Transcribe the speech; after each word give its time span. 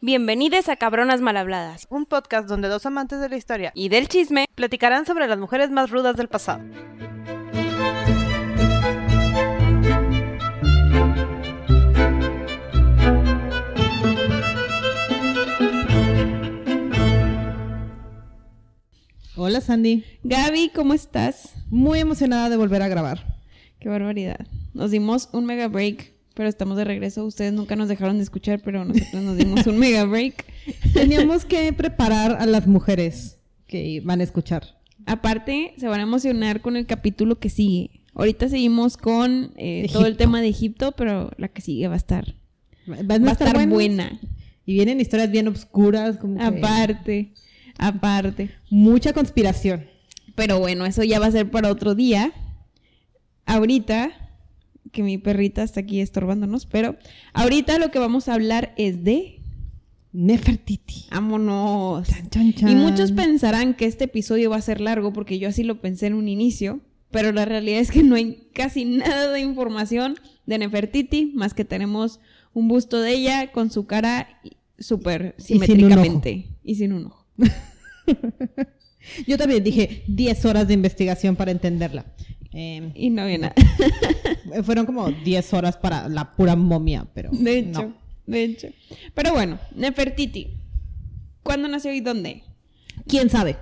Bienvenidos 0.00 0.68
a 0.68 0.76
Cabronas 0.76 1.20
Malhabladas 1.20 1.88
un 1.90 2.06
podcast 2.06 2.48
donde 2.48 2.68
dos 2.68 2.86
amantes 2.86 3.20
de 3.20 3.28
la 3.28 3.36
historia 3.36 3.72
y 3.74 3.88
del 3.88 4.06
chisme. 4.06 4.46
platicarán 4.54 5.06
sobre 5.06 5.26
las 5.26 5.40
mujeres 5.40 5.70
más 5.70 5.90
rudas 5.90 6.16
del 6.16 6.28
pasado. 6.28 6.62
Hola 19.34 19.60
Sandy, 19.60 20.04
Gaby, 20.22 20.70
¿cómo 20.72 20.94
estás? 20.94 21.54
muy 21.70 21.98
emocionada 21.98 22.48
de 22.50 22.56
volver 22.56 22.82
a 22.82 22.88
grabar. 22.88 23.40
Qué 23.80 23.88
barbaridad. 23.88 24.46
Nos 24.74 24.92
dimos 24.92 25.28
un 25.32 25.44
mega 25.44 25.66
break, 25.66 26.12
pero 26.38 26.48
estamos 26.48 26.76
de 26.76 26.84
regreso. 26.84 27.24
Ustedes 27.24 27.52
nunca 27.52 27.74
nos 27.74 27.88
dejaron 27.88 28.18
de 28.18 28.22
escuchar, 28.22 28.60
pero 28.60 28.84
nosotros 28.84 29.24
nos 29.24 29.36
dimos 29.36 29.66
un 29.66 29.76
mega 29.76 30.04
break. 30.04 30.44
Teníamos 30.94 31.44
que 31.44 31.72
preparar 31.72 32.36
a 32.40 32.46
las 32.46 32.68
mujeres 32.68 33.40
que 33.66 34.00
van 34.04 34.20
a 34.20 34.22
escuchar. 34.22 34.78
Aparte, 35.04 35.74
se 35.78 35.88
van 35.88 35.98
a 35.98 36.04
emocionar 36.04 36.60
con 36.60 36.76
el 36.76 36.86
capítulo 36.86 37.40
que 37.40 37.50
sigue. 37.50 37.90
Ahorita 38.14 38.48
seguimos 38.48 38.96
con 38.96 39.52
eh, 39.56 39.88
todo 39.92 40.06
el 40.06 40.16
tema 40.16 40.40
de 40.40 40.46
Egipto, 40.46 40.92
pero 40.92 41.32
la 41.38 41.48
que 41.48 41.60
sigue 41.60 41.88
va 41.88 41.94
a 41.94 41.96
estar, 41.96 42.36
va 42.86 43.16
a 43.16 43.32
estar 43.32 43.68
buena. 43.68 44.20
Y 44.64 44.74
vienen 44.74 45.00
historias 45.00 45.32
bien 45.32 45.48
oscuras, 45.48 46.18
como 46.18 46.36
que 46.38 46.44
Aparte, 46.44 47.32
aparte. 47.78 48.52
mucha 48.70 49.12
conspiración. 49.12 49.86
Pero 50.36 50.60
bueno, 50.60 50.86
eso 50.86 51.02
ya 51.02 51.18
va 51.18 51.26
a 51.26 51.32
ser 51.32 51.50
para 51.50 51.68
otro 51.68 51.96
día. 51.96 52.30
Ahorita, 53.44 54.27
que 54.92 55.02
mi 55.02 55.18
perrita 55.18 55.62
está 55.62 55.80
aquí 55.80 56.00
estorbándonos, 56.00 56.66
pero 56.66 56.96
ahorita 57.32 57.78
lo 57.78 57.90
que 57.90 57.98
vamos 57.98 58.28
a 58.28 58.34
hablar 58.34 58.74
es 58.76 59.04
de... 59.04 59.34
Nefertiti. 60.10 61.04
¡Vámonos! 61.10 62.08
Chan, 62.08 62.30
chan, 62.30 62.54
chan. 62.54 62.70
Y 62.70 62.74
muchos 62.74 63.12
pensarán 63.12 63.74
que 63.74 63.84
este 63.84 64.04
episodio 64.04 64.50
va 64.50 64.56
a 64.56 64.62
ser 64.62 64.80
largo 64.80 65.12
porque 65.12 65.38
yo 65.38 65.48
así 65.48 65.62
lo 65.62 65.80
pensé 65.82 66.06
en 66.06 66.14
un 66.14 66.28
inicio, 66.28 66.80
pero 67.10 67.30
la 67.30 67.44
realidad 67.44 67.80
es 67.80 67.90
que 67.90 68.02
no 68.02 68.14
hay 68.14 68.48
casi 68.54 68.86
nada 68.86 69.30
de 69.30 69.40
información 69.40 70.16
de 70.46 70.58
Nefertiti, 70.58 71.32
más 71.34 71.52
que 71.52 71.64
tenemos 71.64 72.20
un 72.54 72.68
busto 72.68 73.00
de 73.00 73.12
ella 73.12 73.52
con 73.52 73.70
su 73.70 73.86
cara 73.86 74.40
súper 74.78 75.34
simétricamente 75.38 76.46
y 76.64 76.74
sin 76.76 76.92
un 76.92 77.06
ojo. 77.06 77.26
Yo 79.26 79.38
también 79.38 79.64
dije 79.64 80.02
10 80.08 80.44
horas 80.44 80.68
de 80.68 80.74
investigación 80.74 81.36
para 81.36 81.50
entenderla. 81.50 82.04
Eh, 82.52 82.92
Y 82.94 83.10
no 83.10 83.22
había 83.22 83.38
nada. 83.38 83.54
fueron 84.64 84.86
como 84.86 85.10
10 85.10 85.52
horas 85.54 85.76
para 85.76 86.08
la 86.08 86.34
pura 86.34 86.56
momia, 86.56 87.06
pero 87.14 87.30
De 87.32 87.58
hecho, 87.58 87.82
no. 87.82 87.94
de 88.26 88.44
hecho. 88.44 88.68
Pero 89.14 89.32
bueno, 89.32 89.58
Nefertiti. 89.74 90.54
¿Cuándo 91.42 91.68
nació 91.68 91.92
y 91.92 92.00
dónde? 92.00 92.42
¿Quién 93.06 93.30
sabe? 93.30 93.56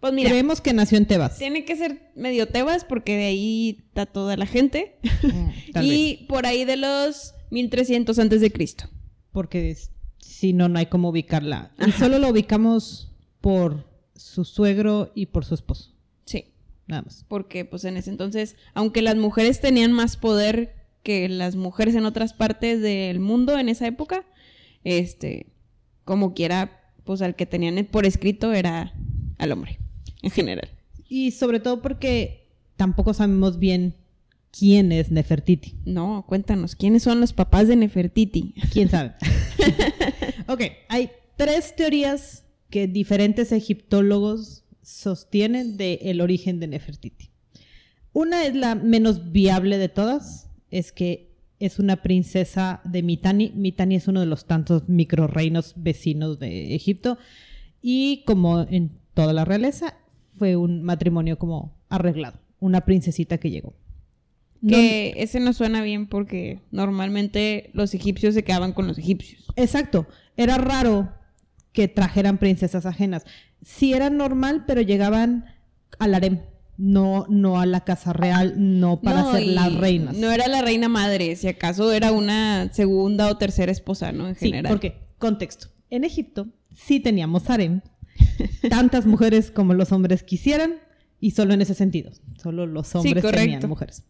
Pues 0.00 0.12
mira, 0.12 0.30
Creemos 0.30 0.60
que 0.60 0.72
nació 0.72 0.98
en 0.98 1.06
Tebas. 1.06 1.38
tiene 1.38 1.64
que 1.64 1.74
ser 1.76 2.12
medio 2.14 2.48
Tebas 2.48 2.84
porque 2.84 3.16
de 3.16 3.24
ahí 3.24 3.76
está 3.88 4.06
toda 4.06 4.36
la 4.36 4.46
gente. 4.46 4.98
Mm, 5.22 5.48
vez. 5.74 5.84
y 5.84 6.26
por 6.28 6.46
ahí 6.46 6.64
de 6.64 6.76
los 6.76 7.34
1300 7.50 8.18
antes 8.18 8.40
de 8.40 8.52
Cristo. 8.52 8.84
porque 9.32 9.76
si 10.18 10.52
no, 10.52 10.68
no 10.68 10.78
hay 10.78 10.86
cómo 10.86 11.08
ubicarla. 11.10 11.72
Y 11.86 11.90
solo 11.92 12.18
lo 12.18 12.28
ubicamos 12.28 13.12
por 13.40 13.84
su 14.14 14.44
suegro 14.44 15.10
y 15.14 15.26
por 15.26 15.44
su 15.44 15.54
esposo, 15.54 15.94
nada 16.86 17.02
más. 17.02 17.24
porque 17.28 17.64
pues 17.64 17.84
en 17.84 17.96
ese 17.96 18.10
entonces, 18.10 18.56
aunque 18.74 19.02
las 19.02 19.16
mujeres 19.16 19.60
tenían 19.60 19.92
más 19.92 20.16
poder 20.16 20.74
que 21.02 21.28
las 21.28 21.56
mujeres 21.56 21.94
en 21.94 22.04
otras 22.04 22.32
partes 22.32 22.80
del 22.80 23.20
mundo 23.20 23.58
en 23.58 23.68
esa 23.68 23.86
época, 23.86 24.24
este, 24.84 25.46
como 26.04 26.34
quiera, 26.34 26.92
pues 27.04 27.22
al 27.22 27.36
que 27.36 27.46
tenían 27.46 27.84
por 27.86 28.06
escrito 28.06 28.52
era 28.52 28.92
al 29.38 29.52
hombre, 29.52 29.78
en 30.22 30.30
general. 30.30 30.68
Y 31.08 31.30
sobre 31.32 31.60
todo 31.60 31.82
porque 31.82 32.48
tampoco 32.76 33.14
sabemos 33.14 33.58
bien 33.58 33.94
quién 34.50 34.90
es 34.92 35.10
Nefertiti. 35.10 35.76
No, 35.84 36.24
cuéntanos, 36.26 36.74
¿quiénes 36.74 37.02
son 37.02 37.20
los 37.20 37.32
papás 37.32 37.68
de 37.68 37.76
Nefertiti? 37.76 38.54
¿Quién 38.72 38.88
sabe? 38.88 39.14
ok, 40.48 40.62
hay 40.88 41.10
tres 41.36 41.74
teorías 41.76 42.44
que 42.70 42.86
diferentes 42.86 43.52
egiptólogos 43.52 44.64
sostienen 44.86 45.76
del 45.76 46.20
origen 46.20 46.60
de 46.60 46.68
Nefertiti. 46.68 47.30
Una 48.12 48.46
es 48.46 48.54
la 48.54 48.76
menos 48.76 49.32
viable 49.32 49.78
de 49.78 49.88
todas, 49.88 50.48
es 50.70 50.92
que 50.92 51.34
es 51.58 51.80
una 51.80 52.02
princesa 52.02 52.80
de 52.84 53.02
Mitani. 53.02 53.50
Mitani 53.56 53.96
es 53.96 54.06
uno 54.06 54.20
de 54.20 54.26
los 54.26 54.46
tantos 54.46 54.88
microreinos 54.88 55.74
vecinos 55.76 56.38
de 56.38 56.74
Egipto 56.76 57.18
y 57.82 58.22
como 58.26 58.60
en 58.62 58.92
toda 59.12 59.32
la 59.32 59.44
realeza 59.44 59.96
fue 60.38 60.54
un 60.56 60.82
matrimonio 60.84 61.36
como 61.38 61.76
arreglado, 61.88 62.38
una 62.60 62.82
princesita 62.84 63.38
que 63.38 63.50
llegó. 63.50 63.74
No- 64.60 64.76
Que 64.76 65.14
ese 65.16 65.40
no 65.40 65.52
suena 65.52 65.82
bien 65.82 66.06
porque 66.06 66.60
normalmente 66.70 67.70
los 67.74 67.92
egipcios 67.92 68.34
se 68.34 68.44
quedaban 68.44 68.72
con 68.72 68.86
los 68.86 68.98
egipcios. 68.98 69.46
Exacto. 69.56 70.06
Era 70.36 70.58
raro 70.58 71.12
que 71.72 71.88
trajeran 71.88 72.38
princesas 72.38 72.86
ajenas. 72.86 73.24
Sí 73.62 73.92
era 73.92 74.10
normal, 74.10 74.64
pero 74.66 74.80
llegaban 74.80 75.46
al 75.98 76.14
harem, 76.14 76.40
no, 76.78 77.26
no 77.28 77.58
a 77.60 77.66
la 77.66 77.80
casa 77.84 78.12
real, 78.12 78.54
no 78.56 79.00
para 79.00 79.22
No, 79.22 79.32
ser 79.32 79.46
las 79.46 79.74
reinas. 79.74 80.16
No 80.16 80.30
era 80.30 80.46
la 80.48 80.62
reina 80.62 80.88
madre, 80.88 81.34
si 81.36 81.48
acaso 81.48 81.92
era 81.92 82.12
una 82.12 82.72
segunda 82.72 83.28
o 83.28 83.38
tercera 83.38 83.72
esposa, 83.72 84.12
¿no? 84.12 84.28
En 84.28 84.34
sí, 84.36 84.46
general. 84.46 84.70
porque, 84.72 85.00
contexto. 85.18 85.68
En 85.90 86.04
Egipto 86.04 86.48
sí 86.74 87.00
teníamos 87.00 87.48
harem, 87.48 87.80
tantas 88.68 89.06
mujeres 89.06 89.50
como 89.50 89.74
los 89.74 89.90
hombres 89.92 90.22
quisieran, 90.22 90.74
y 91.18 91.30
solo 91.30 91.54
en 91.54 91.62
ese 91.62 91.74
sentido. 91.74 92.12
Solo 92.40 92.66
los 92.66 92.94
hombres 92.94 93.22
correcto. 93.22 93.40
tenían 93.52 93.68
mujeres. 93.68 94.04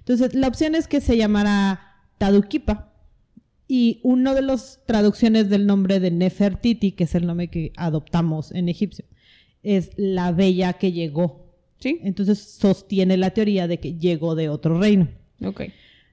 Entonces, 0.00 0.34
la 0.34 0.46
opción 0.48 0.74
es 0.74 0.86
que 0.86 1.00
se 1.00 1.16
llamara 1.16 1.80
Tadukipa. 2.18 2.87
Y 3.68 4.00
una 4.02 4.32
de 4.34 4.40
las 4.42 4.80
traducciones 4.86 5.50
del 5.50 5.66
nombre 5.66 6.00
de 6.00 6.10
Nefertiti, 6.10 6.92
que 6.92 7.04
es 7.04 7.14
el 7.14 7.26
nombre 7.26 7.48
que 7.48 7.72
adoptamos 7.76 8.50
en 8.52 8.70
egipcio, 8.70 9.04
es 9.62 9.90
la 9.96 10.32
bella 10.32 10.72
que 10.72 10.92
llegó. 10.92 11.46
Sí, 11.78 12.00
Entonces 12.02 12.40
sostiene 12.40 13.16
la 13.16 13.30
teoría 13.30 13.68
de 13.68 13.78
que 13.78 13.94
llegó 13.94 14.34
de 14.34 14.48
otro 14.48 14.80
reino. 14.80 15.08
ok. 15.44 15.62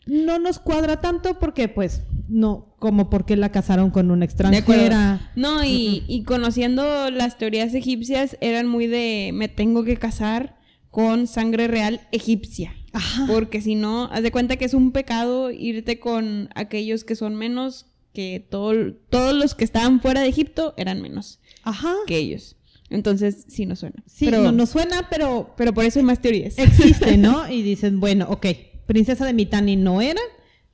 No 0.06 0.38
nos 0.38 0.60
cuadra 0.60 1.02
tanto 1.02 1.40
porque, 1.40 1.68
pues, 1.68 2.04
no, 2.28 2.76
como 2.78 3.10
porque 3.10 3.36
la 3.36 3.52
casaron 3.52 3.90
con 3.90 4.12
una 4.12 4.24
extranjera. 4.24 5.32
No, 5.36 5.64
y, 5.64 6.04
y 6.08 6.22
conociendo 6.26 7.10
las 7.10 7.40
teorías 7.40 7.74
egipcias, 7.74 8.38
eran 8.40 8.68
muy 8.68 8.86
de 8.86 9.32
me 9.34 9.48
tengo 9.48 9.84
que 9.84 9.98
casar 9.98 10.60
con 10.92 11.26
sangre 11.26 11.68
real 11.68 12.02
egipcia. 12.12 12.76
Ajá. 12.96 13.26
Porque 13.28 13.62
si 13.62 13.76
no, 13.76 14.06
haz 14.06 14.24
de 14.24 14.32
cuenta 14.32 14.56
que 14.56 14.64
es 14.66 14.74
un 14.74 14.92
pecado 14.92 15.52
irte 15.52 16.00
con 16.00 16.50
aquellos 16.56 17.04
que 17.04 17.16
son 17.16 17.36
menos, 17.36 17.88
que 18.14 18.40
todo, 18.50 18.94
todos 19.10 19.36
los 19.36 19.54
que 19.54 19.66
estaban 19.66 20.00
fuera 20.00 20.22
de 20.22 20.30
Egipto 20.30 20.74
eran 20.78 21.02
menos 21.02 21.40
Ajá. 21.64 21.94
que 22.08 22.18
ellos. 22.18 22.56
Entonces, 22.90 23.46
sí 23.50 23.66
nos 23.66 23.80
suena. 23.80 24.02
Sí, 24.06 24.26
pero, 24.26 24.42
no 24.44 24.52
nos 24.54 24.70
suena, 24.70 25.10
pero 25.10 25.54
pero 25.58 25.74
por 25.74 25.84
eso 25.84 26.00
hay 26.00 26.06
más 26.06 26.22
teorías. 26.22 26.58
existe, 26.58 27.18
¿no? 27.18 27.48
Y 27.52 27.64
dicen, 27.64 28.00
bueno, 28.00 28.28
ok, 28.30 28.46
princesa 28.86 29.26
de 29.26 29.34
Mitani 29.34 29.76
no 29.76 30.02
era, 30.02 30.22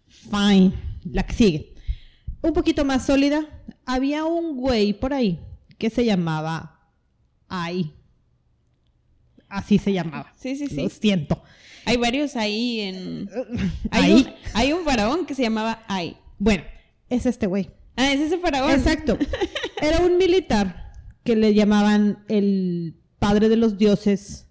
fine, 0.08 0.74
la 1.10 1.26
que 1.26 1.34
sigue. 1.34 1.74
Un 2.44 2.54
poquito 2.54 2.86
más 2.86 3.06
sólida, 3.06 3.48
había 3.86 4.26
un 4.26 4.58
güey 4.58 4.94
por 4.94 5.14
ahí 5.14 5.40
que 5.80 5.90
se 5.90 6.06
llamaba 6.06 6.92
Ai. 7.48 7.92
Así 9.50 9.80
se 9.80 9.92
llamaba. 9.92 10.31
Sí, 10.38 10.56
sí, 10.56 10.68
sí. 10.68 10.76
Lo 10.76 10.90
siento. 10.90 11.42
Hay 11.86 11.97
varios 11.97 12.36
ahí 12.36 12.80
en... 12.81 13.30
Hay, 13.92 14.03
Ahí. 14.03 14.14
Un, 14.14 14.34
hay 14.53 14.74
un 14.74 14.84
faraón 14.86 15.25
que 15.25 15.36
se 15.36 15.42
llamaba 15.44 15.84
Ai. 15.88 16.18
Bueno, 16.38 16.64
es 17.09 17.25
este 17.25 17.47
güey. 17.47 17.69
Ah, 17.96 18.12
es 18.12 18.19
ese 18.19 18.38
faraón. 18.38 18.72
Exacto. 18.72 19.18
Era 19.81 20.00
un 20.00 20.18
militar 20.18 20.94
que 21.24 21.36
le 21.36 21.54
llamaban 21.54 22.24
el 22.28 22.95
padre 23.19 23.50
de 23.50 23.57
los 23.57 23.78
dioses, 23.78 24.48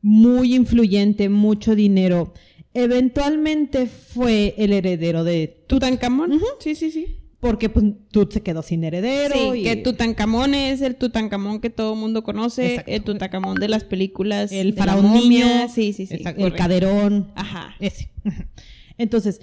muy 0.00 0.54
influyente, 0.54 1.28
mucho 1.28 1.74
dinero. 1.74 2.32
Eventualmente 2.72 3.86
fue 3.86 4.54
el 4.58 4.72
heredero 4.72 5.24
de 5.24 5.64
Tutankamón. 5.68 6.40
Sí, 6.60 6.74
sí, 6.74 6.90
sí. 6.90 7.23
Porque 7.44 7.68
pues 7.68 7.84
Tut 8.10 8.32
se 8.32 8.42
quedó 8.42 8.62
sin 8.62 8.84
heredero 8.84 9.34
Sí, 9.52 9.60
y 9.60 9.64
que 9.64 9.76
Tutankamón 9.76 10.54
es 10.54 10.80
el 10.80 10.96
Tutankamón 10.96 11.60
que 11.60 11.68
todo 11.70 11.92
el 11.92 11.98
mundo 12.00 12.24
conoce, 12.24 12.66
Exacto. 12.70 12.90
el 12.90 13.02
Tutankamón 13.02 13.56
de 13.56 13.68
las 13.68 13.84
películas, 13.84 14.50
el 14.50 14.72
faraón 14.74 15.04
momia. 15.06 15.68
sí, 15.68 15.92
sí, 15.92 16.06
sí, 16.06 16.14
exacto, 16.14 16.46
el 16.46 16.54
caderón, 16.54 17.30
Ajá. 17.34 17.74
ese. 17.80 18.10
Entonces, 18.98 19.40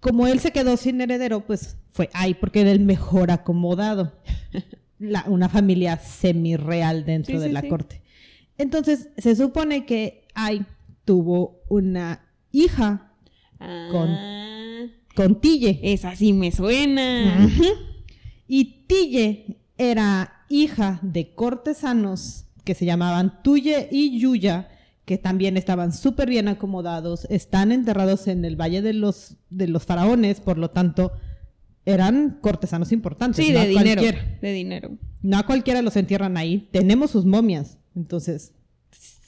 como 0.00 0.26
él 0.26 0.38
se 0.40 0.52
quedó 0.52 0.76
sin 0.76 1.00
heredero, 1.00 1.44
pues 1.46 1.76
fue 1.90 2.08
ay, 2.12 2.34
porque 2.34 2.60
era 2.60 2.70
el 2.70 2.80
mejor 2.80 3.30
acomodado. 3.30 4.12
La- 4.98 5.24
una 5.26 5.48
familia 5.48 5.96
semi-real 5.98 7.04
dentro 7.04 7.34
Sí, 7.34 7.40
de 7.40 7.46
sí, 7.48 7.52
la 7.52 7.60
sí. 7.62 7.68
corte. 7.68 8.02
Entonces, 8.56 9.08
se 9.18 9.34
supone 9.34 9.84
que 9.84 10.26
ay 10.34 10.64
tuvo 11.04 11.60
una 11.68 12.24
hija 12.52 13.08
Ah, 13.58 13.88
con 13.90 14.08
Tille. 15.40 15.80
Esa 15.82 16.14
sí 16.16 16.32
me 16.32 16.52
suena. 16.52 17.48
Y 18.48 18.86
Tille 18.86 19.58
era 19.78 20.44
hija 20.48 21.00
de 21.02 21.34
cortesanos 21.34 22.44
que 22.64 22.74
se 22.74 22.84
llamaban 22.84 23.42
Tuye 23.42 23.88
y 23.90 24.18
Yuya, 24.20 24.68
que 25.04 25.18
también 25.18 25.56
estaban 25.56 25.92
súper 25.92 26.28
bien 26.28 26.46
acomodados, 26.48 27.26
están 27.30 27.72
enterrados 27.72 28.28
en 28.28 28.44
el 28.44 28.56
Valle 28.60 28.82
de 28.82 28.92
los, 28.92 29.36
de 29.50 29.66
los 29.68 29.84
Faraones, 29.84 30.40
por 30.40 30.58
lo 30.58 30.70
tanto, 30.70 31.12
eran 31.84 32.38
cortesanos 32.40 32.92
importantes. 32.92 33.44
Sí, 33.44 33.52
no 33.52 33.60
de 33.60 33.68
dinero. 33.68 34.02
De 34.40 34.52
dinero. 34.52 34.90
No 35.22 35.38
a 35.38 35.46
cualquiera 35.46 35.82
los 35.82 35.96
entierran 35.96 36.36
ahí. 36.36 36.68
Tenemos 36.70 37.10
sus 37.10 37.24
momias. 37.24 37.78
Entonces, 37.96 38.52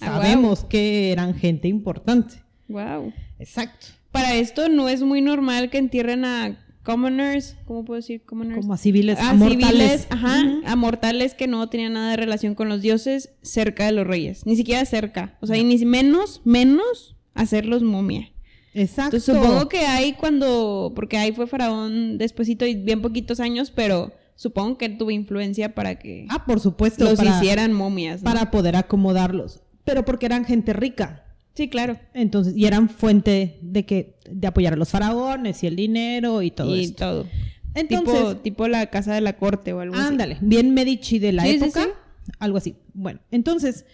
Ah, 0.01 0.07
sabemos 0.21 0.65
que 0.65 1.13
eran 1.13 1.35
gente 1.35 1.69
importante. 1.69 2.37
Wow. 2.69 3.13
Exacto. 3.39 3.87
Para 4.15 4.37
esto 4.37 4.69
no 4.69 4.89
es 4.89 5.03
muy 5.03 5.21
normal 5.21 5.71
que 5.71 5.79
entierren 5.79 6.25
a 6.25 6.57
commoners, 6.85 7.57
¿cómo 7.65 7.85
puedo 7.85 7.97
decir 7.97 8.23
commoners? 8.25 8.61
Como 8.61 8.73
a 8.73 8.77
civiles, 8.77 9.19
a 9.19 9.31
a 9.31 9.35
mortales. 9.35 9.67
civiles, 9.67 10.07
ajá, 10.09 10.41
a 10.67 10.77
mortales 10.77 11.35
que 11.35 11.49
no 11.49 11.69
tenían 11.69 11.95
nada 11.95 12.11
de 12.11 12.17
relación 12.17 12.55
con 12.55 12.69
los 12.69 12.81
dioses 12.81 13.31
cerca 13.43 13.87
de 13.87 13.91
los 13.93 14.07
reyes, 14.07 14.47
ni 14.47 14.55
siquiera 14.55 14.85
cerca, 14.85 15.37
o 15.41 15.49
sea, 15.49 15.57
y 15.57 15.65
ni 15.65 15.85
menos, 15.85 16.43
menos 16.45 17.17
hacerlos 17.35 17.83
momia. 17.83 18.31
Exacto. 18.73 19.17
Entonces 19.17 19.35
supongo 19.35 19.69
que 19.69 19.79
ahí 19.79 20.13
cuando, 20.13 20.93
porque 20.95 21.17
ahí 21.17 21.33
fue 21.33 21.49
faraón 21.49 22.17
despuesito 22.17 22.67
y 22.67 22.77
bien 22.77 23.03
poquitos 23.03 23.41
años, 23.41 23.73
pero 23.73 24.13
supongo 24.37 24.79
que 24.79 24.89
tuvo 24.91 25.11
influencia 25.11 25.75
para 25.75 25.99
que 25.99 26.27
Ah, 26.29 26.45
por 26.45 26.61
supuesto. 26.61 27.05
los 27.05 27.15
para, 27.19 27.37
hicieran 27.37 27.73
momias. 27.73 28.23
¿no? 28.23 28.31
para 28.31 28.53
poder 28.53 28.77
acomodarlos. 28.77 29.61
Pero 29.85 30.05
porque 30.05 30.27
eran 30.27 30.45
gente 30.45 30.73
rica. 30.73 31.25
Sí, 31.55 31.69
claro. 31.69 31.99
Entonces, 32.15 32.55
y 32.57 32.67
eran 32.67 32.89
fuente 32.89 33.59
de 33.63 33.87
que, 33.87 34.19
de 34.29 34.47
apoyar 34.47 34.73
a 34.73 34.77
los 34.77 34.89
faraones 34.89 35.63
y 35.63 35.67
el 35.69 35.77
dinero 35.77 36.43
y 36.43 36.51
todo 36.51 36.75
y 36.77 36.85
esto. 36.85 36.97
todo. 37.05 37.27
Entonces, 37.75 38.15
tipo, 38.19 38.37
tipo 38.39 38.69
la 38.69 38.87
casa 38.91 39.15
de 39.15 39.21
la 39.21 39.37
corte 39.37 39.73
o 39.73 39.81
algo 39.81 39.95
así. 39.97 40.05
ándale, 40.07 40.39
bien 40.41 40.75
Medici 40.75 41.19
de 41.19 41.33
la 41.33 41.45
Sí, 41.45 41.51
época, 41.57 41.83
sí. 41.85 42.33
algo 42.39 42.59
así. 42.59 42.77
Bueno, 42.93 43.21
entonces, 43.31 43.85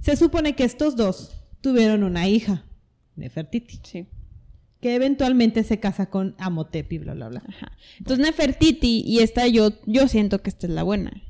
se 0.00 0.16
supone 0.16 0.54
que 0.54 0.64
estos 0.64 0.96
dos 0.96 1.40
tuvieron 1.60 2.02
una 2.02 2.28
hija, 2.28 2.64
Nefertiti, 3.14 3.80
Sí. 3.82 4.06
que 4.80 4.94
eventualmente 4.94 5.64
se 5.64 5.80
casa 5.80 6.10
con 6.10 6.34
Amotep 6.38 6.92
y 6.92 6.98
bla, 6.98 7.14
bla, 7.14 7.28
bla. 7.28 7.42
Ajá. 7.48 7.72
Entonces 7.98 8.24
Nefertiti 8.24 9.02
y 9.06 9.20
esta 9.20 9.46
yo, 9.48 9.70
yo 9.86 10.06
siento 10.08 10.42
que 10.42 10.50
esta 10.50 10.66
es 10.66 10.72
la 10.74 10.82
buena. 10.82 11.22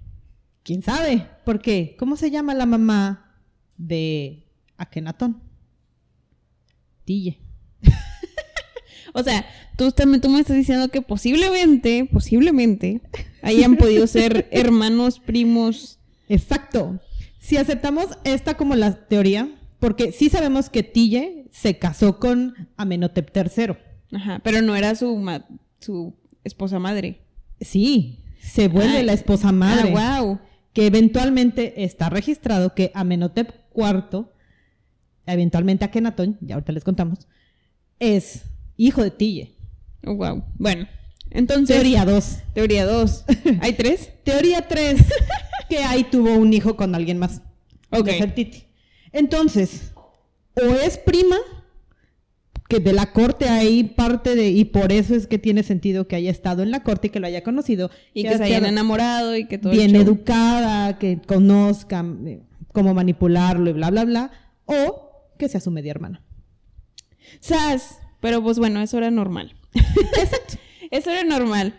¿Quién 0.64 0.82
sabe? 0.82 1.26
¿Por 1.44 1.60
qué? 1.60 1.94
¿Cómo 1.98 2.16
se 2.16 2.30
llama 2.32 2.54
la 2.54 2.66
mamá 2.66 3.36
de 3.76 4.48
Akenatón? 4.76 5.42
Tille. 7.06 7.38
O 9.14 9.22
sea, 9.22 9.46
tú 9.78 9.90
también 9.92 10.20
tú 10.20 10.28
me 10.28 10.40
estás 10.40 10.56
diciendo 10.56 10.90
que 10.90 11.00
posiblemente, 11.00 12.06
posiblemente, 12.12 13.00
hayan 13.40 13.76
podido 13.76 14.06
ser 14.06 14.46
hermanos, 14.52 15.20
primos. 15.20 15.98
Exacto. 16.28 17.00
Si 17.38 17.56
aceptamos 17.56 18.08
esta 18.24 18.58
como 18.58 18.74
la 18.74 19.06
teoría, 19.08 19.48
porque 19.78 20.12
sí 20.12 20.28
sabemos 20.28 20.68
que 20.68 20.82
Tille 20.82 21.46
se 21.50 21.78
casó 21.78 22.18
con 22.18 22.68
Amenhotep 22.76 23.34
III. 23.34 23.76
Ajá, 24.12 24.40
pero 24.44 24.60
no 24.60 24.76
era 24.76 24.94
su 24.94 25.16
ma- 25.16 25.46
su 25.80 26.14
esposa 26.44 26.78
madre. 26.78 27.22
Sí, 27.60 28.18
se 28.42 28.68
vuelve 28.68 28.98
Ay. 28.98 29.04
la 29.06 29.14
esposa 29.14 29.50
madre. 29.50 29.94
Ah, 29.96 30.20
wow. 30.20 30.40
Que 30.74 30.84
eventualmente 30.86 31.84
está 31.84 32.10
registrado 32.10 32.74
que 32.74 32.90
Amenhotep 32.94 33.48
IV, 33.74 34.26
eventualmente 35.26 35.84
Akenatón, 35.84 36.38
ya 36.40 36.54
ahorita 36.54 36.72
les 36.72 36.84
contamos, 36.84 37.26
es 37.98 38.42
hijo 38.76 39.02
de 39.02 39.10
Tille. 39.10 39.52
Oh, 40.04 40.14
wow. 40.14 40.44
Bueno, 40.54 40.86
entonces 41.30 41.76
Teoría 41.76 42.04
2. 42.04 42.38
teoría 42.54 42.86
2. 42.86 43.24
¿Hay 43.60 43.72
tres? 43.74 44.12
Teoría 44.24 44.68
3, 44.68 45.00
que 45.68 45.78
ahí 45.78 46.04
tuvo 46.04 46.34
un 46.34 46.52
hijo 46.52 46.76
con 46.76 46.94
alguien 46.94 47.18
más. 47.18 47.42
Ok. 47.90 48.06
Nefertiti. 48.06 48.64
Entonces, 49.12 49.92
o 50.54 50.74
es 50.74 50.98
prima, 50.98 51.36
que 52.68 52.80
de 52.80 52.92
la 52.92 53.12
corte 53.12 53.48
hay 53.48 53.84
parte 53.84 54.34
de, 54.34 54.50
y 54.50 54.64
por 54.64 54.92
eso 54.92 55.14
es 55.14 55.26
que 55.26 55.38
tiene 55.38 55.62
sentido 55.62 56.08
que 56.08 56.16
haya 56.16 56.30
estado 56.30 56.62
en 56.62 56.70
la 56.70 56.82
corte 56.82 57.08
y 57.08 57.10
que 57.10 57.20
lo 57.20 57.26
haya 57.26 57.42
conocido. 57.42 57.90
Y 58.12 58.24
que 58.24 58.36
se 58.36 58.44
hayan 58.44 58.64
haya 58.64 58.68
enamorado 58.68 59.36
y 59.36 59.46
que 59.46 59.58
todo 59.58 59.72
bien 59.72 59.94
educada, 59.94 60.98
que 60.98 61.20
conozca 61.26 62.04
eh, 62.26 62.40
cómo 62.72 62.94
manipularlo 62.94 63.70
y 63.70 63.72
bla, 63.72 63.90
bla, 63.90 64.04
bla. 64.04 64.30
O 64.64 65.05
que 65.36 65.48
sea 65.48 65.60
su 65.60 65.70
media 65.70 65.90
hermana. 65.92 66.22
Sas. 67.40 67.98
Pero 68.20 68.42
pues 68.42 68.58
bueno, 68.58 68.80
eso 68.80 68.98
era 68.98 69.10
normal. 69.10 69.54
Exacto. 69.74 70.54
Eso 70.90 71.10
era 71.10 71.24
normal. 71.24 71.74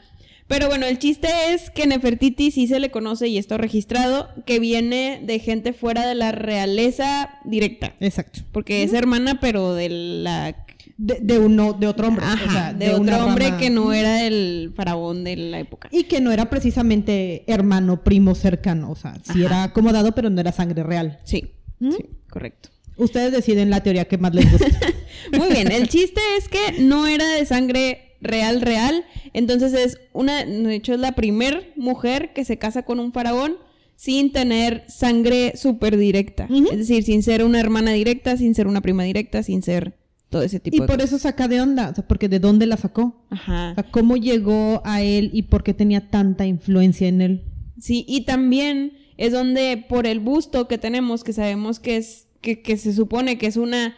Pero 0.48 0.68
bueno, 0.68 0.86
el 0.86 1.00
chiste 1.00 1.28
es 1.54 1.70
que 1.70 1.88
Nefertiti 1.88 2.52
sí 2.52 2.68
se 2.68 2.80
le 2.80 2.92
conoce 2.92 3.28
y 3.30 3.38
está 3.38 3.58
registrado 3.58 4.30
que 4.46 4.60
viene 4.60 5.22
de 5.26 5.40
gente 5.40 5.72
fuera 5.74 6.06
de 6.06 6.14
la 6.14 6.32
realeza 6.34 7.40
directa. 7.46 7.96
Exacto. 8.02 8.42
Porque 8.52 8.84
es 8.84 8.92
hermana, 8.94 9.40
pero 9.40 9.74
de 9.74 9.88
la... 9.90 10.66
De, 10.98 11.20
de 11.22 11.40
uno, 11.40 11.72
de 11.74 11.88
otro 11.88 12.08
hombre. 12.10 12.26
Ajá, 12.26 12.46
o 12.48 12.52
sea, 12.52 12.74
de, 12.74 12.90
otro 12.92 13.26
hombre 13.26 13.46
rama- 13.46 13.58
que 13.58 13.70
no 13.70 13.94
era 13.94 14.26
el 14.26 14.74
faraón 14.76 15.24
de 15.24 15.36
la 15.38 15.60
época. 15.60 15.88
Y 15.92 16.04
que 16.04 16.20
no 16.22 16.32
era 16.32 16.50
precisamente 16.50 17.44
hermano, 17.48 18.04
primo 18.04 18.36
cercano. 18.36 18.92
O 18.92 18.96
sea, 18.96 19.16
sí 19.24 19.32
Ajá. 19.32 19.46
era 19.46 19.64
acomodado, 19.64 20.14
pero 20.16 20.30
no 20.30 20.40
era 20.42 20.52
sangre 20.52 20.84
real. 20.84 21.20
Sí, 21.24 21.54
¿Mm? 21.80 21.92
sí, 21.92 22.06
correcto. 22.30 22.70
Ustedes 22.98 23.32
deciden 23.32 23.70
la 23.70 23.82
teoría 23.82 24.06
que 24.06 24.18
más 24.18 24.34
les 24.34 24.52
gusta. 24.52 24.68
Muy 25.38 25.50
bien, 25.50 25.72
el 25.72 25.88
chiste 25.88 26.22
es 26.38 26.50
que 26.50 26.82
no 26.82 27.08
era 27.08 27.28
de 27.30 27.46
sangre 27.46 28.16
real, 28.22 28.62
real. 28.62 29.06
Entonces 29.34 29.74
es 29.74 30.00
una, 30.14 30.46
de 30.46 30.76
hecho 30.76 30.94
es 30.94 31.00
la 31.00 31.14
primer 31.14 31.74
mujer 31.76 32.34
que 32.34 32.46
se 32.46 32.58
casa 32.58 32.84
con 32.84 33.00
un 33.00 33.14
faraón 33.14 33.58
sin 33.96 34.32
tener 34.32 34.84
sangre 34.88 35.54
súper 35.56 35.98
directa. 35.98 36.48
Es 36.72 36.78
decir, 36.78 37.04
sin 37.04 37.24
ser 37.24 37.44
una 37.44 37.60
hermana 37.60 37.92
directa, 37.92 38.38
sin 38.38 38.54
ser 38.54 38.68
una 38.68 38.82
prima 38.82 39.04
directa, 39.04 39.44
sin 39.44 39.64
ser 39.64 39.98
todo 40.30 40.44
ese 40.44 40.60
tipo 40.60 40.78
y 40.78 40.80
de 40.82 40.88
por 40.88 40.98
cosas. 40.98 41.14
eso 41.14 41.20
saca 41.20 41.48
de 41.48 41.62
onda. 41.62 41.90
O 41.90 41.96
sea, 41.96 42.08
porque 42.08 42.30
de 42.30 42.40
dónde 42.40 42.68
la 42.68 42.78
sacó. 42.78 43.26
Ajá. 43.30 43.72
O 43.72 43.76
sea, 43.76 43.92
cómo 43.92 44.18
llegó 44.18 44.82
a 44.86 45.02
él 45.02 45.32
y 45.34 45.44
por 45.44 45.64
qué 45.64 45.74
tenía 45.74 46.10
tanta 46.10 46.46
influencia 46.46 47.08
en 47.08 47.22
él. 47.22 47.44
Sí, 47.80 48.06
y 48.08 48.22
también 48.22 48.94
es 49.18 49.32
donde 49.32 49.84
por 49.90 50.06
el 50.06 50.20
busto 50.20 50.68
que 50.68 50.78
tenemos, 50.78 51.24
que 51.24 51.34
sabemos 51.34 51.80
que 51.80 51.98
es, 51.98 52.27
que, 52.42 52.62
que 52.62 52.78
se 52.78 52.94
supone 52.94 53.38
que 53.38 53.48
es 53.48 53.58
una 53.58 53.96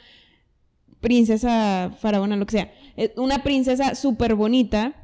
princesa 1.00 1.96
faraona, 2.00 2.36
lo 2.36 2.46
que 2.46 2.52
sea, 2.52 2.74
una 3.16 3.44
princesa 3.44 3.96
súper 3.96 4.36
bonita, 4.36 4.96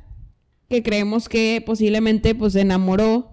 que 0.70 0.84
creemos 0.84 1.30
que 1.30 1.64
posiblemente 1.66 2.36
pues 2.36 2.54
se 2.54 2.62
enamoró 2.62 3.32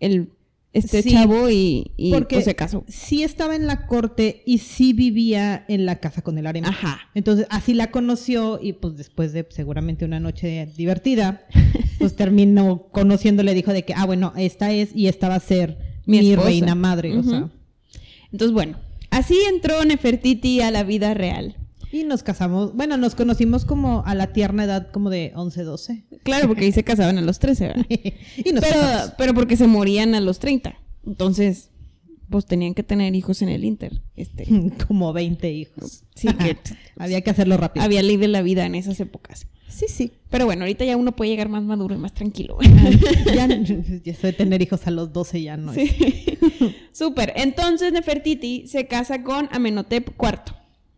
el, 0.00 0.32
este 0.72 1.02
Sí, 1.02 1.10
chavo 1.10 1.50
y, 1.50 1.92
y 1.96 2.10
porque 2.12 2.36
pues 2.36 2.44
se 2.46 2.54
casó. 2.56 2.84
sí 2.88 3.22
estaba 3.22 3.54
en 3.54 3.66
la 3.66 3.86
corte 3.86 4.42
y 4.46 4.58
sí 4.58 4.92
vivía 4.92 5.64
en 5.68 5.84
la 5.86 6.00
casa 6.00 6.22
con 6.22 6.38
el 6.38 6.46
harem. 6.46 6.64
Ajá. 6.64 7.00
Entonces, 7.14 7.46
así 7.50 7.74
la 7.74 7.90
conoció 7.90 8.58
y 8.62 8.72
pues 8.72 8.96
después 8.96 9.32
de 9.32 9.46
seguramente 9.50 10.04
una 10.04 10.18
noche 10.20 10.66
divertida, 10.76 11.46
pues 11.98 12.16
terminó 12.16 12.88
conociéndole, 12.90 13.54
dijo 13.54 13.72
de 13.72 13.84
que, 13.84 13.94
ah, 13.94 14.06
bueno, 14.06 14.32
esta 14.36 14.72
es 14.72 14.94
y 14.94 15.06
esta 15.08 15.28
va 15.28 15.34
a 15.36 15.40
ser 15.40 15.78
Mi 16.06 16.34
reina 16.34 16.74
madre, 16.74 17.16
o 17.18 17.22
sea. 17.22 17.50
Entonces, 18.32 18.52
bueno, 18.52 18.78
así 19.20 19.36
entró 19.48 19.84
Nefertiti 19.84 20.60
a 20.60 20.70
la 20.70 20.82
vida 20.84 21.14
real. 21.14 21.56
Y 21.92 22.04
nos 22.04 22.22
casamos, 22.22 22.74
bueno, 22.74 22.96
nos 22.96 23.14
conocimos 23.16 23.64
como 23.64 24.04
a 24.06 24.14
la 24.14 24.32
tierna 24.32 24.64
edad 24.64 24.90
como 24.92 25.10
de 25.10 25.32
11, 25.34 25.62
12. 25.64 26.04
Claro, 26.22 26.46
porque 26.46 26.64
ahí 26.66 26.72
se 26.72 26.84
casaban 26.84 27.18
a 27.18 27.20
los 27.20 27.38
13, 27.40 27.66
¿verdad? 27.66 27.86
y 27.90 28.52
nos 28.52 28.62
pero, 28.62 28.76
casamos. 28.80 29.14
pero 29.18 29.34
porque 29.34 29.56
se 29.56 29.66
morían 29.66 30.14
a 30.14 30.20
los 30.20 30.38
30. 30.38 30.76
Entonces, 31.04 31.70
pues 32.28 32.46
tenían 32.46 32.74
que 32.74 32.84
tener 32.84 33.14
hijos 33.16 33.42
en 33.42 33.48
el 33.48 33.64
Inter. 33.64 34.02
Este, 34.14 34.46
como 34.86 35.12
20 35.12 35.50
hijos. 35.50 36.04
Sí, 36.14 36.28
que- 36.28 36.56
Había 36.96 37.22
que 37.22 37.30
hacerlo 37.30 37.56
rápido. 37.56 37.84
había 37.84 38.02
ley 38.02 38.16
de 38.16 38.28
la 38.28 38.42
vida 38.42 38.66
en 38.66 38.76
esas 38.76 39.00
épocas. 39.00 39.46
Sí, 39.70 39.86
sí. 39.88 40.12
Pero 40.28 40.46
bueno, 40.46 40.62
ahorita 40.62 40.84
ya 40.84 40.96
uno 40.96 41.14
puede 41.16 41.30
llegar 41.30 41.48
más 41.48 41.62
maduro 41.62 41.94
y 41.94 41.98
más 41.98 42.12
tranquilo. 42.12 42.58
ya, 43.34 43.46
ya 43.46 44.12
eso 44.12 44.26
de 44.26 44.32
tener 44.32 44.60
hijos 44.62 44.86
a 44.86 44.90
los 44.90 45.12
12 45.12 45.42
ya 45.42 45.56
no 45.56 45.72
es. 45.72 45.90
Sí. 45.90 46.38
Súper. 46.92 47.32
Entonces 47.36 47.92
Nefertiti 47.92 48.66
se 48.66 48.86
casa 48.86 49.22
con 49.22 49.48
Amenhotep 49.52 50.10
IV. 50.20 50.54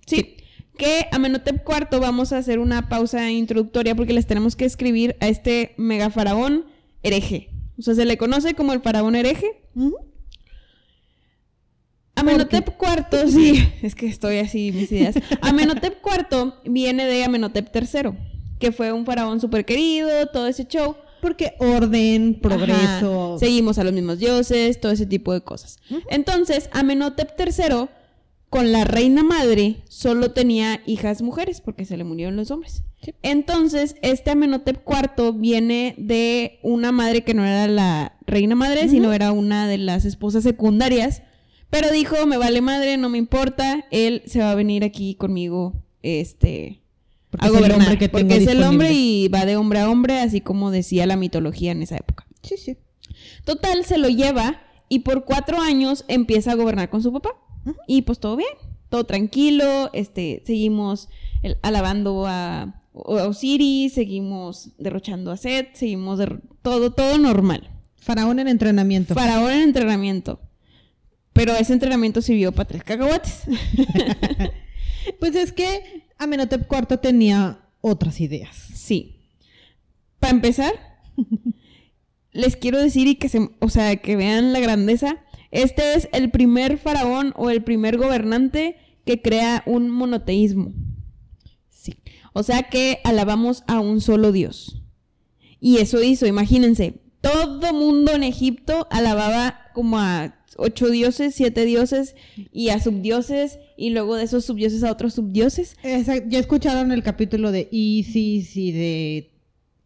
Sí. 0.07 0.37
Que 0.76 1.07
Amenhotep 1.12 1.62
IV 1.69 2.00
vamos 2.00 2.33
a 2.33 2.38
hacer 2.38 2.59
una 2.59 2.88
pausa 2.88 3.31
introductoria 3.31 3.95
porque 3.95 4.12
les 4.12 4.26
tenemos 4.26 4.57
que 4.57 4.64
escribir 4.64 5.17
a 5.21 5.29
este 5.29 5.75
mega 5.76 6.11
faraón 6.11 6.64
hereje. 7.02 7.50
O 7.79 7.83
sea, 7.83 7.95
se 7.95 8.05
le 8.05 8.17
conoce 8.17 8.55
como 8.55 8.73
el 8.73 8.81
faraón 8.81 9.14
hereje. 9.14 9.62
Ujú. 9.75 9.97
Amenhotep 12.14 12.69
IV, 12.69 13.29
sí, 13.31 13.69
es 13.83 13.95
que 13.95 14.07
estoy 14.07 14.38
así 14.38 14.71
mis 14.73 14.93
ideas. 14.93 15.17
Amenhotep 15.41 15.99
IV 16.05 16.55
viene 16.64 17.07
de 17.07 17.25
Amenhotep 17.25 17.75
III, 17.75 18.12
que 18.62 18.71
fue 18.71 18.92
un 18.92 19.04
faraón 19.04 19.40
súper 19.40 19.64
querido, 19.64 20.26
todo 20.28 20.47
ese 20.47 20.66
show. 20.66 20.95
Porque 21.21 21.54
orden, 21.59 22.38
progreso. 22.40 23.35
Ajá, 23.35 23.38
Seguimos 23.40 23.78
a 23.78 23.85
los 23.85 23.92
mismos 23.92 24.21
dioses, 24.21 24.81
todo 24.81 24.92
ese 24.92 25.04
tipo 25.04 25.33
de 25.33 25.40
cosas. 25.40 25.81
Entonces, 26.11 26.71
Amenhotep 26.73 27.33
III 27.38 27.88
con 28.49 28.71
la 28.71 28.85
reina 28.85 29.25
madre 29.25 29.83
solo 29.88 30.31
tenía 30.31 30.81
hijas 30.87 31.23
mujeres 31.23 31.61
porque 31.61 31.85
se 31.85 31.97
le 31.97 32.04
murieron 32.04 32.37
los 32.37 32.52
hombres. 32.52 32.85
Entonces, 33.23 33.97
este 34.00 34.31
Amenhotep 34.31 34.85
IV 34.87 35.33
viene 35.33 35.97
de 35.99 36.61
una 36.62 36.92
madre 36.92 37.25
que 37.25 37.35
no 37.35 37.45
era 37.45 37.66
la 37.66 38.16
reina 38.26 38.54
madre, 38.54 38.88
sino 38.88 39.12
era 39.12 39.33
una 39.33 39.66
de 39.66 39.78
las 39.78 40.04
esposas 40.04 40.45
secundarias. 40.45 41.23
Pero 41.69 41.90
dijo, 41.90 42.26
me 42.26 42.37
vale 42.37 42.61
madre, 42.61 42.97
no 42.97 43.09
me 43.09 43.19
importa, 43.19 43.87
él 43.90 44.23
se 44.26 44.38
va 44.38 44.52
a 44.52 44.54
venir 44.54 44.85
aquí 44.85 45.14
conmigo, 45.14 45.83
este, 46.02 46.82
Porque 47.33 47.47
a 47.47 47.49
es 47.49 47.55
el 47.55 47.59
gobernar. 47.61 47.81
hombre 47.81 47.99
que 47.99 48.09
porque 48.09 48.37
es 48.37 48.47
el 48.47 48.62
hombre 48.62 48.93
y 48.93 49.27
va 49.29 49.45
de 49.47 49.57
hombre 49.57 49.81
a 49.81 49.91
hombre, 49.91 50.21
así 50.21 50.41
como 50.41 50.71
decía 50.71 51.07
la 51.07 51.17
mitología 51.17 51.73
en 51.73 51.83
esa 51.83 51.97
época. 51.97 52.27
Sí, 52.43 52.57
sí. 52.59 52.77
Total, 53.45 53.85
se 53.85 53.99
lo 53.99 54.09
lleva 54.09 54.61
y 54.89 55.01
por 55.01 55.25
cuatro 55.25 55.61
años 55.61 56.05
empieza 56.09 56.53
a 56.53 56.55
gobernar 56.55 56.91
con 56.91 57.03
su 57.03 57.12
papá. 57.12 57.31
Y 57.87 58.03
pues 58.03 58.19
todo 58.21 58.37
bien, 58.37 58.51
todo 58.91 59.05
tranquilo, 59.05 59.91
este, 59.93 60.43
seguimos 60.47 61.09
el- 61.43 61.57
alabando 61.62 62.27
a, 62.27 62.62
a 62.62 62.75
Osiris, 62.95 63.95
seguimos 63.95 64.71
derrochando 64.79 65.31
a 65.33 65.37
Set, 65.37 65.71
seguimos 65.75 66.21
todo, 66.61 66.93
todo 66.93 67.17
normal. 67.19 67.71
Faraón 67.97 68.41
en 68.41 68.49
entrenamiento. 68.49 69.15
Faraón 69.15 69.51
en 69.53 69.62
entrenamiento. 69.62 70.41
Pero 71.33 71.55
ese 71.55 71.73
entrenamiento 71.73 72.21
sirvió 72.21 72.53
para 72.53 72.69
tres 72.69 72.85
cacahuates. 72.85 73.45
Pues 75.19 75.35
es 75.35 75.53
que 75.53 76.05
Amenhotep 76.19 76.71
IV 76.71 76.99
tenía 76.99 77.69
otras 77.81 78.21
ideas. 78.21 78.57
Sí. 78.75 79.21
Para 80.19 80.33
empezar, 80.33 80.73
les 82.33 82.57
quiero 82.57 82.79
decir 82.79 83.07
y 83.09 83.17
que 83.17 83.29
se, 83.29 83.51
o 83.61 83.69
sea, 83.69 83.97
que 83.97 84.17
vean 84.17 84.53
la 84.53 84.61
grandeza. 84.61 85.25
Este 85.51 85.95
es 85.95 86.09
el 86.13 86.31
primer 86.31 86.79
faraón 86.79 87.35
o 87.37 87.51
el 87.51 87.63
primer 87.63 87.99
gobernante 87.99 88.77
que 89.05 89.21
crea 89.21 89.63
un 89.67 89.91
monoteísmo. 89.91 90.73
Sí. 91.69 91.97
O 92.33 92.43
sea 92.43 92.65
que 92.65 93.01
alabamos 93.05 93.65
a 93.67 93.81
un 93.81 94.01
solo 94.01 94.33
Dios. 94.33 94.83
Y 95.61 95.79
eso 95.79 96.03
hizo, 96.03 96.27
imagínense, 96.27 97.03
todo 97.21 97.73
mundo 97.73 98.13
en 98.13 98.25
Egipto 98.25 98.89
alababa 98.91 99.71
como 99.75 99.99
a 99.99 100.42
ocho 100.59 100.89
dioses, 100.91 101.35
siete 101.35 101.65
dioses 101.65 102.15
y 102.53 102.69
a 102.71 102.81
subdioses 102.81 103.59
y 103.77 103.91
luego 103.91 104.17
de 104.17 104.25
esos 104.25 104.45
subdioses 104.45 104.83
a 104.85 104.93
otros 104.93 105.15
subdioses. 105.15 105.77
Esa- 105.83 106.27
ya 106.29 106.39
escucharon 106.39 106.93
el 106.93 107.03
capítulo 107.03 107.53
de 107.53 107.69
Isis 107.71 108.57
y 108.57 108.73
de 108.73 109.31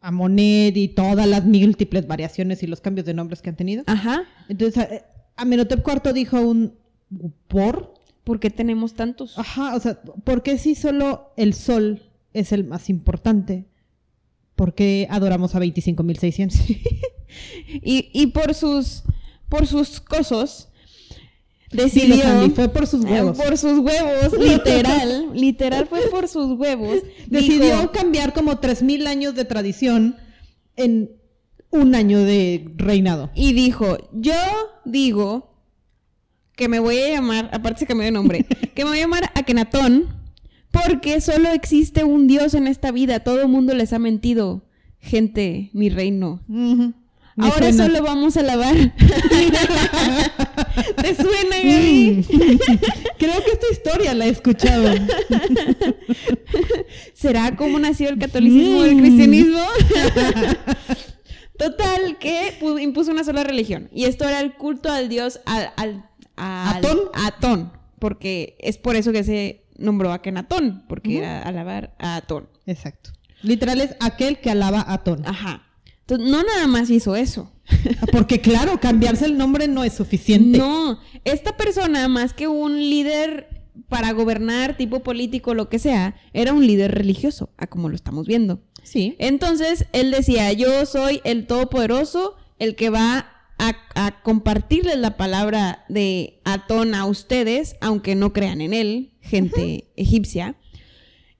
Amonet 0.01 0.77
y 0.77 0.89
todas 0.89 1.27
las 1.27 1.45
múltiples 1.45 2.07
variaciones 2.07 2.63
y 2.63 2.67
los 2.67 2.81
cambios 2.81 3.07
de 3.07 3.15
nombres 3.15 3.43
que 3.43 3.51
han 3.51 3.57
tenido. 3.57 3.85
Ajá. 3.87 4.25
Entonces, 4.49 4.85
eh, 4.91 5.03
Amenhotep 5.37 5.85
IV 5.87 6.13
dijo 6.13 6.41
un 6.41 6.75
por. 7.49 7.95
¿Por 8.25 8.41
qué 8.41 8.51
tenemos 8.51 8.95
tantos? 8.95 9.39
Ajá, 9.39 9.77
o 9.77 9.81
sea, 9.81 10.01
¿por 10.03 10.43
qué 10.43 10.59
si 10.59 10.75
solo 10.75 11.31
el 11.37 11.55
sol 11.55 12.03
es 12.33 12.51
el 12.51 12.65
más 12.65 12.91
importante? 12.91 13.67
¿Por 14.57 14.75
qué 14.75 15.07
adoramos 15.11 15.55
a 15.55 15.61
25.600? 15.61 16.77
Y, 17.83 18.09
y 18.15 18.29
por 18.29 18.55
sus 18.55 19.03
por 19.49 19.67
sus 19.67 20.01
cosos 20.01 20.69
Dilo, 21.71 21.85
decidió 21.85 22.51
fue 22.55 22.69
por 22.69 22.87
sus 22.87 23.05
huevos. 23.05 23.37
Por 23.37 23.59
sus 23.59 23.79
huevos, 23.79 24.39
literal, 24.39 25.31
literal 25.35 25.87
fue 25.87 26.09
por 26.11 26.29
sus 26.29 26.59
huevos. 26.59 26.99
Decidió 27.27 27.77
Dijo, 27.77 27.93
cambiar 27.93 28.33
como 28.33 28.61
3.000 28.61 29.07
años 29.07 29.35
de 29.35 29.45
tradición 29.45 30.17
en 30.77 31.11
un 31.71 31.95
año 31.95 32.21
de 32.21 32.71
reinado. 32.77 33.31
y 33.35 33.53
dijo, 33.53 33.99
"Yo 34.13 34.35
digo 34.85 35.55
que 36.55 36.69
me 36.69 36.79
voy 36.79 36.99
a 36.99 37.11
llamar, 37.11 37.51
aparte 37.53 37.81
se 37.81 37.87
cambió 37.87 38.05
de 38.05 38.13
nombre, 38.13 38.47
que 38.75 38.85
me 38.85 38.91
voy 38.91 38.99
a 38.99 39.03
llamar 39.03 39.33
Akenatón 39.35 40.07
porque 40.71 41.21
solo 41.21 41.51
existe 41.51 42.05
un 42.05 42.27
dios 42.27 42.55
en 42.55 42.67
esta 42.67 42.93
vida, 42.93 43.21
todo 43.21 43.43
el 43.43 43.49
mundo 43.49 43.75
les 43.75 43.93
ha 43.93 43.99
mentido. 43.99 44.63
Gente, 44.99 45.71
mi 45.73 45.89
reino. 45.89 46.43
Me 47.37 47.47
Ahora 47.47 47.71
suena. 47.73 47.87
solo 47.87 48.03
vamos 48.03 48.37
a 48.39 48.43
lavar. 48.43 48.75
¿Te 50.97 51.15
suena, 51.15 51.57
Gaby? 51.63 52.27
Creo 53.19 53.45
que 53.45 53.51
esta 53.53 53.67
historia 53.71 54.15
la 54.15 54.27
he 54.27 54.31
escuchado. 54.31 54.89
¿Será 57.15 57.57
cómo 57.57 57.79
nació 57.79 58.09
el 58.09 58.19
catolicismo 58.19 58.81
Mm. 58.81 58.83
del 58.83 58.97
cristianismo? 58.99 59.61
Total, 61.59 62.19
que 62.19 62.55
pu- 62.61 62.81
impuso 62.83 63.11
una 63.11 63.25
sola 63.25 63.45
religión. 63.45 63.89
Y 63.93 64.05
esto 64.05 64.29
era 64.29 64.41
el 64.41 64.55
culto 64.55 64.91
al 64.91 65.09
dios 65.09 65.41
al, 65.47 65.71
al- 65.77 66.05
al- 66.37 66.77
¿Atón? 66.79 66.99
Atón. 67.15 67.73
Porque 67.99 68.57
es 68.61 68.77
por 68.79 68.97
eso 68.97 69.13
que 69.13 69.25
se 69.25 69.65
nombró 69.79 70.13
Akenatón. 70.13 70.85
Porque 70.89 71.19
era 71.19 71.43
alabar 71.43 71.95
a 71.99 72.17
Atón. 72.17 72.49
Exacto. 72.67 73.11
Literal 73.43 73.81
es 73.81 73.97
aquel 74.01 74.39
que 74.41 74.51
alaba 74.51 74.81
a 74.81 74.95
Atón. 74.95 75.23
Ajá. 75.27 75.66
Entonces, 76.09 76.31
no 76.31 76.45
nada 76.45 76.69
más 76.69 76.89
hizo 76.89 77.17
eso. 77.17 77.53
Porque 78.13 78.41
claro, 78.41 78.79
cambiarse 78.79 79.25
el 79.25 79.37
nombre 79.37 79.67
no 79.67 79.83
es 79.83 79.95
suficiente. 79.95 80.57
No, 80.57 81.01
esta 81.25 81.57
persona, 81.57 82.07
más 82.07 82.33
que 82.33 82.47
un 82.47 82.79
líder 82.79 83.49
para 83.89 84.13
gobernar, 84.13 84.77
tipo 84.77 85.01
político, 85.01 85.53
lo 85.53 85.69
que 85.69 85.81
sea, 85.81 86.15
era 86.33 86.53
un 86.53 86.65
líder 86.65 86.93
religioso, 86.95 87.51
a 87.57 87.67
como 87.67 87.89
lo 87.89 87.97
estamos 87.97 88.29
viendo. 88.29 88.61
Sí. 88.85 89.17
Entonces, 89.19 89.87
él 89.93 90.13
decía, 90.13 90.53
yo 90.53 90.87
soy 90.87 91.21
el 91.25 91.49
Todopoderoso, 91.49 92.37
el 92.61 92.77
que 92.77 92.89
va 92.89 93.27
a, 93.59 93.77
a 93.97 94.23
compartirles 94.23 94.99
la 94.99 95.17
palabra 95.17 95.85
de 95.89 96.41
Atón 96.45 96.95
a 96.95 97.05
ustedes, 97.05 97.75
aunque 97.81 98.15
no 98.15 98.33
crean 98.33 98.61
en 98.61 98.73
él, 98.73 99.13
gente 99.21 99.91
egipcia. 99.97 100.55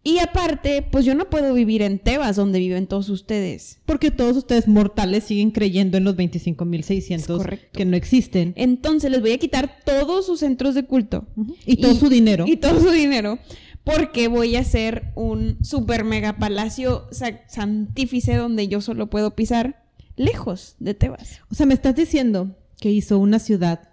Y 0.09 0.21
aparte, 0.21 0.83
pues 0.83 1.05
yo 1.05 1.17
no 1.17 1.29
puedo 1.29 1.53
vivir 1.53 1.83
en 1.83 1.99
Tebas, 1.99 2.37
donde 2.37 2.61
viven 2.61 2.87
todos 2.87 3.09
ustedes. 3.09 3.81
Porque 3.87 4.13
todos 4.13 4.37
ustedes 4.37 4.69
mortales 4.69 5.25
siguen 5.25 5.51
creyendo 5.51 5.97
en 5.99 6.05
los 6.05 6.15
Es 6.17 6.19
25.600 6.47 7.27
correcto. 7.27 7.67
que 7.73 7.85
no 7.85 7.97
existen. 7.97 8.53
Entonces 8.57 9.11
les 9.11 9.21
voy 9.21 9.33
a 9.33 9.39
quitar 9.39 9.79
todos 9.85 10.25
sus 10.27 10.41
centros 10.41 10.75
de 10.77 10.85
culto. 10.85 11.27
Y 11.67 11.79
todo 11.79 11.95
su 11.97 12.09
dinero. 12.09 12.45
Y 12.47 12.57
todo 12.57 12.81
su 12.81 12.91
dinero. 12.91 13.41
Porque 13.83 14.29
voy 14.29 14.55
a 14.57 14.61
hacer 14.61 15.13
un 15.17 15.59
super 15.65 16.05
mega 16.05 16.37
palacio 16.39 17.09
sa- 17.11 17.41
santífice 17.49 18.35
donde 18.37 18.69
yo 18.69 18.81
solo 18.81 19.09
puedo 19.11 19.35
pisar 19.35 19.85
lejos 20.17 20.77
de 20.79 20.95
Tebas. 20.95 21.41
O 21.51 21.55
sea, 21.57 21.67
me 21.67 21.75
estás 21.75 21.97
diciendo 21.97 22.57
que 22.81 22.91
hizo 22.93 23.19
una 23.19 23.39
ciudad 23.41 23.89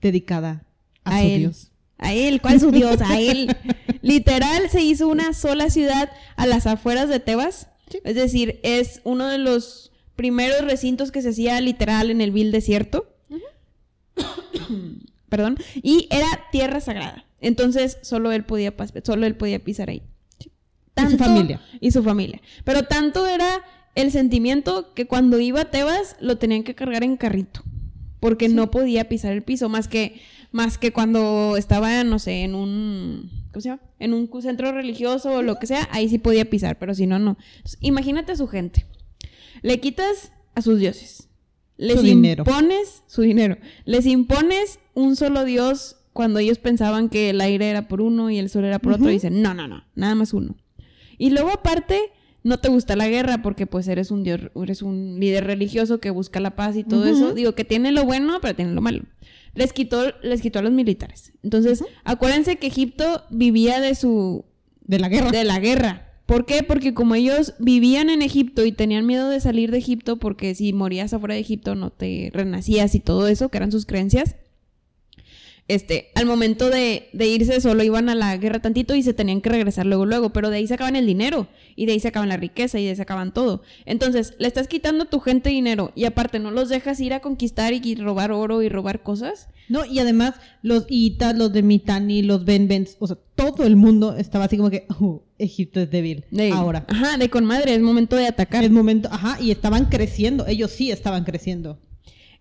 dedicada 0.00 0.64
a, 1.04 1.16
A 1.16 1.20
su 1.22 1.26
él. 1.26 1.38
Dios. 1.40 1.72
A 1.98 2.12
él, 2.12 2.40
¿cuál 2.40 2.56
es 2.56 2.62
su 2.62 2.70
Dios? 2.70 3.00
A 3.00 3.18
él. 3.18 3.56
Literal 4.02 4.68
se 4.70 4.82
hizo 4.82 5.08
una 5.08 5.32
sola 5.32 5.70
ciudad 5.70 6.10
a 6.36 6.46
las 6.46 6.66
afueras 6.66 7.08
de 7.08 7.20
Tebas. 7.20 7.68
Sí. 7.90 7.98
Es 8.04 8.14
decir, 8.14 8.60
es 8.62 9.00
uno 9.04 9.26
de 9.28 9.38
los 9.38 9.92
primeros 10.16 10.62
recintos 10.62 11.12
que 11.12 11.22
se 11.22 11.28
hacía 11.28 11.60
literal 11.60 12.10
en 12.10 12.20
el 12.20 12.32
vil 12.32 12.52
desierto. 12.52 13.14
Perdón. 15.28 15.58
Y 15.82 16.08
era 16.10 16.26
tierra 16.50 16.80
sagrada. 16.80 17.26
Entonces 17.40 17.98
solo 18.02 18.32
él 18.32 18.44
podía, 18.44 18.74
solo 19.04 19.26
él 19.26 19.36
podía 19.36 19.62
pisar 19.62 19.90
ahí. 19.90 20.02
Y 20.96 21.10
su 21.10 21.18
familia. 21.18 21.60
Y 21.80 21.90
su 21.90 22.02
familia. 22.02 22.40
Pero 22.64 22.84
tanto 22.84 23.26
era 23.26 23.62
el 23.94 24.10
sentimiento 24.10 24.94
que 24.94 25.06
cuando 25.06 25.38
iba 25.38 25.60
a 25.60 25.70
Tebas 25.70 26.16
lo 26.20 26.38
tenían 26.38 26.62
que 26.62 26.74
cargar 26.74 27.04
en 27.04 27.16
carrito. 27.16 27.62
Porque 28.20 28.48
no 28.48 28.70
podía 28.70 29.08
pisar 29.08 29.32
el 29.32 29.42
piso. 29.42 29.68
Más 29.68 29.88
que, 29.88 30.20
más 30.56 30.78
que 30.78 30.92
cuando 30.92 31.56
estaba, 31.56 32.02
no 32.02 32.18
sé, 32.18 32.42
en 32.42 32.54
un. 32.54 33.30
¿Cómo 33.52 33.60
se 33.60 33.68
llama? 33.68 33.82
En 33.98 34.14
un 34.14 34.28
centro 34.42 34.72
religioso 34.72 35.34
o 35.34 35.42
lo 35.42 35.56
que 35.56 35.66
sea, 35.66 35.88
ahí 35.92 36.08
sí 36.08 36.18
podía 36.18 36.48
pisar, 36.50 36.78
pero 36.78 36.94
si 36.94 37.06
no, 37.06 37.18
no. 37.18 37.36
Entonces, 37.58 37.78
imagínate 37.80 38.32
a 38.32 38.36
su 38.36 38.48
gente. 38.48 38.86
Le 39.62 39.78
quitas 39.80 40.32
a 40.54 40.62
sus 40.62 40.78
dioses. 40.78 41.28
Les 41.76 42.00
Su 42.00 42.02
dinero. 42.06 42.42
impones 42.46 43.02
su 43.06 43.22
dinero. 43.22 43.58
Les 43.84 44.06
impones 44.06 44.78
un 44.94 45.14
solo 45.14 45.44
dios 45.44 45.96
cuando 46.14 46.38
ellos 46.38 46.58
pensaban 46.58 47.10
que 47.10 47.30
el 47.30 47.40
aire 47.42 47.68
era 47.68 47.86
por 47.86 48.00
uno 48.00 48.30
y 48.30 48.38
el 48.38 48.48
sol 48.48 48.64
era 48.64 48.78
por 48.78 48.94
otro. 48.94 49.10
Y 49.10 49.14
dicen, 49.14 49.42
no, 49.42 49.52
no, 49.52 49.68
no, 49.68 49.84
nada 49.94 50.14
más 50.14 50.32
uno. 50.32 50.56
Y 51.18 51.30
luego 51.30 51.50
aparte, 51.50 52.00
no 52.42 52.58
te 52.58 52.68
gusta 52.70 52.96
la 52.96 53.08
guerra 53.08 53.42
porque 53.42 53.66
pues 53.66 53.88
eres 53.88 54.10
un 54.10 54.22
dios, 54.22 54.40
eres 54.62 54.80
un 54.80 55.20
líder 55.20 55.44
religioso 55.44 56.00
que 56.00 56.08
busca 56.10 56.40
la 56.40 56.56
paz 56.56 56.76
y 56.76 56.84
todo 56.84 57.04
eso. 57.04 57.34
Digo 57.34 57.54
que 57.54 57.64
tiene 57.64 57.92
lo 57.92 58.04
bueno, 58.04 58.38
pero 58.40 58.54
tiene 58.54 58.72
lo 58.72 58.80
malo. 58.80 59.02
Les 59.56 59.72
quitó, 59.72 60.12
les 60.22 60.40
quitó 60.42 60.60
a 60.60 60.62
los 60.62 60.72
militares. 60.72 61.32
Entonces, 61.42 61.82
acuérdense 62.04 62.56
que 62.56 62.66
Egipto 62.68 63.22
vivía 63.30 63.80
de 63.80 63.94
su 63.94 64.44
De 64.82 64.98
la 64.98 65.08
guerra. 65.08 65.30
de 65.30 65.44
la 65.44 65.58
guerra. 65.58 66.02
¿Por 66.26 66.44
qué? 66.44 66.62
Porque 66.62 66.92
como 66.92 67.14
ellos 67.14 67.54
vivían 67.58 68.10
en 68.10 68.20
Egipto 68.20 68.64
y 68.64 68.72
tenían 68.72 69.06
miedo 69.06 69.28
de 69.28 69.40
salir 69.40 69.70
de 69.70 69.78
Egipto 69.78 70.16
porque 70.18 70.54
si 70.54 70.72
morías 70.72 71.14
afuera 71.14 71.34
de 71.34 71.40
Egipto 71.40 71.74
no 71.74 71.90
te 71.90 72.30
renacías 72.32 72.94
y 72.94 73.00
todo 73.00 73.28
eso, 73.28 73.48
que 73.48 73.58
eran 73.58 73.70
sus 73.72 73.86
creencias. 73.86 74.36
Este, 75.68 76.10
al 76.14 76.26
momento 76.26 76.70
de, 76.70 77.08
de, 77.12 77.26
irse 77.26 77.60
solo 77.60 77.82
iban 77.82 78.08
a 78.08 78.14
la 78.14 78.36
guerra 78.36 78.60
tantito 78.60 78.94
y 78.94 79.02
se 79.02 79.14
tenían 79.14 79.40
que 79.40 79.50
regresar 79.50 79.84
luego, 79.84 80.06
luego, 80.06 80.30
pero 80.30 80.48
de 80.48 80.58
ahí 80.58 80.66
sacaban 80.66 80.94
el 80.94 81.06
dinero 81.06 81.48
y 81.74 81.86
de 81.86 81.92
ahí 81.92 82.00
sacaban 82.00 82.28
la 82.28 82.36
riqueza 82.36 82.78
y 82.78 82.84
de 82.84 82.90
ahí 82.90 82.96
sacaban 82.96 83.34
todo. 83.34 83.62
Entonces, 83.84 84.34
le 84.38 84.46
estás 84.46 84.68
quitando 84.68 85.04
a 85.04 85.10
tu 85.10 85.18
gente 85.18 85.50
dinero 85.50 85.90
y 85.96 86.04
aparte 86.04 86.38
no 86.38 86.52
los 86.52 86.68
dejas 86.68 87.00
ir 87.00 87.14
a 87.14 87.20
conquistar 87.20 87.72
y, 87.72 87.94
robar 87.96 88.30
oro 88.30 88.62
y 88.62 88.68
robar 88.68 89.02
cosas. 89.02 89.48
No, 89.68 89.84
y 89.84 89.98
además 89.98 90.34
los 90.62 90.86
Itas, 90.88 91.36
los 91.36 91.52
de 91.52 91.62
Mitani, 91.62 92.22
los 92.22 92.44
Benbens, 92.44 92.96
o 93.00 93.08
sea, 93.08 93.18
todo 93.34 93.64
el 93.64 93.74
mundo 93.74 94.16
estaba 94.16 94.44
así 94.44 94.56
como 94.56 94.70
que, 94.70 94.86
oh, 95.00 95.24
Egipto 95.38 95.80
es 95.80 95.90
débil 95.90 96.24
ahora. 96.52 96.86
Ajá, 96.88 97.16
de 97.18 97.28
con 97.28 97.44
madre, 97.44 97.74
es 97.74 97.80
momento 97.80 98.14
de 98.14 98.28
atacar. 98.28 98.62
Es 98.62 98.70
momento, 98.70 99.08
ajá, 99.10 99.38
y 99.40 99.50
estaban 99.50 99.86
creciendo, 99.86 100.46
ellos 100.46 100.70
sí 100.70 100.92
estaban 100.92 101.24
creciendo. 101.24 101.80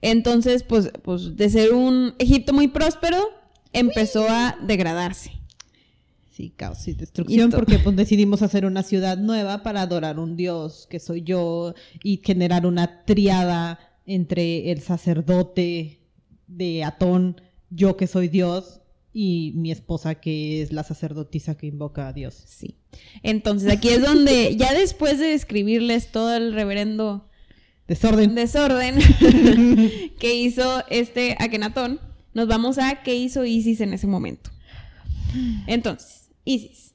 Entonces, 0.01 0.63
pues, 0.63 0.91
pues 1.03 1.35
de 1.35 1.49
ser 1.49 1.73
un 1.73 2.15
Egipto 2.19 2.53
muy 2.53 2.67
próspero, 2.67 3.17
empezó 3.73 4.27
a 4.29 4.57
degradarse. 4.65 5.31
Sí, 6.31 6.53
caos 6.55 6.85
y 6.87 6.93
destrucción, 6.93 7.49
porque 7.49 7.79
pues 7.79 7.95
decidimos 7.95 8.41
hacer 8.41 8.65
una 8.65 8.83
ciudad 8.83 9.17
nueva 9.17 9.63
para 9.63 9.81
adorar 9.81 10.19
un 10.19 10.35
dios, 10.35 10.85
que 10.89 10.99
soy 10.99 11.21
yo, 11.21 11.73
y 12.03 12.21
generar 12.23 12.65
una 12.65 13.05
triada 13.05 13.79
entre 14.05 14.71
el 14.71 14.81
sacerdote 14.81 16.01
de 16.47 16.83
Atón, 16.83 17.41
yo 17.69 17.95
que 17.95 18.07
soy 18.07 18.27
dios, 18.27 18.81
y 19.17 19.53
mi 19.55 19.71
esposa 19.71 20.15
que 20.15 20.61
es 20.61 20.73
la 20.73 20.83
sacerdotisa 20.83 21.55
que 21.55 21.67
invoca 21.67 22.09
a 22.09 22.13
Dios. 22.13 22.35
Sí. 22.47 22.75
Entonces 23.23 23.71
aquí 23.71 23.87
es 23.87 24.01
donde, 24.01 24.57
ya 24.57 24.73
después 24.73 25.19
de 25.19 25.27
describirles 25.27 26.11
todo 26.11 26.35
el 26.35 26.53
reverendo 26.53 27.29
Desorden. 27.87 28.33
Desorden 28.33 28.99
que 30.19 30.35
hizo 30.35 30.83
este 30.89 31.35
Akenatón. 31.39 31.99
Nos 32.33 32.47
vamos 32.47 32.77
a 32.79 33.03
qué 33.03 33.15
hizo 33.15 33.45
Isis 33.45 33.79
en 33.81 33.93
ese 33.93 34.07
momento. 34.07 34.49
Entonces, 35.67 36.29
Isis. 36.43 36.93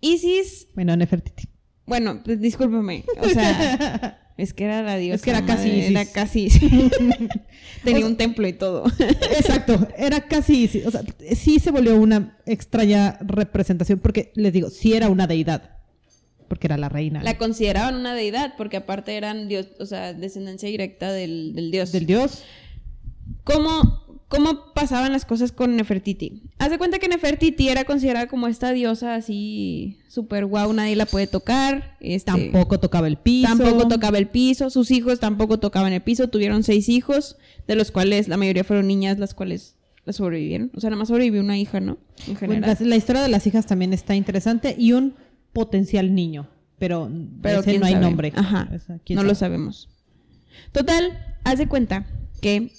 Isis. 0.00 0.68
Bueno, 0.74 0.96
Nefertiti. 0.96 1.48
Bueno, 1.86 2.20
pues, 2.24 2.40
discúlpeme. 2.40 3.04
O 3.20 3.28
sea, 3.28 4.18
es 4.36 4.52
que 4.52 4.64
era 4.64 4.82
la 4.82 4.96
diosa. 4.96 5.16
Es 5.16 5.22
que 5.22 5.30
era 5.30 5.46
casi 5.46 5.68
Isis. 5.68 5.90
Era 5.90 6.04
casi 6.06 6.48
Tenía 7.84 8.04
un 8.04 8.16
templo 8.16 8.46
y 8.46 8.52
todo. 8.52 8.84
Exacto, 8.98 9.88
era 9.96 10.26
casi 10.26 10.64
Isis. 10.64 10.86
O 10.86 10.90
sea, 10.90 11.02
sí 11.34 11.60
se 11.60 11.70
volvió 11.70 11.96
una 11.96 12.36
extraña 12.44 13.18
representación 13.20 14.00
porque, 14.00 14.32
les 14.34 14.52
digo, 14.52 14.68
sí 14.68 14.94
era 14.94 15.08
una 15.08 15.26
deidad 15.26 15.77
porque 16.48 16.66
era 16.66 16.76
la 16.76 16.88
reina. 16.88 17.22
La 17.22 17.38
consideraban 17.38 17.94
una 17.94 18.14
deidad, 18.14 18.54
porque 18.56 18.78
aparte 18.78 19.16
eran 19.16 19.48
dios, 19.48 19.66
o 19.78 19.86
sea, 19.86 20.14
descendencia 20.14 20.68
directa 20.68 21.12
del, 21.12 21.70
dios. 21.70 21.92
Del 21.92 22.06
dios. 22.06 22.42
¿Cómo, 23.44 24.24
¿Cómo 24.28 24.72
pasaban 24.74 25.12
las 25.12 25.24
cosas 25.24 25.52
con 25.52 25.76
Nefertiti? 25.76 26.42
Haz 26.58 26.70
de 26.70 26.78
cuenta 26.78 26.98
que 26.98 27.08
Nefertiti 27.08 27.68
era 27.68 27.84
considerada 27.84 28.26
como 28.26 28.48
esta 28.48 28.72
diosa 28.72 29.14
así 29.14 29.98
súper 30.08 30.46
guau, 30.46 30.72
nadie 30.72 30.96
la 30.96 31.06
puede 31.06 31.26
tocar. 31.26 31.96
Este, 32.00 32.32
tampoco 32.32 32.80
tocaba 32.80 33.06
el 33.06 33.16
piso. 33.18 33.48
Tampoco 33.48 33.88
tocaba 33.88 34.18
el 34.18 34.28
piso. 34.28 34.70
Sus 34.70 34.90
hijos 34.90 35.20
tampoco 35.20 35.58
tocaban 35.58 35.92
el 35.92 36.02
piso. 36.02 36.28
Tuvieron 36.28 36.62
seis 36.62 36.88
hijos, 36.88 37.36
de 37.66 37.76
los 37.76 37.90
cuales 37.90 38.28
la 38.28 38.36
mayoría 38.36 38.64
fueron 38.64 38.86
niñas, 38.86 39.18
las 39.18 39.34
cuales 39.34 39.76
sobrevivieron. 40.12 40.70
O 40.74 40.80
sea, 40.80 40.90
nada 40.90 40.98
más 40.98 41.08
sobrevivió 41.08 41.40
una 41.40 41.58
hija, 41.58 41.80
¿no? 41.80 41.98
En 42.26 42.36
general. 42.36 42.76
la, 42.80 42.96
historia 42.96 43.22
de 43.22 43.28
las 43.28 43.46
hijas 43.46 43.66
también 43.66 43.92
está 43.92 44.14
interesante 44.14 44.74
y 44.78 44.92
un 44.92 45.14
potencial 45.58 46.14
niño, 46.14 46.48
pero, 46.78 47.10
pero 47.42 47.62
no 47.80 47.86
hay 47.86 47.96
nombre. 47.96 48.32
Ajá, 48.36 48.70
no 49.08 49.24
lo 49.24 49.34
sabemos. 49.34 49.88
Total, 50.70 51.36
haz 51.42 51.58
de 51.58 51.66
cuenta 51.66 52.06
que 52.40 52.70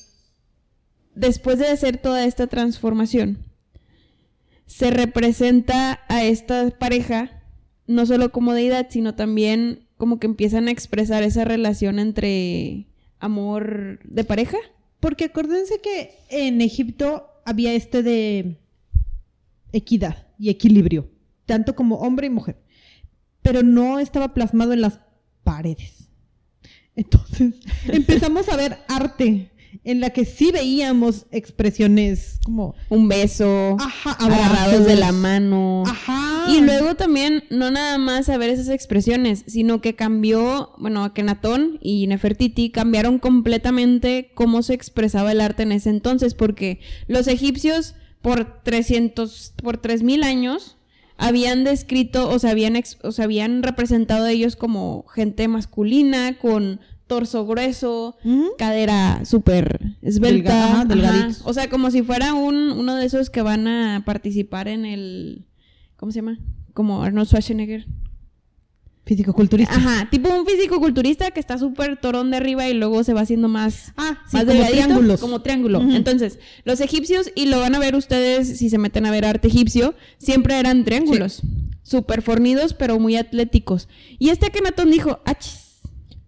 después 1.13 1.59
de 1.59 1.67
hacer 1.67 1.97
toda 1.97 2.23
esta 2.23 2.47
transformación, 2.47 3.39
se 4.65 4.91
representa 4.91 5.99
a 6.07 6.23
esta 6.23 6.69
pareja 6.69 7.43
no 7.85 8.05
solo 8.05 8.31
como 8.31 8.53
deidad, 8.53 8.87
sino 8.89 9.13
también 9.13 9.89
como 9.97 10.17
que 10.17 10.27
empiezan 10.27 10.69
a 10.69 10.71
expresar 10.71 11.23
esa 11.23 11.43
relación 11.43 11.99
entre 11.99 12.87
amor 13.19 13.99
de 14.05 14.23
pareja. 14.23 14.57
Porque 15.01 15.25
acuérdense 15.25 15.81
que 15.81 16.15
en 16.29 16.61
Egipto 16.61 17.27
había 17.43 17.73
este 17.73 18.03
de 18.03 18.57
equidad 19.73 20.27
y 20.37 20.49
equilibrio 20.49 21.09
tanto 21.49 21.75
como 21.75 21.95
hombre 21.95 22.27
y 22.27 22.29
mujer, 22.29 22.57
pero 23.41 23.63
no 23.63 23.99
estaba 23.99 24.33
plasmado 24.33 24.73
en 24.73 24.81
las 24.81 24.99
paredes. 25.43 26.09
Entonces 26.95 27.55
empezamos 27.87 28.49
a 28.49 28.57
ver 28.57 28.77
arte 28.87 29.51
en 29.83 30.01
la 30.01 30.09
que 30.09 30.25
sí 30.25 30.51
veíamos 30.51 31.25
expresiones 31.31 32.39
como 32.43 32.75
un 32.89 33.07
beso, 33.07 33.77
agarrados 34.03 34.85
de 34.85 34.95
la 34.95 35.11
mano. 35.11 35.83
Y 36.49 36.61
luego 36.61 36.95
también 36.95 37.43
no 37.49 37.71
nada 37.71 37.97
más 37.97 38.29
a 38.29 38.37
ver 38.37 38.49
esas 38.49 38.69
expresiones, 38.69 39.43
sino 39.47 39.81
que 39.81 39.95
cambió, 39.95 40.73
bueno, 40.79 41.03
Akenatón 41.03 41.77
y 41.81 42.07
Nefertiti 42.07 42.71
cambiaron 42.71 43.19
completamente 43.19 44.31
cómo 44.33 44.63
se 44.63 44.73
expresaba 44.73 45.31
el 45.31 45.41
arte 45.41 45.63
en 45.63 45.71
ese 45.71 45.89
entonces, 45.89 46.33
porque 46.33 46.79
los 47.07 47.27
egipcios 47.27 47.95
por 48.21 48.61
300, 48.63 49.53
por 49.61 49.77
3000 49.77 50.23
años 50.23 50.77
habían 51.19 51.63
descrito, 51.63 52.29
o 52.29 52.39
sea, 52.39 52.51
habían, 52.51 52.81
o 53.03 53.11
sea, 53.11 53.25
habían 53.25 53.61
representado 53.61 54.25
a 54.25 54.31
ellos 54.31 54.55
como 54.55 55.05
gente 55.13 55.47
masculina, 55.47 56.37
con 56.37 56.79
torso 57.07 57.45
grueso, 57.45 58.17
cadera 58.57 59.25
súper 59.25 59.95
esbelta, 60.01 60.85
o 61.43 61.53
sea, 61.53 61.69
como 61.69 61.91
si 61.91 62.03
fuera 62.03 62.33
un, 62.33 62.71
uno 62.71 62.95
de 62.95 63.05
esos 63.05 63.29
que 63.29 63.41
van 63.41 63.67
a 63.67 64.03
participar 64.05 64.67
en 64.67 64.85
el, 64.85 65.45
¿cómo 65.97 66.11
se 66.11 66.17
llama? 66.19 66.39
Como 66.73 67.03
Arnold 67.03 67.27
Schwarzenegger. 67.27 67.85
Físico-culturista. 69.09 69.73
Ajá, 69.73 70.07
tipo 70.11 70.29
un 70.29 70.45
físico-culturista 70.45 71.31
que 71.31 71.39
está 71.39 71.57
súper 71.57 71.97
torón 71.97 72.29
de 72.29 72.37
arriba 72.37 72.69
y 72.69 72.75
luego 72.75 73.03
se 73.03 73.15
va 73.15 73.21
haciendo 73.21 73.47
más, 73.47 73.91
ah, 73.97 74.19
más 74.31 74.45
como 74.45 74.67
triángulos. 74.67 75.19
Como 75.19 75.41
triángulo. 75.41 75.81
Entonces, 75.81 76.37
los 76.63 76.79
egipcios, 76.79 77.31
y 77.33 77.47
lo 77.47 77.59
van 77.59 77.73
a 77.73 77.79
ver 77.79 77.95
ustedes 77.95 78.59
si 78.59 78.69
se 78.69 78.77
meten 78.77 79.07
a 79.07 79.11
ver 79.11 79.25
arte 79.25 79.47
egipcio, 79.47 79.95
siempre 80.19 80.59
eran 80.59 80.85
triángulos. 80.85 81.41
Súper 81.81 82.21
fornidos, 82.21 82.75
pero 82.75 82.99
muy 82.99 83.17
atléticos. 83.17 83.87
Y 84.19 84.29
este 84.29 84.45
Akenatón 84.45 84.91
dijo, 84.91 85.21
achis, 85.25 85.79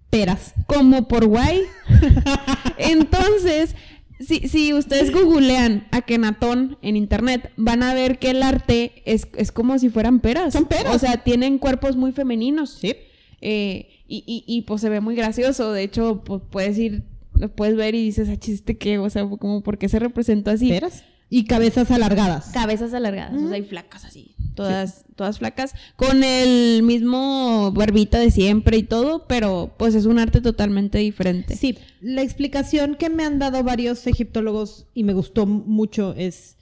peras, 0.10 0.56
como 0.66 1.08
por 1.08 1.28
guay. 1.28 1.62
Entonces, 2.80 3.76
si, 4.22 4.48
si 4.48 4.74
ustedes 4.74 5.12
googlean 5.12 5.88
a 5.92 6.02
Kenatón 6.02 6.78
en 6.82 6.96
internet, 6.96 7.52
van 7.58 7.84
a 7.84 7.94
ver 7.94 8.20
que 8.20 8.32
el 8.32 8.44
arte 8.44 9.02
es, 9.06 9.26
como 9.52 9.78
si 9.80 9.90
fueran 9.90 10.20
peras. 10.20 10.54
Son 10.54 10.66
peras. 10.66 10.96
O 10.96 11.00
sea, 11.00 11.18
tienen 11.24 11.58
cuerpos 11.58 11.96
muy 11.96 12.12
femeninos. 12.12 12.78
Sí. 12.82 12.96
Eh, 13.42 13.88
y, 14.08 14.24
y, 14.26 14.44
y, 14.46 14.62
pues 14.64 14.82
se 14.82 14.90
ve 14.90 15.02
muy 15.02 15.16
gracioso. 15.16 15.72
De 15.72 15.84
hecho, 15.84 16.24
pues 16.24 16.42
puedes 16.50 16.78
ir, 16.78 17.04
lo 17.34 17.50
puedes 17.50 17.76
ver 17.76 17.96
y 17.96 18.04
dices, 18.04 18.30
ah, 18.30 18.38
chiste 18.38 18.78
qué, 18.78 19.00
o 19.00 19.10
sea, 19.10 19.26
como 19.26 19.62
por 19.62 19.78
qué 19.78 19.90
se 19.90 20.00
representó 20.00 20.52
así. 20.52 20.70
¿Peras? 20.70 21.04
Y 21.34 21.46
cabezas 21.46 21.90
alargadas. 21.92 22.50
Cabezas 22.54 22.94
alargadas, 22.94 23.42
o 23.42 23.48
sea, 23.48 23.56
hay 23.56 23.64
flacas 23.64 24.04
así, 24.04 24.36
todas, 24.54 25.06
todas 25.16 25.40
flacas, 25.40 25.74
con 25.96 26.26
el 26.26 26.84
mismo 26.84 27.72
barbita 27.72 28.20
de 28.20 28.32
siempre 28.32 28.76
y 28.76 28.84
todo, 28.84 29.28
pero 29.28 29.74
pues 29.78 29.96
es 29.96 30.06
un 30.06 30.20
arte 30.20 30.42
totalmente 30.42 30.98
diferente. 30.98 31.56
Sí, 31.56 31.78
la 32.02 32.22
explicación 32.22 32.96
que 32.96 33.10
me 33.10 33.24
han 33.24 33.40
dado 33.40 33.64
varios 33.64 34.06
egiptólogos 34.08 34.88
y 34.94 35.06
me 35.06 35.14
gustó 35.14 35.46
mucho 35.46 36.14
es 36.18 36.58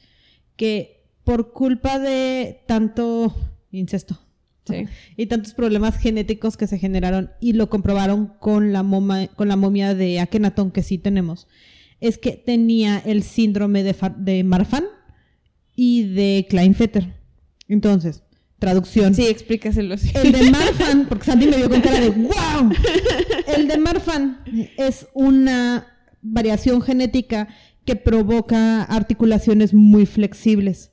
que 0.56 1.04
por 1.24 1.52
culpa 1.52 1.98
de 1.98 2.62
tanto 2.68 3.36
incesto 3.72 4.20
y 5.18 5.26
tantos 5.26 5.56
problemas 5.56 5.98
genéticos 5.98 6.58
que 6.58 6.68
se 6.68 6.78
generaron 6.78 7.32
y 7.40 7.54
lo 7.54 7.72
comprobaron 7.72 8.28
con 8.40 8.72
la, 8.72 8.86
con 9.36 9.48
la 9.48 9.56
momia 9.56 9.96
de 9.96 10.20
Akenatón 10.20 10.70
que 10.70 10.84
sí 10.84 11.00
tenemos 11.00 11.48
es 12.02 12.18
que 12.18 12.32
tenía 12.32 13.00
el 13.00 13.24
síndrome 13.24 13.84
de, 13.84 13.96
de 14.18 14.44
Marfan 14.44 14.86
y 15.76 16.04
de 16.04 16.48
Kleinfetter. 16.50 17.16
Entonces, 17.68 18.24
traducción. 18.60 19.16
Sí, 19.16 19.28
explícaselo. 19.28 19.96
El 20.14 20.32
de 20.32 20.52
Marfan, 20.52 21.08
porque 21.08 21.26
Sandy 21.26 21.48
me 21.48 21.58
vio 21.58 21.70
con 21.70 21.82
cara 21.82 22.00
de 22.00 22.10
¡wow! 22.10 22.72
El 23.48 23.68
de 23.68 23.78
Marfan 23.78 24.40
es 24.78 25.08
una 25.14 25.88
variación 26.22 26.82
genética 26.82 27.48
que 27.86 27.96
provoca 27.96 28.84
articulaciones 28.84 29.74
muy 29.74 30.06
flexibles 30.06 30.92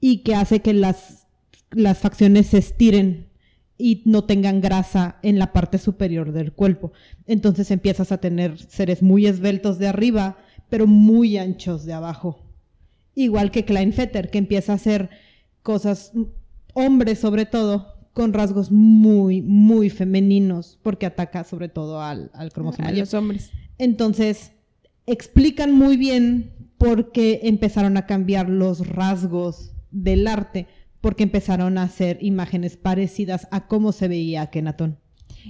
y 0.00 0.22
que 0.22 0.34
hace 0.34 0.60
que 0.60 0.72
las, 0.72 1.26
las 1.70 1.98
facciones 1.98 2.48
se 2.48 2.58
estiren 2.58 3.28
y 3.76 4.02
no 4.06 4.24
tengan 4.24 4.60
grasa 4.60 5.18
en 5.22 5.38
la 5.38 5.52
parte 5.52 5.78
superior 5.78 6.32
del 6.32 6.52
cuerpo. 6.52 6.92
Entonces 7.26 7.70
empiezas 7.70 8.12
a 8.12 8.18
tener 8.18 8.58
seres 8.58 9.02
muy 9.02 9.26
esbeltos 9.26 9.78
de 9.78 9.88
arriba, 9.88 10.38
pero 10.68 10.86
muy 10.86 11.36
anchos 11.36 11.84
de 11.84 11.92
abajo. 11.92 12.40
Igual 13.14 13.50
que 13.50 13.64
Kleinfetter, 13.64 14.30
que 14.30 14.38
empieza 14.38 14.72
a 14.72 14.76
hacer 14.76 15.10
cosas, 15.62 16.12
hombres 16.72 17.18
sobre 17.18 17.46
todo, 17.46 17.94
con 18.12 18.32
rasgos 18.32 18.70
muy, 18.70 19.42
muy 19.42 19.90
femeninos, 19.90 20.78
porque 20.82 21.06
ataca 21.06 21.42
sobre 21.44 21.68
todo 21.68 22.00
al, 22.00 22.30
al 22.34 22.52
cromosoma. 22.52 22.88
A 22.88 22.92
los 22.92 23.12
hombres. 23.12 23.50
Entonces, 23.78 24.52
explican 25.06 25.72
muy 25.72 25.96
bien 25.96 26.52
porque 26.78 27.40
empezaron 27.44 27.96
a 27.96 28.06
cambiar 28.06 28.48
los 28.48 28.86
rasgos 28.86 29.72
del 29.90 30.26
arte, 30.26 30.66
porque 31.04 31.22
empezaron 31.22 31.76
a 31.76 31.82
hacer 31.82 32.16
imágenes 32.22 32.78
parecidas 32.78 33.46
a 33.50 33.66
cómo 33.66 33.92
se 33.92 34.08
veía 34.08 34.40
Akenatón. 34.40 34.98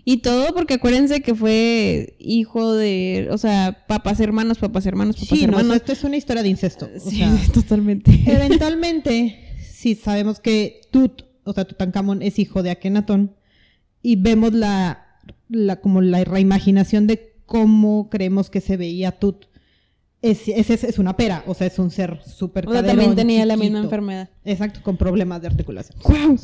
Y 0.05 0.17
todo 0.17 0.53
porque 0.53 0.75
acuérdense 0.75 1.21
que 1.21 1.33
fue 1.37 2.17
hijo 2.19 2.75
de, 2.75 3.29
o 3.31 3.39
sea, 3.39 3.85
papás 3.87 4.19
hermanos, 4.19 4.59
papás 4.59 4.85
hermanos, 4.87 5.15
papás 5.15 5.29
Sí, 5.39 5.47
no, 5.47 5.53
hermanos. 5.59 5.77
esto 5.77 5.93
es 5.93 6.03
una 6.03 6.17
historia 6.17 6.43
de 6.43 6.49
incesto. 6.49 6.91
o 6.93 6.99
Sí, 6.99 7.19
sea, 7.19 7.33
totalmente. 7.55 8.11
eventualmente, 8.27 9.47
sí 9.63 9.95
sabemos 9.95 10.41
que 10.41 10.81
Tut, 10.91 11.23
o 11.45 11.53
sea, 11.53 11.65
Tutankamón 11.65 12.23
es 12.23 12.41
hijo 12.41 12.65
de 12.65 12.73
Akenatón 12.73 13.37
y 14.03 14.17
vemos 14.17 14.53
la, 14.53 15.07
la 15.49 15.81
como 15.81 16.01
la 16.01 16.25
reimaginación 16.25 17.07
de 17.07 17.37
cómo 17.47 18.11
creemos 18.11 18.51
que 18.51 18.61
se 18.61 18.77
veía 18.77 19.13
Tut. 19.13 19.47
Es, 20.25 20.49
es, 20.49 20.71
es, 20.71 20.85
es 20.85 20.99
una 20.99 21.19
pera, 21.19 21.45
o 21.47 21.53
sea, 21.53 21.67
es 21.67 21.79
un 21.79 21.91
ser 21.91 22.19
súper 22.25 22.67
O 22.67 22.73
sea, 22.73 22.83
también 22.83 23.15
tenía 23.15 23.45
la 23.45 23.59
misma 23.59 23.81
enfermedad. 23.81 24.31
Exacto, 24.43 24.81
con 24.83 24.97
problemas 24.97 25.43
de 25.43 25.49
articulación. 25.49 25.99
¡Guau! 26.03 26.39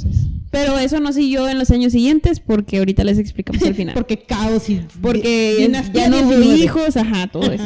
Pero 0.50 0.78
eso 0.78 1.00
no 1.00 1.14
siguió 1.14 1.48
en 1.48 1.58
los 1.58 1.70
años 1.70 1.92
siguientes 1.92 2.40
porque 2.40 2.76
ahorita 2.76 3.04
les 3.04 3.16
explicamos 3.18 3.62
al 3.62 3.74
final. 3.74 3.94
Porque 4.00 4.18
caos 4.18 4.68
y 4.68 4.82
Porque 5.00 5.64
es- 5.64 5.92
ya 5.92 6.08
no 6.10 6.18
hubo 6.18 6.36
19. 6.36 6.56
hijos, 6.58 6.96
ajá, 6.98 7.28
todo 7.28 7.50
eso. 7.50 7.64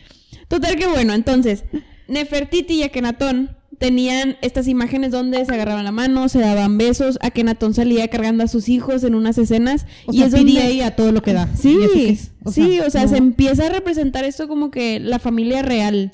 Total 0.48 0.76
que 0.76 0.86
bueno, 0.86 1.14
entonces, 1.14 1.64
Nefertiti 2.06 2.74
y 2.74 2.82
Akenatón 2.84 3.56
tenían 3.78 4.36
estas 4.42 4.68
imágenes 4.68 5.10
donde 5.12 5.44
se 5.44 5.52
agarraban 5.52 5.84
la 5.84 5.92
mano, 5.92 6.28
se 6.28 6.38
daban 6.40 6.78
besos, 6.78 7.18
Akenatón 7.20 7.74
salía 7.74 8.08
cargando 8.08 8.42
a 8.44 8.48
sus 8.48 8.68
hijos 8.68 9.04
en 9.04 9.14
unas 9.14 9.36
escenas 9.38 9.86
O 10.06 10.12
y 10.12 10.18
sea, 10.18 10.26
es 10.26 10.32
donde 10.32 10.82
a 10.84 10.96
todo 10.96 11.12
lo 11.12 11.22
que 11.22 11.32
da. 11.34 11.48
Sí, 11.54 11.76
¿Y 11.80 11.84
eso 11.84 11.92
qué 11.94 12.08
es? 12.10 12.32
sí, 12.52 12.80
o 12.80 12.90
sea, 12.90 13.02
no. 13.02 13.08
se 13.08 13.16
empieza 13.18 13.66
a 13.66 13.68
representar 13.68 14.24
esto 14.24 14.48
como 14.48 14.70
que 14.70 15.00
la 15.00 15.18
familia 15.18 15.62
real. 15.62 16.12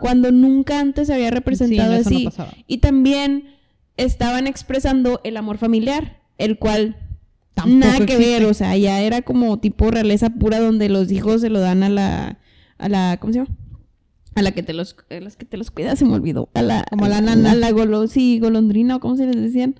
Cuando 0.00 0.30
nunca 0.30 0.80
antes 0.80 1.06
se 1.06 1.14
había 1.14 1.30
representado 1.30 1.96
Sí, 2.04 2.24
no 2.24 2.30
así. 2.30 2.46
y 2.66 2.78
también 2.78 3.44
estaban 3.96 4.46
expresando 4.46 5.20
el 5.24 5.36
amor 5.36 5.56
familiar, 5.58 6.20
el 6.38 6.58
cual 6.58 6.96
Tampoco 7.54 7.78
nada 7.78 7.96
que 7.98 8.02
existe. 8.14 8.26
ver, 8.26 8.44
o 8.44 8.52
sea, 8.52 8.76
ya 8.76 9.00
era 9.00 9.22
como 9.22 9.58
tipo 9.58 9.90
realeza 9.90 10.28
pura 10.30 10.60
donde 10.60 10.90
los 10.90 11.10
hijos 11.10 11.40
se 11.40 11.48
lo 11.48 11.60
dan 11.60 11.82
a 11.82 11.88
la 11.88 12.38
a 12.78 12.88
la 12.90 13.16
¿cómo 13.18 13.32
se 13.32 13.38
llama? 13.38 13.50
A 14.36 14.42
la 14.42 14.52
que 14.52 14.62
te 14.62 14.72
los 14.72 14.94
a 15.10 15.14
las 15.20 15.36
que 15.36 15.44
te 15.46 15.56
los 15.56 15.70
cuida, 15.72 15.96
se 15.96 16.04
me 16.04 16.12
olvidó. 16.14 16.48
A 16.54 16.62
la 16.62 16.84
Como 16.88 17.06
a 17.06 17.08
la 17.08 17.20
nana. 17.20 17.52
A 17.52 17.54
la 17.54 17.70
golo, 17.72 18.06
sí, 18.06 18.38
golondrina 18.38 18.96
o 18.96 19.00
cómo 19.00 19.16
se 19.16 19.26
les 19.26 19.36
decían. 19.42 19.74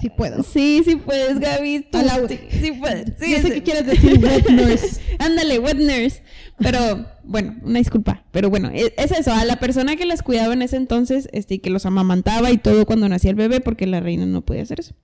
Sí 0.00 0.10
puedo. 0.10 0.42
Sí, 0.42 0.82
sí 0.84 0.96
puedes, 0.96 1.38
Gaby. 1.38 1.86
tú- 1.90 1.98
A 1.98 2.02
la- 2.02 2.26
sí, 2.28 2.38
sí 2.50 2.72
puedes. 2.72 3.12
Sí, 3.20 3.30
Yo 3.32 3.38
sé 3.40 3.50
que 3.52 3.62
quieres 3.62 3.86
decir 3.86 4.18
wet 4.22 4.46
nurse. 4.50 5.00
Ándale, 5.18 5.58
wet 5.58 5.76
nurse. 5.76 6.22
Pero, 6.58 7.06
bueno, 7.24 7.56
una 7.62 7.78
disculpa. 7.78 8.24
Pero 8.32 8.50
bueno, 8.50 8.70
e- 8.72 8.94
es, 8.96 9.12
eso. 9.12 9.32
A 9.32 9.44
la 9.44 9.56
persona 9.56 9.96
que 9.96 10.06
las 10.06 10.22
cuidaba 10.22 10.54
en 10.54 10.62
ese 10.62 10.76
entonces, 10.76 11.28
este, 11.32 11.54
y 11.54 11.58
que 11.58 11.70
los 11.70 11.86
amamantaba 11.86 12.50
y 12.50 12.58
todo 12.58 12.84
cuando 12.86 13.08
nacía 13.08 13.30
el 13.30 13.36
bebé, 13.36 13.60
porque 13.60 13.86
la 13.86 14.00
reina 14.00 14.26
no 14.26 14.42
podía 14.42 14.62
hacer 14.62 14.80
eso. 14.80 14.94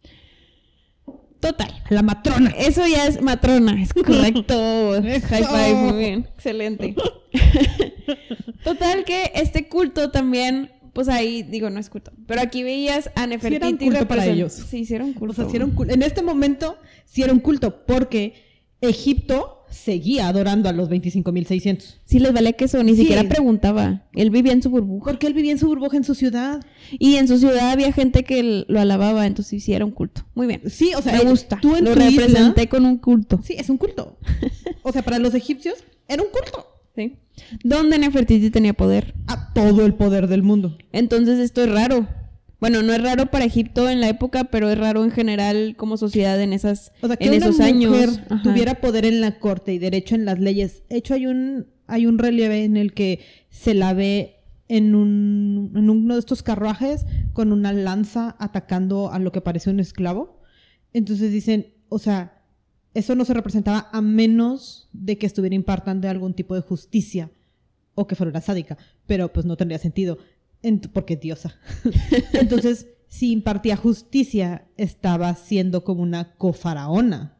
Total. 1.40 1.70
La 1.90 2.02
matrona. 2.02 2.50
Eso 2.58 2.84
ya 2.86 3.06
es 3.06 3.22
matrona, 3.22 3.80
es 3.80 3.92
correcto. 3.94 4.54
High 5.02 5.20
five, 5.44 5.74
muy 5.74 5.96
bien. 5.98 6.28
Excelente. 6.34 6.94
Total 8.64 9.04
que 9.04 9.32
este 9.34 9.68
culto 9.68 10.10
también, 10.10 10.70
pues 10.92 11.08
ahí, 11.08 11.42
digo, 11.42 11.70
no 11.70 11.78
es 11.80 11.88
culto. 11.90 12.12
Pero 12.26 12.40
aquí 12.40 12.62
veías 12.62 13.10
a 13.14 13.26
Nefertiti. 13.26 13.86
culto 13.86 14.08
para 14.08 14.26
ellos. 14.26 14.52
Sí, 14.52 14.78
hicieron 14.78 15.12
culto. 15.12 15.32
O 15.32 15.34
sea, 15.34 15.50
sí 15.50 15.56
era 15.56 15.64
un 15.64 15.72
culto. 15.72 15.92
En 15.94 16.02
este 16.02 16.22
momento, 16.22 16.76
sí 17.04 17.22
era 17.22 17.32
un 17.32 17.40
culto, 17.40 17.84
porque 17.86 18.34
Egipto 18.80 19.54
seguía 19.70 20.28
adorando 20.28 20.68
a 20.68 20.72
los 20.72 20.88
25.600. 20.88 21.98
Sí 22.06 22.20
les 22.20 22.32
valía 22.32 22.52
queso, 22.54 22.82
ni 22.82 22.92
Sí. 22.92 23.00
siquiera 23.02 23.28
preguntaba. 23.28 24.06
Él 24.14 24.30
vivía 24.30 24.52
en 24.52 24.62
su 24.62 24.70
burbuja. 24.70 25.10
Porque 25.10 25.26
él 25.26 25.34
vivía 25.34 25.52
en 25.52 25.58
su 25.58 25.66
burbuja 25.66 25.96
en 25.98 26.04
su 26.04 26.14
ciudad. 26.14 26.60
Y 26.98 27.16
en 27.16 27.28
su 27.28 27.38
ciudad 27.38 27.70
había 27.72 27.92
gente 27.92 28.24
que 28.24 28.64
lo 28.66 28.80
alababa, 28.80 29.26
entonces 29.26 29.62
sí 29.62 29.74
era 29.74 29.84
un 29.84 29.90
culto. 29.90 30.24
Muy 30.34 30.46
bien. 30.46 30.62
Sí, 30.70 30.92
o 30.96 31.02
sea, 31.02 31.12
Me 31.12 31.18
él- 31.22 31.28
gusta. 31.28 31.58
Tú 31.60 31.76
en 31.76 31.84
lo 31.84 31.92
tu 31.94 32.00
isla- 32.00 32.22
representé 32.26 32.68
con 32.68 32.86
un 32.86 32.96
culto. 32.96 33.40
Sí, 33.44 33.56
es 33.58 33.68
un 33.68 33.76
culto. 33.76 34.16
O 34.82 34.90
sea, 34.92 35.02
para 35.02 35.18
los 35.18 35.34
egipcios 35.34 35.84
era 36.08 36.22
un 36.22 36.28
culto. 36.30 36.66
Sí. 36.96 37.16
Donde 37.64 37.98
Nefertiti 37.98 38.51
tenía 38.51 38.74
poder. 38.74 39.14
A 39.27 39.53
todo 39.53 39.85
el 39.87 39.94
poder 39.94 40.29
del 40.29 40.42
mundo. 40.42 40.79
Entonces 40.92 41.38
esto 41.38 41.62
es 41.62 41.70
raro. 41.70 42.07
Bueno, 42.61 42.83
no 42.83 42.92
es 42.92 43.03
raro 43.03 43.27
para 43.27 43.44
Egipto 43.44 43.88
en 43.88 44.01
la 44.01 44.09
época, 44.09 44.44
pero 44.44 44.68
es 44.68 44.77
raro 44.77 45.05
en 45.05 45.12
general 45.12 45.74
como 45.77 45.96
sociedad 45.96 46.40
en 46.40 46.53
esas 46.53 46.90
O 47.03 47.07
sea, 47.07 47.16
que 47.16 47.27
en 47.27 47.35
una 47.35 47.46
esos 47.46 47.59
mujer 47.59 48.09
años. 48.09 48.20
Ajá. 48.29 48.42
tuviera 48.42 48.74
poder 48.81 49.05
en 49.05 49.20
la 49.20 49.38
corte 49.38 49.72
y 49.72 49.79
derecho 49.79 50.16
en 50.16 50.24
las 50.24 50.40
leyes. 50.40 50.83
De 50.88 50.96
hecho, 50.96 51.14
hay 51.14 51.27
un, 51.27 51.66
hay 51.87 52.07
un 52.07 52.18
relieve 52.18 52.64
en 52.64 52.77
el 52.77 52.94
que 52.94 53.20
se 53.51 53.74
la 53.74 53.94
ve 53.94 54.38
en, 54.66 54.94
un, 54.94 55.72
en 55.77 55.88
uno 55.88 56.14
de 56.14 56.20
estos 56.20 56.42
carruajes 56.42 57.07
con 57.33 57.53
una 57.53 57.72
lanza 57.72 58.37
atacando 58.40 59.12
a 59.12 59.18
lo 59.20 59.31
que 59.31 59.40
parece 59.40 59.70
un 59.70 59.79
esclavo. 59.79 60.40
Entonces 60.92 61.31
dicen, 61.31 61.74
o 61.88 61.98
sea, 61.98 62.38
eso 62.98 63.14
no 63.14 63.24
se 63.24 63.34
representaba 63.34 63.88
a 63.92 64.00
menos 64.00 64.88
de 64.92 65.16
que 65.18 65.26
estuviera 65.26 65.54
impartando 65.56 66.08
algún 66.08 66.34
tipo 66.34 66.54
de 66.54 66.61
justicia 66.62 67.30
o 67.94 68.06
que 68.06 68.14
fuera 68.14 68.40
sádica, 68.40 68.76
pero 69.06 69.32
pues 69.32 69.46
no 69.46 69.56
tendría 69.56 69.78
sentido, 69.78 70.18
ent- 70.62 70.90
porque 70.92 71.14
es 71.14 71.20
diosa. 71.20 71.56
Entonces, 72.32 72.87
si 73.08 73.32
impartía 73.32 73.76
justicia, 73.76 74.66
estaba 74.76 75.34
siendo 75.34 75.82
como 75.84 76.02
una 76.02 76.34
cofaraona. 76.37 77.34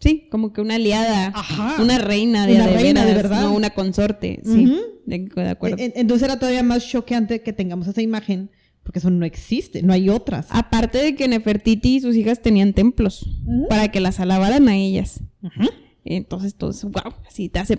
Sí, 0.00 0.28
como 0.30 0.52
que 0.52 0.60
una 0.60 0.76
aliada. 0.76 1.32
Ajá. 1.34 1.82
Una 1.82 1.98
reina 1.98 2.46
de, 2.46 2.54
Una 2.54 2.66
de 2.68 2.72
reina, 2.74 3.04
de 3.04 3.14
verdad. 3.14 3.42
No 3.42 3.54
una 3.54 3.70
consorte. 3.70 4.40
Sí, 4.44 4.72
de, 5.06 5.18
de 5.34 5.48
acuerdo. 5.48 5.76
En- 5.78 5.92
Entonces 5.96 6.24
era 6.24 6.38
todavía 6.38 6.62
más 6.62 6.86
choqueante 6.86 7.42
que 7.42 7.52
tengamos 7.52 7.88
esa 7.88 8.00
imagen, 8.02 8.50
porque 8.88 9.00
eso 9.00 9.10
no 9.10 9.26
existe, 9.26 9.82
no 9.82 9.92
hay 9.92 10.08
otras. 10.08 10.46
Aparte 10.48 10.96
de 10.96 11.14
que 11.14 11.28
Nefertiti 11.28 11.96
y 11.96 12.00
sus 12.00 12.16
hijas 12.16 12.40
tenían 12.40 12.72
templos 12.72 13.28
para 13.68 13.88
que 13.88 14.00
las 14.00 14.18
alabaran 14.18 14.66
a 14.66 14.76
ellas. 14.76 15.20
Ujú. 15.42 15.68
Entonces 16.06 16.54
todo 16.54 16.70
eso, 16.70 16.88
wow, 16.88 17.12
así 17.26 17.50
te 17.50 17.58
hace... 17.58 17.78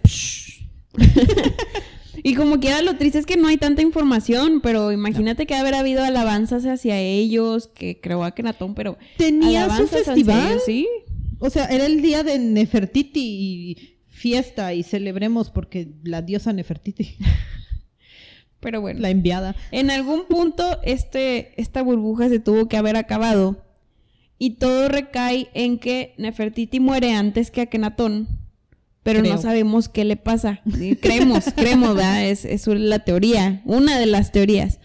y 2.24 2.36
como 2.36 2.60
quiera, 2.60 2.84
lo 2.84 2.96
triste 2.98 3.18
es 3.18 3.26
que 3.26 3.38
no 3.38 3.48
hay 3.48 3.58
tanta 3.58 3.82
información, 3.82 4.62
pero 4.62 4.92
imagínate 4.92 5.48
que 5.48 5.56
haber 5.56 5.74
habido 5.74 6.04
alabanzas 6.04 6.64
hacia 6.68 7.00
ellos, 7.00 7.70
que 7.70 8.00
creo 8.00 8.24
a 8.24 8.36
Kenatón, 8.36 8.76
pero... 8.76 9.00
Tenía 9.18 9.68
su 9.76 9.88
festival. 9.88 10.48
ellos, 10.48 10.64
Sí, 10.64 10.88
O 11.40 11.50
sea, 11.50 11.66
era 11.66 11.88
el 11.88 12.04
día 12.04 12.22
de 12.22 12.38
Nefertiti 12.38 13.20
y 13.20 13.98
fiesta 14.10 14.76
y 14.76 14.84
celebremos 14.84 15.50
porque 15.50 15.92
la 16.04 16.22
diosa 16.22 16.54
Nefertiti, 16.54 17.18
pero 18.60 18.82
bueno. 18.82 19.00
la 19.00 19.10
enviada. 19.10 19.56
En 19.72 19.92
algún 19.92 20.26
punto 20.28 20.80
este, 20.84 21.54
esta 21.62 21.82
burbuja 21.82 22.30
se 22.30 22.40
tuvo 22.40 22.68
que 22.68 22.78
haber 22.78 22.96
acabado 22.98 23.64
y 24.38 24.52
todo 24.52 24.88
recae 24.88 25.50
en 25.54 25.80
que 25.80 26.14
Nefertiti 26.18 26.80
muere 26.80 27.14
antes 27.14 27.52
que 27.52 27.62
Akenatón, 27.62 28.28
pero 29.04 29.20
Creo. 29.20 29.36
no 29.36 29.42
sabemos 29.42 29.90
qué 29.90 30.06
le 30.06 30.16
pasa. 30.16 30.62
Creemos, 31.02 31.46
creemos, 31.56 31.96
¿verdad? 31.96 32.26
Es, 32.26 32.46
es 32.46 32.68
la 32.68 33.00
teoría, 33.00 33.62
una 33.66 34.00
de 34.00 34.06
las 34.06 34.32
teorías. 34.32 34.80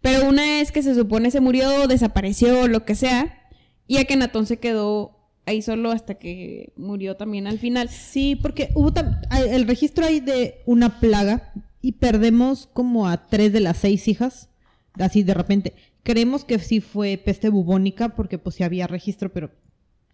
Pero 0.00 0.28
una 0.28 0.60
es 0.60 0.72
que 0.72 0.82
se 0.82 0.94
supone 0.94 1.30
se 1.30 1.40
murió, 1.40 1.86
desapareció, 1.86 2.68
lo 2.68 2.84
que 2.84 2.94
sea, 2.94 3.48
y 3.86 3.98
Akenatón 3.98 4.46
se 4.46 4.58
quedó 4.58 5.14
ahí 5.46 5.62
solo 5.62 5.90
hasta 5.90 6.14
que 6.14 6.72
murió 6.76 7.16
también 7.16 7.46
al 7.46 7.58
final. 7.58 7.88
Sí, 7.88 8.36
porque 8.36 8.70
hubo 8.74 8.92
el 9.30 9.66
registro 9.66 10.06
hay 10.06 10.20
de 10.20 10.62
una 10.66 11.00
plaga 11.00 11.52
y 11.84 11.92
perdemos 11.92 12.66
como 12.72 13.06
a 13.06 13.26
tres 13.26 13.52
de 13.52 13.60
las 13.60 13.76
seis 13.76 14.08
hijas, 14.08 14.48
así 14.94 15.22
de 15.22 15.34
repente. 15.34 15.74
Creemos 16.02 16.42
que 16.46 16.58
sí 16.58 16.80
fue 16.80 17.20
peste 17.22 17.50
bubónica 17.50 18.14
porque 18.16 18.38
pues 18.38 18.56
sí 18.56 18.62
había 18.62 18.86
registro, 18.86 19.30
pero 19.30 19.50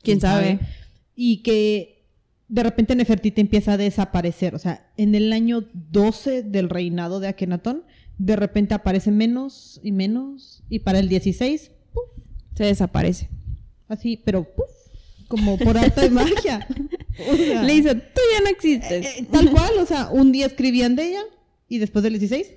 ¿Quién 0.03 0.21
sabe? 0.21 0.59
Y 1.15 1.45
que 1.45 2.09
de 2.49 2.65
repente 2.65 2.97
Nefertiti 2.97 3.41
empieza 3.41 3.75
a 3.75 3.77
desaparecer, 3.77 4.57
o 4.57 4.59
sea, 4.59 4.91
en 4.97 5.15
el 5.15 5.33
año 5.33 5.65
12 5.93 6.43
del 6.43 6.71
reinado 6.71 7.21
de 7.21 7.29
Akenatón, 7.29 7.85
de 8.19 8.35
repente 8.35 8.75
aparece 8.75 9.13
menos 9.13 9.79
y 9.85 9.93
menos 9.93 10.65
y 10.69 10.81
para 10.81 10.99
el 10.99 11.09
16, 11.09 11.71
¡puf! 11.93 12.03
Se 12.57 12.65
desaparece. 12.65 13.29
así, 13.87 14.21
pero 14.25 14.43
¡puf! 14.43 14.71
como 15.29 15.57
por 15.57 15.79
arte 15.79 16.01
de 16.01 16.11
magia. 16.11 16.67
O 17.31 17.37
sea, 17.37 17.63
Le 17.63 17.75
dice, 17.75 17.95
tú 17.95 18.21
ya 18.35 18.41
no 18.43 18.49
existes. 18.49 19.07
eh, 19.07 19.27
tal 19.31 19.53
cual, 19.53 19.79
o 19.79 19.87
sea, 19.87 20.11
un 20.11 20.33
día 20.33 20.47
escribían 20.47 20.97
de 20.97 21.11
ella 21.11 21.23
y 21.71 21.79
después 21.79 22.03
del 22.03 22.19
16, 22.19 22.53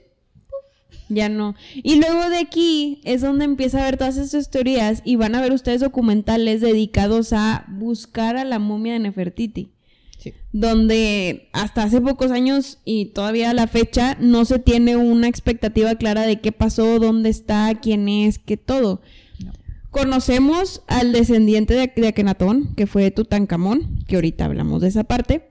Ya 1.08 1.30
no. 1.30 1.56
Y 1.76 1.96
luego 1.98 2.30
de 2.30 2.40
aquí 2.40 3.00
es 3.06 3.22
donde 3.22 3.46
empieza 3.46 3.80
a 3.80 3.86
ver 3.86 3.98
todas 3.98 4.18
estas 4.18 4.50
teorías 4.50 5.02
y 5.06 5.16
van 5.16 5.36
a 5.36 5.42
ver 5.42 5.54
ustedes 5.54 5.80
documentales 5.82 6.60
dedicados 6.60 7.32
a 7.32 7.66
buscar 7.70 8.36
a 8.36 8.44
la 8.44 8.60
momia 8.60 8.94
de 8.94 9.00
Nefertiti. 9.00 9.70
sí. 10.18 10.34
Donde 10.52 11.50
hasta 11.54 11.84
hace 11.84 12.02
pocos 12.02 12.32
años 12.32 12.80
y 12.86 13.06
todavía 13.08 13.52
a 13.52 13.54
la 13.54 13.68
fecha 13.68 14.18
no 14.20 14.46
se 14.46 14.58
tiene 14.58 14.98
una 14.98 15.28
expectativa 15.28 15.94
clara 15.96 16.24
de 16.24 16.42
qué 16.42 16.52
pasó, 16.52 16.98
dónde 17.00 17.30
está, 17.30 17.80
quién 17.80 18.10
es, 18.10 18.40
qué 18.40 18.58
todo. 18.58 19.02
No. 19.46 19.52
Conocemos 19.92 20.82
al 20.88 21.12
descendiente 21.12 21.76
de, 21.76 21.92
de 21.96 22.08
Akenatón, 22.08 22.74
que 22.76 22.88
fue 22.88 23.12
Tutankamón, 23.12 24.04
que 24.08 24.16
ahorita 24.16 24.46
hablamos 24.46 24.82
de 24.82 24.88
esa 24.88 25.04
parte, 25.04 25.50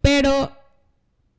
pero 0.00 0.52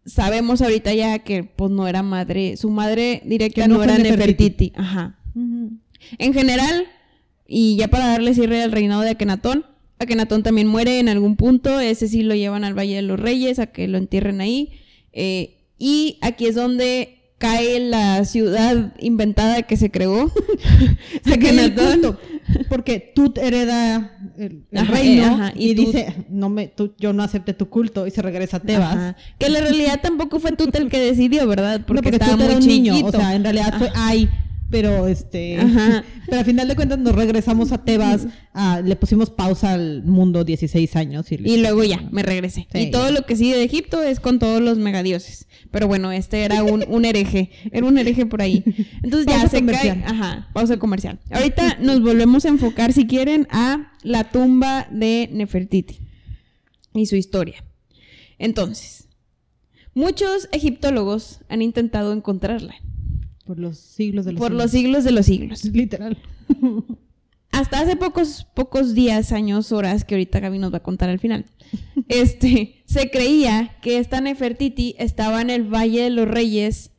sabemos 0.05 0.61
ahorita 0.61 0.93
ya 0.93 1.19
que 1.19 1.43
pues 1.43 1.71
no 1.71 1.87
era 1.87 2.03
madre, 2.03 2.57
su 2.57 2.69
madre 2.69 3.21
directa 3.25 3.63
Que 3.63 3.67
no 3.67 3.75
no, 3.77 3.83
era 3.83 3.97
Nefertiti. 3.97 4.71
Nefertiti. 4.71 4.73
Ajá. 4.75 5.19
En 6.17 6.33
general, 6.33 6.85
y 7.47 7.75
ya 7.77 7.87
para 7.87 8.07
darle 8.07 8.33
cierre 8.33 8.61
al 8.61 8.71
reinado 8.71 9.01
de 9.01 9.11
Akenatón, 9.11 9.65
Akenatón 9.99 10.43
también 10.43 10.67
muere 10.67 10.99
en 10.99 11.07
algún 11.09 11.35
punto, 11.35 11.79
ese 11.79 12.07
sí 12.07 12.23
lo 12.23 12.35
llevan 12.35 12.63
al 12.63 12.77
Valle 12.77 12.95
de 12.95 13.01
los 13.03 13.19
Reyes 13.19 13.59
a 13.59 13.67
que 13.67 13.87
lo 13.87 13.97
entierren 13.97 14.41
ahí. 14.41 14.71
eh, 15.13 15.59
y 15.79 16.17
aquí 16.21 16.45
es 16.45 16.55
donde 16.55 17.17
cae 17.43 17.79
la 17.81 18.23
ciudad 18.23 18.93
inventada 18.99 19.63
que 19.63 19.75
se 19.75 19.91
creó. 19.91 20.31
Culto, 21.75 22.17
porque 22.69 23.11
Tut 23.13 23.37
hereda 23.37 24.17
el, 24.37 24.63
el 24.71 24.77
Ajá, 24.77 24.91
reino 24.93 25.23
eh, 25.23 25.27
ajá, 25.27 25.53
y, 25.55 25.71
y 25.71 25.75
Tut- 25.75 25.85
dice, 25.85 26.13
no 26.29 26.49
me, 26.49 26.67
tú- 26.67 26.93
yo 26.97 27.11
no 27.13 27.21
acepté 27.23 27.53
tu 27.53 27.69
culto 27.69 28.07
y 28.07 28.11
se 28.11 28.21
regresa 28.21 28.57
a 28.57 28.59
Tebas. 28.61 28.95
Ajá. 28.95 29.15
Que 29.39 29.47
en 29.47 29.53
realidad 29.53 29.99
tampoco 30.01 30.39
fue 30.39 30.51
Tut 30.53 30.73
el 30.75 30.89
que 30.89 30.99
decidió, 30.99 31.45
¿verdad? 31.47 31.79
No, 31.79 31.85
Porque, 31.85 32.09
estaba 32.09 32.31
Tut 32.31 32.39
muy 32.41 32.47
era 32.49 32.57
un 32.57 32.65
niño, 32.67 32.93
chiquito. 32.95 33.17
o 33.17 33.19
sea, 33.21 33.35
en 33.35 33.43
realidad 33.43 33.73
fue 33.77 33.91
ay, 33.95 34.29
pero 34.73 35.07
este, 35.07 35.59
Ajá. 35.59 36.03
pero 36.25 36.39
al 36.39 36.45
final 36.45 36.67
de 36.67 36.75
cuentas 36.75 36.97
nos 36.99 37.13
regresamos 37.15 37.71
a 37.71 37.85
Tebas, 37.85 38.27
a- 38.53 38.81
le 38.81 38.95
pusimos 38.97 39.29
pausa 39.29 39.73
al 39.73 40.03
mundo 40.03 40.43
16 40.43 40.95
años 40.95 41.31
y, 41.31 41.35
Y 41.35 41.57
luego 41.61 41.83
ya, 41.83 42.01
me 42.11 42.23
regresé. 42.23 42.67
Sí, 42.73 42.79
y 42.79 42.91
todo 42.91 43.05
ya. 43.05 43.11
lo 43.11 43.25
que 43.25 43.35
sigue 43.35 43.55
de 43.55 43.63
Egipto 43.63 44.01
es 44.01 44.19
con 44.19 44.39
todos 44.39 44.59
los 44.61 44.77
megadioses. 44.79 45.47
Pero 45.71 45.87
bueno, 45.87 46.11
este 46.11 46.43
era 46.43 46.63
un, 46.63 46.83
un 46.89 47.05
hereje. 47.05 47.51
Era 47.71 47.85
un 47.85 47.97
hereje 47.97 48.25
por 48.25 48.41
ahí. 48.41 48.63
Entonces 49.03 49.27
ya 49.27 49.47
se 49.47 49.59
comercial. 49.59 50.01
cae. 50.01 50.11
Ajá, 50.11 50.49
pausa 50.53 50.77
comercial. 50.77 51.19
Ahorita 51.31 51.77
nos 51.79 52.01
volvemos 52.01 52.45
a 52.45 52.49
enfocar, 52.49 52.91
si 52.93 53.05
quieren, 53.07 53.47
a 53.51 53.93
la 54.01 54.25
tumba 54.31 54.87
de 54.91 55.29
Nefertiti 55.31 55.99
y 56.95 57.05
su 57.05 57.15
historia. 57.15 57.63
Entonces, 58.39 59.07
muchos 59.93 60.49
egiptólogos 60.51 61.39
han 61.49 61.61
intentado 61.61 62.13
encontrarla 62.13 62.75
por 63.43 63.59
los 63.59 63.77
siglos 63.77 64.25
de 64.25 64.33
los 64.33 64.39
por 64.39 64.49
siglos. 64.49 64.63
los 64.63 64.71
siglos 64.71 65.03
de 65.03 65.11
los 65.11 65.25
siglos. 65.25 65.65
literal. 65.73 66.17
hasta 67.51 67.79
hace 67.79 67.95
pocos, 67.95 68.47
pocos 68.55 68.93
días, 68.93 69.31
años, 69.31 69.71
horas, 69.71 70.05
que 70.05 70.15
ahorita 70.15 70.39
Gaby 70.39 70.59
nos 70.59 70.73
va 70.73 70.77
a 70.77 70.83
contar 70.83 71.09
al 71.09 71.19
final, 71.19 71.45
este, 72.07 72.83
se 72.85 73.09
creía 73.09 73.77
que 73.81 73.97
esta 73.97 74.21
Nefertiti 74.21 74.95
estaba 74.97 75.41
en 75.41 75.49
el 75.49 75.63
Valle 75.63 76.03
de 76.03 76.09
los 76.09 76.27
Reyes 76.27 76.91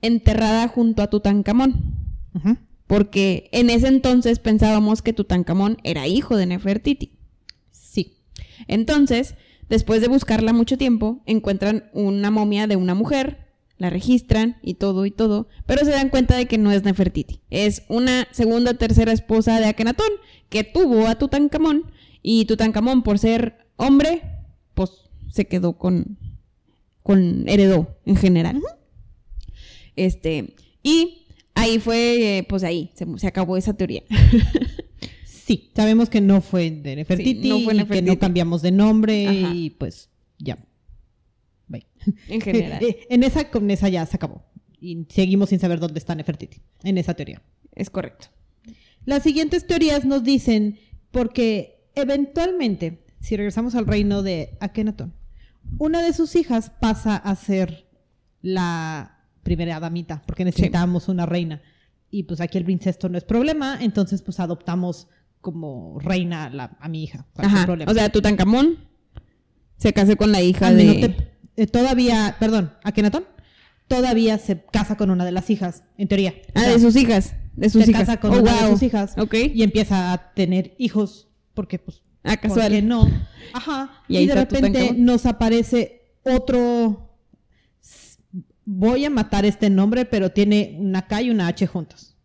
enterrada 0.00 0.68
junto 0.68 1.02
a 1.02 1.10
Tutankamón. 1.10 1.94
Ajá. 2.34 2.58
Porque 2.86 3.48
en 3.52 3.70
ese 3.70 3.88
entonces 3.88 4.38
pensábamos 4.38 5.00
que 5.00 5.14
Tutankamón 5.14 5.78
era 5.82 6.06
hijo 6.06 6.36
de 6.36 6.44
Nefertiti. 6.44 7.12
Sí. 7.70 8.18
Entonces, 8.68 9.34
después 9.70 10.02
de 10.02 10.08
buscarla 10.08 10.52
mucho 10.52 10.76
tiempo, 10.76 11.22
encuentran 11.24 11.84
una 11.94 12.30
momia 12.30 12.66
de 12.66 12.76
una 12.76 12.94
mujer, 12.94 13.51
la 13.78 13.90
registran 13.90 14.58
y 14.62 14.74
todo 14.74 15.06
y 15.06 15.10
todo, 15.10 15.48
pero 15.66 15.84
se 15.84 15.90
dan 15.90 16.08
cuenta 16.08 16.36
de 16.36 16.46
que 16.46 16.58
no 16.58 16.70
es 16.72 16.84
Nefertiti. 16.84 17.40
Es 17.50 17.82
una 17.88 18.28
segunda 18.30 18.72
o 18.72 18.74
tercera 18.74 19.12
esposa 19.12 19.58
de 19.58 19.66
Akenatón 19.66 20.10
que 20.48 20.64
tuvo 20.64 21.06
a 21.06 21.16
Tutankamón 21.16 21.90
y 22.22 22.44
Tutankamón 22.44 23.02
por 23.02 23.18
ser 23.18 23.66
hombre, 23.76 24.22
pues 24.74 24.90
se 25.30 25.46
quedó 25.46 25.74
con 25.78 26.18
con 27.02 27.48
heredó 27.48 27.98
en 28.06 28.16
general. 28.16 28.62
Este, 29.96 30.54
y 30.82 31.26
ahí 31.54 31.78
fue 31.80 32.38
eh, 32.38 32.42
pues 32.44 32.62
ahí 32.62 32.90
se, 32.94 33.06
se 33.18 33.26
acabó 33.26 33.56
esa 33.56 33.74
teoría. 33.74 34.02
Sí, 35.44 35.70
sabemos 35.74 36.08
que 36.08 36.20
no 36.20 36.40
fue 36.40 36.70
de 36.70 36.94
Nefertiti, 36.96 37.42
Sí, 37.42 37.48
no 37.48 37.60
fue 37.60 37.86
que 37.86 38.00
no 38.00 38.18
cambiamos 38.18 38.62
de 38.62 38.70
nombre 38.70 39.26
Ajá. 39.26 39.54
y 39.54 39.70
pues 39.70 40.08
ya. 40.38 40.56
En 42.28 42.40
general. 42.40 42.80
En 43.10 43.22
esa, 43.22 43.50
con 43.50 43.70
esa 43.70 43.88
ya 43.88 44.04
se 44.06 44.16
acabó. 44.16 44.44
Y 44.80 45.06
seguimos 45.08 45.50
sin 45.50 45.58
saber 45.60 45.78
dónde 45.80 45.98
está 45.98 46.14
Nefertiti, 46.14 46.58
en 46.82 46.98
esa 46.98 47.14
teoría. 47.14 47.42
es 47.74 47.88
correcto. 47.90 48.28
Las 49.04 49.22
siguientes 49.22 49.66
teorías 49.66 50.04
nos 50.04 50.22
dicen, 50.24 50.78
porque 51.10 51.88
eventualmente, 51.94 53.04
si 53.20 53.36
regresamos 53.36 53.74
al 53.74 53.86
reino 53.86 54.22
de 54.22 54.56
Akenatón, 54.60 55.14
una 55.78 56.02
de 56.02 56.12
sus 56.12 56.34
hijas 56.36 56.70
pasa 56.80 57.16
a 57.16 57.34
ser 57.36 57.88
la 58.40 59.24
primera 59.42 59.78
damita, 59.80 60.22
porque 60.26 60.44
necesitábamos 60.44 61.08
una 61.08 61.26
reina. 61.26 61.62
Y 62.10 62.24
pues 62.24 62.40
aquí 62.40 62.58
el 62.58 62.68
incesto 62.68 63.08
no 63.08 63.16
es 63.18 63.24
problema, 63.24 63.78
entonces 63.80 64.22
pues 64.22 64.38
adoptamos 64.40 65.08
como 65.40 65.98
reina 65.98 66.44
a, 66.44 66.50
la- 66.50 66.76
a 66.80 66.88
mi 66.88 67.04
hija. 67.04 67.26
O 67.90 67.94
sea, 67.94 68.10
Tutankamón 68.12 68.78
se 69.76 69.92
casó 69.92 70.16
con 70.16 70.30
la 70.32 70.42
hija 70.42 70.72
de 70.72 71.16
eh, 71.56 71.66
todavía, 71.66 72.36
perdón, 72.40 72.72
Akenatón 72.82 73.24
todavía 73.88 74.38
se 74.38 74.64
casa 74.72 74.96
con 74.96 75.10
una 75.10 75.24
de 75.24 75.32
las 75.32 75.50
hijas, 75.50 75.84
en 75.98 76.08
teoría. 76.08 76.34
O 76.48 76.50
Ah, 76.54 76.60
sea, 76.62 76.72
de 76.72 76.78
sus 76.80 76.96
hijas. 76.96 77.34
De 77.54 77.68
sus 77.68 77.84
se 77.84 77.90
hijas. 77.90 78.06
casa 78.06 78.20
con 78.20 78.32
Oh, 78.32 78.40
una 78.40 78.62
de 78.62 78.70
sus 78.70 78.82
hijas 78.82 79.14
Ok. 79.18 79.34
y 79.54 79.62
empieza 79.62 80.12
a 80.14 80.32
tener 80.32 80.74
hijos 80.78 81.28
porque 81.54 81.78
pues 81.78 82.00
Ah, 82.24 82.30
¿por 82.40 82.40
casual. 82.50 82.70
qué 82.72 82.80
no? 82.82 83.06
Ajá. 83.52 84.02
Y 84.08 84.18
Y, 84.18 84.26
de 84.26 84.34
repente 84.34 84.94
nos 84.96 85.26
aparece 85.26 86.02
otro 86.22 87.10
voy 88.64 89.04
a 89.04 89.10
matar 89.10 89.44
este 89.44 89.68
nombre, 89.70 90.04
pero 90.04 90.30
tiene 90.30 90.76
una 90.78 91.06
K 91.06 91.22
y 91.22 91.30
una 91.30 91.48
H 91.48 91.66
juntos. 91.66 92.16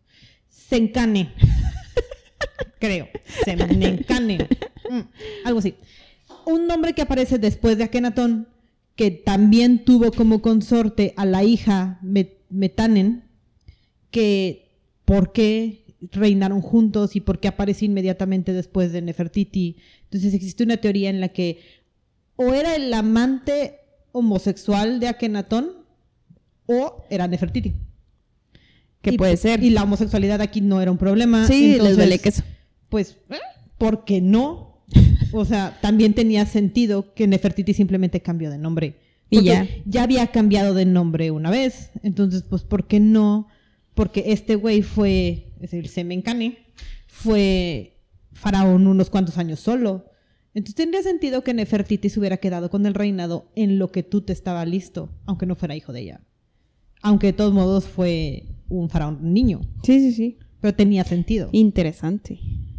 Sencane. 0.48 1.34
Creo. 2.80 3.08
Semencane. 3.44 4.48
Mm, 4.88 5.00
algo 5.44 5.58
así. 5.58 5.74
Un 6.46 6.66
nombre 6.66 6.92
que 6.94 7.02
aparece 7.02 7.38
después 7.38 7.76
de 7.76 7.84
Akenatón, 7.84 8.48
que 8.98 9.12
también 9.12 9.84
tuvo 9.84 10.10
como 10.10 10.42
consorte 10.42 11.14
a 11.16 11.24
la 11.24 11.44
hija 11.44 12.00
Met- 12.02 12.38
Metanen, 12.50 13.22
que 14.10 14.72
por 15.04 15.30
qué 15.32 15.84
reinaron 16.10 16.60
juntos 16.62 17.14
y 17.14 17.20
por 17.20 17.38
qué 17.38 17.46
aparece 17.46 17.84
inmediatamente 17.84 18.52
después 18.52 18.90
de 18.90 19.00
Nefertiti. 19.00 19.76
Entonces 20.02 20.34
existe 20.34 20.64
una 20.64 20.78
teoría 20.78 21.10
en 21.10 21.20
la 21.20 21.28
que 21.28 21.60
o 22.34 22.52
era 22.54 22.74
el 22.74 22.92
amante 22.92 23.76
homosexual 24.10 24.98
de 24.98 25.06
Akenatón 25.06 25.70
o 26.66 27.04
era 27.08 27.28
Nefertiti. 27.28 27.74
Que 29.00 29.12
puede 29.12 29.36
ser. 29.36 29.62
Y 29.62 29.70
la 29.70 29.84
homosexualidad 29.84 30.40
aquí 30.40 30.60
no 30.60 30.80
era 30.82 30.90
un 30.90 30.98
problema. 30.98 31.46
sí, 31.46 31.66
les 31.66 31.72
entonces, 31.74 31.96
duele 31.98 32.18
queso. 32.18 32.42
Pues, 32.88 33.16
¿por 33.78 34.04
qué 34.04 34.20
no? 34.20 34.82
O 35.32 35.44
sea, 35.44 35.78
también 35.80 36.14
tenía 36.14 36.46
sentido 36.46 37.14
que 37.14 37.26
Nefertiti 37.26 37.74
simplemente 37.74 38.20
cambió 38.22 38.50
de 38.50 38.58
nombre. 38.58 38.96
Y 39.30 39.36
Porque 39.36 39.82
ya. 39.86 40.02
había 40.02 40.26
cambiado 40.28 40.72
de 40.74 40.86
nombre 40.86 41.30
una 41.30 41.50
vez. 41.50 41.90
Entonces, 42.02 42.42
pues, 42.42 42.62
¿por 42.62 42.86
qué 42.86 42.98
no? 43.00 43.46
Porque 43.94 44.24
este 44.28 44.54
güey 44.54 44.82
fue, 44.82 45.52
es 45.60 45.74
el 45.74 45.88
Semencane, 45.88 46.58
fue 47.06 47.98
faraón 48.32 48.86
unos 48.86 49.10
cuantos 49.10 49.38
años 49.38 49.60
solo. 49.60 50.06
Entonces 50.54 50.76
tendría 50.76 51.02
sentido 51.02 51.44
que 51.44 51.52
Nefertiti 51.54 52.08
se 52.08 52.18
hubiera 52.18 52.38
quedado 52.38 52.70
con 52.70 52.86
el 52.86 52.94
reinado 52.94 53.50
en 53.54 53.78
lo 53.78 53.92
que 53.92 54.02
tú 54.02 54.22
te 54.22 54.32
estaba 54.32 54.64
listo, 54.64 55.10
aunque 55.26 55.46
no 55.46 55.56
fuera 55.56 55.76
hijo 55.76 55.92
de 55.92 56.00
ella. 56.00 56.20
Aunque 57.02 57.28
de 57.28 57.32
todos 57.34 57.52
modos 57.52 57.84
fue 57.84 58.46
un 58.68 58.88
faraón 58.90 59.32
niño, 59.32 59.60
Sí, 59.84 60.00
sí, 60.00 60.12
sí. 60.12 60.38
pero 60.60 60.74
tenía 60.74 61.04
sentido. 61.04 61.48
Interesante. 61.52 62.38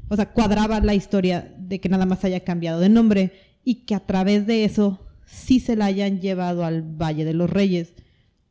O 0.09 0.15
sea, 0.15 0.31
cuadraba 0.33 0.79
la 0.81 0.93
historia 0.95 1.55
de 1.69 1.79
que 1.79 1.87
nada 1.87 2.05
más 2.05 2.25
haya 2.25 2.41
cambiado 2.41 2.79
de 2.79 2.89
nombre 2.89 3.31
y 3.63 3.85
que 3.85 3.95
a 3.95 3.99
través 4.01 4.47
de 4.47 4.65
eso 4.65 4.99
sí 5.25 5.59
se 5.59 5.75
la 5.75 5.85
hayan 5.85 6.19
llevado 6.19 6.65
al 6.65 6.81
Valle 6.81 7.23
de 7.23 7.33
los 7.33 7.49
Reyes 7.49 7.93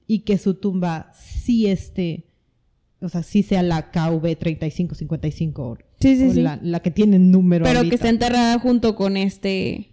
y 0.07 0.20
que 0.20 0.38
su 0.38 0.54
tumba 0.54 1.12
sí 1.14 1.66
esté, 1.66 2.28
o 3.00 3.09
sea, 3.09 3.22
sí 3.22 3.42
sea 3.42 3.62
la 3.62 3.92
KV3555 3.92 5.52
o, 5.59 5.78
Sí, 6.00 6.16
sí, 6.16 6.28
o 6.28 6.33
sí. 6.33 6.42
La, 6.42 6.59
la 6.62 6.81
que 6.81 6.90
tiene 6.92 7.18
número 7.18 7.64
Pero 7.64 7.83
que 7.88 7.96
está 7.96 8.09
enterrada 8.09 8.59
junto 8.61 8.94
con 8.94 9.16
este. 9.16 9.92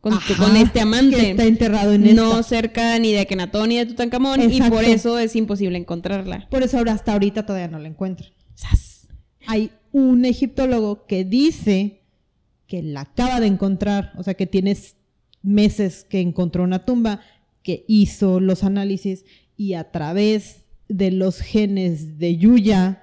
Con, 0.00 0.14
Ajá, 0.14 0.34
con 0.36 0.56
este 0.56 0.80
amante. 0.80 1.16
que 1.16 1.30
está 1.30 1.44
enterrado 1.44 1.92
en 1.92 2.14
no 2.16 2.30
esta. 2.30 2.42
cerca 2.42 2.98
ni 2.98 3.12
de 3.12 3.20
Akenatón 3.20 3.68
ni 3.68 3.76
de 3.76 3.86
Tutankamón. 3.86 4.40
Y 4.50 4.60
por 4.62 4.82
eso 4.82 5.18
es 5.18 5.36
imposible 5.36 5.78
encontrarla. 5.78 6.48
Por 6.50 6.62
eso 6.62 6.78
ahora 6.78 6.92
hasta 6.94 7.12
ahorita 7.12 7.44
todavía 7.46 7.68
no 7.68 7.78
la 7.78 7.88
encuentro. 7.88 8.26
¡Sas! 8.54 9.08
Hay 9.46 9.70
un 9.92 10.24
egiptólogo 10.24 11.06
que 11.06 11.24
dice 11.24 11.99
que 12.70 12.82
la 12.82 13.00
acaba 13.02 13.40
de 13.40 13.48
encontrar, 13.48 14.12
o 14.16 14.22
sea, 14.22 14.34
que 14.34 14.46
tiene 14.46 14.70
s- 14.70 14.94
meses 15.42 16.06
que 16.08 16.20
encontró 16.20 16.62
una 16.64 16.84
tumba, 16.86 17.20
que 17.62 17.84
hizo 17.88 18.38
los 18.40 18.62
análisis 18.64 19.24
y 19.56 19.74
a 19.74 19.90
través 19.90 20.62
de 20.88 21.10
los 21.10 21.40
genes 21.40 22.16
de 22.18 22.36
Yuya 22.38 23.02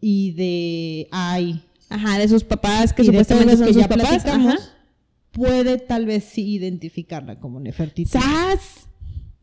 y 0.00 0.32
de 0.32 1.08
Ai 1.10 1.62
Ajá, 1.90 2.18
de 2.18 2.28
sus 2.28 2.44
papás, 2.44 2.92
que 2.94 3.02
y 3.02 3.06
supuestamente 3.06 3.52
son 3.56 3.60
los 3.60 3.68
que 3.68 3.74
sus 3.74 3.82
ya 3.82 3.88
papás. 3.88 4.24
Ajá. 4.24 4.56
puede 5.32 5.78
tal 5.78 6.06
vez 6.06 6.24
sí 6.24 6.42
identificarla 6.54 7.38
como 7.40 7.58
Nefertiti. 7.60 8.08
¡Sas! 8.08 8.86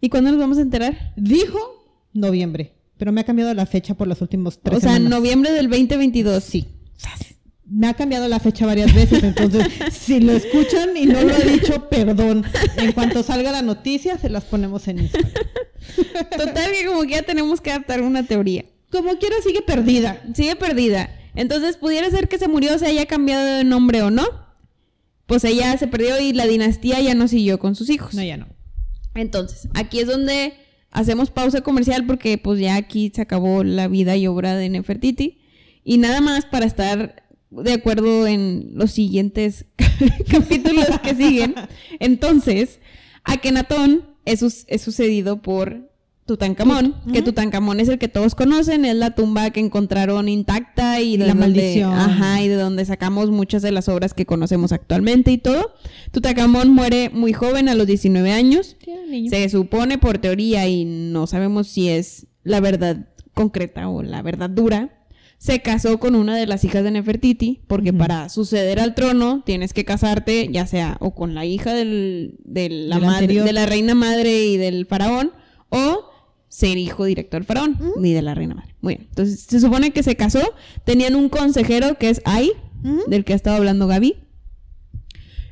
¿Y 0.02 0.10
cuándo 0.10 0.32
nos 0.32 0.40
vamos 0.40 0.58
a 0.58 0.62
enterar? 0.62 1.14
Dijo 1.18 1.60
noviembre, 2.14 2.74
pero 2.98 3.12
me 3.12 3.22
ha 3.22 3.24
cambiado 3.26 3.54
la 3.54 3.66
fecha 3.66 3.94
por 3.96 4.08
los 4.08 4.22
últimos 4.22 4.60
tres 4.62 4.78
o 4.78 4.80
sea, 4.80 4.94
semanas. 4.94 5.12
noviembre 5.20 5.52
del 5.52 5.70
2022. 5.70 6.44
Sí. 6.44 6.66
¡Sas! 6.98 7.29
Me 7.70 7.88
ha 7.88 7.94
cambiado 7.94 8.28
la 8.28 8.40
fecha 8.40 8.66
varias 8.66 8.94
veces, 8.94 9.24
entonces 9.24 9.68
si 9.92 10.20
lo 10.20 10.34
escuchan 10.34 10.98
y 10.98 11.06
no 11.06 11.22
lo 11.22 11.36
he 11.36 11.44
dicho, 11.46 11.88
perdón. 11.90 12.46
En 12.78 12.92
cuanto 12.94 13.24
salga 13.24 13.52
la 13.52 13.62
noticia, 13.62 14.18
se 14.18 14.30
las 14.30 14.46
ponemos 14.46 14.88
en 14.88 15.00
Instagram. 15.00 15.32
Total 16.38 16.72
que 16.72 16.86
como 16.86 17.02
que 17.04 17.12
ya 17.12 17.24
tenemos 17.24 17.62
que 17.62 17.72
adaptar 17.72 18.02
una 18.02 18.24
teoría. 18.26 18.66
Como 18.92 19.18
quiera, 19.18 19.36
sigue 19.44 19.62
perdida. 19.62 20.22
Sigue 20.34 20.56
perdida. 20.56 21.16
Entonces, 21.36 21.78
pudiera 21.78 22.10
ser 22.10 22.28
que 22.28 22.40
se 22.40 22.48
murió, 22.48 22.78
se 22.80 22.88
haya 22.88 23.06
cambiado 23.06 23.46
de 23.46 23.64
nombre 23.64 24.02
o 24.02 24.10
no. 24.10 24.26
Pues 25.28 25.44
ella 25.44 25.78
se 25.78 25.88
perdió 25.88 26.20
y 26.20 26.34
la 26.34 26.48
dinastía 26.48 27.00
ya 27.02 27.14
no 27.14 27.28
siguió 27.28 27.60
con 27.60 27.76
sus 27.76 27.90
hijos. 27.90 28.16
No, 28.16 28.24
ya 28.24 28.38
no. 28.38 28.48
Entonces, 29.14 29.70
aquí 29.76 30.00
es 30.00 30.08
donde 30.08 30.54
hacemos 30.90 31.30
pausa 31.30 31.62
comercial 31.62 32.06
porque 32.08 32.40
pues 32.40 32.60
ya 32.60 32.76
aquí 32.76 33.12
se 33.14 33.22
acabó 33.22 33.64
la 33.64 33.88
vida 33.88 34.16
y 34.16 34.26
obra 34.26 34.56
de 34.56 34.70
Nefertiti. 34.70 35.40
Y 35.84 36.00
nada 36.00 36.20
más 36.20 36.46
para 36.46 36.66
estar 36.66 37.29
de 37.52 37.74
acuerdo 37.74 38.28
en 38.28 38.72
los 38.76 38.92
siguientes 38.92 39.66
capítulos 40.32 40.88
que 41.04 41.16
siguen. 41.16 41.56
Entonces, 42.00 42.80
Akenatón 43.24 44.04
es, 44.26 44.66
es 44.68 44.82
sucedido 44.82 45.42
por 45.42 45.90
Tutankamón, 46.26 46.94
que 47.12 47.24
Tutankamón 47.24 47.80
es 47.80 47.88
el 47.90 47.98
que 47.98 48.08
todos 48.08 48.36
conocen, 48.36 48.86
es 48.86 48.96
la 48.96 49.16
tumba 49.16 49.50
que 49.50 49.60
encontraron 49.60 50.30
intacta 50.30 51.02
y 51.02 51.18
de 51.18 51.26
La 51.26 51.34
donde- 51.34 51.48
maldición. 51.48 51.92
ajá, 51.92 52.40
y 52.44 52.48
de 52.48 52.54
donde 52.54 52.86
sacamos 52.86 53.32
muchas 53.32 53.64
de 53.64 53.72
las 53.72 53.90
obras 53.90 54.14
que 54.14 54.28
conocemos 54.28 54.72
actualmente 54.72 55.32
y 55.32 55.40
todo. 55.40 55.74
Tutankamón 56.12 56.70
muere 56.72 57.10
muy 57.10 57.34
joven, 57.34 57.68
a 57.68 57.74
los 57.74 57.88
19 57.88 58.32
años. 58.32 58.78
Se 59.32 59.50
supone 59.50 59.98
por 59.98 60.20
teoría 60.20 60.68
y 60.68 60.86
no 60.86 61.26
sabemos 61.26 61.68
si 61.68 61.90
es 61.90 62.28
la 62.44 62.60
verdad 62.60 63.08
concreta 63.34 63.90
o 63.90 64.04
la 64.04 64.22
verdad 64.22 64.52
dura. 64.52 64.99
Se 65.40 65.62
casó 65.62 66.00
con 66.00 66.16
una 66.16 66.36
de 66.36 66.46
las 66.46 66.64
hijas 66.66 66.84
de 66.84 66.92
Nefertiti, 66.92 67.62
porque 67.68 67.94
para 67.94 68.28
suceder 68.30 68.78
al 68.80 68.94
trono 68.94 69.42
tienes 69.46 69.72
que 69.74 69.86
casarte, 69.86 70.50
ya 70.52 70.68
sea 70.68 70.98
o 71.00 71.16
con 71.16 71.34
la 71.34 71.46
hija 71.46 71.74
del, 71.74 72.36
de, 72.44 72.70
la 72.70 72.98
Del 72.98 73.06
madre- 73.06 73.44
de 73.44 73.54
la 73.54 73.66
reina 73.66 73.96
madre 73.96 74.46
y 74.46 74.58
del 74.58 74.86
faraón, 74.86 75.32
o 75.70 76.04
ser 76.50 76.78
hijo 76.78 77.06
directo 77.06 77.38
del 77.38 77.46
faraón 77.46 77.78
y 78.04 78.12
de 78.12 78.22
la 78.22 78.36
reina 78.36 78.54
madre. 78.56 78.76
Muy 78.82 78.96
bien. 78.96 79.08
Entonces 79.10 79.40
se 79.40 79.60
supone 79.62 79.92
que 79.92 80.04
se 80.04 80.16
casó, 80.18 80.42
tenían 80.84 81.16
un 81.16 81.30
consejero 81.30 81.98
que 81.98 82.10
es 82.10 82.22
Ai, 82.26 82.52
del 83.08 83.24
que 83.24 83.32
ha 83.34 83.36
estado 83.38 83.56
hablando 83.56 83.88
Gaby. 83.88 84.16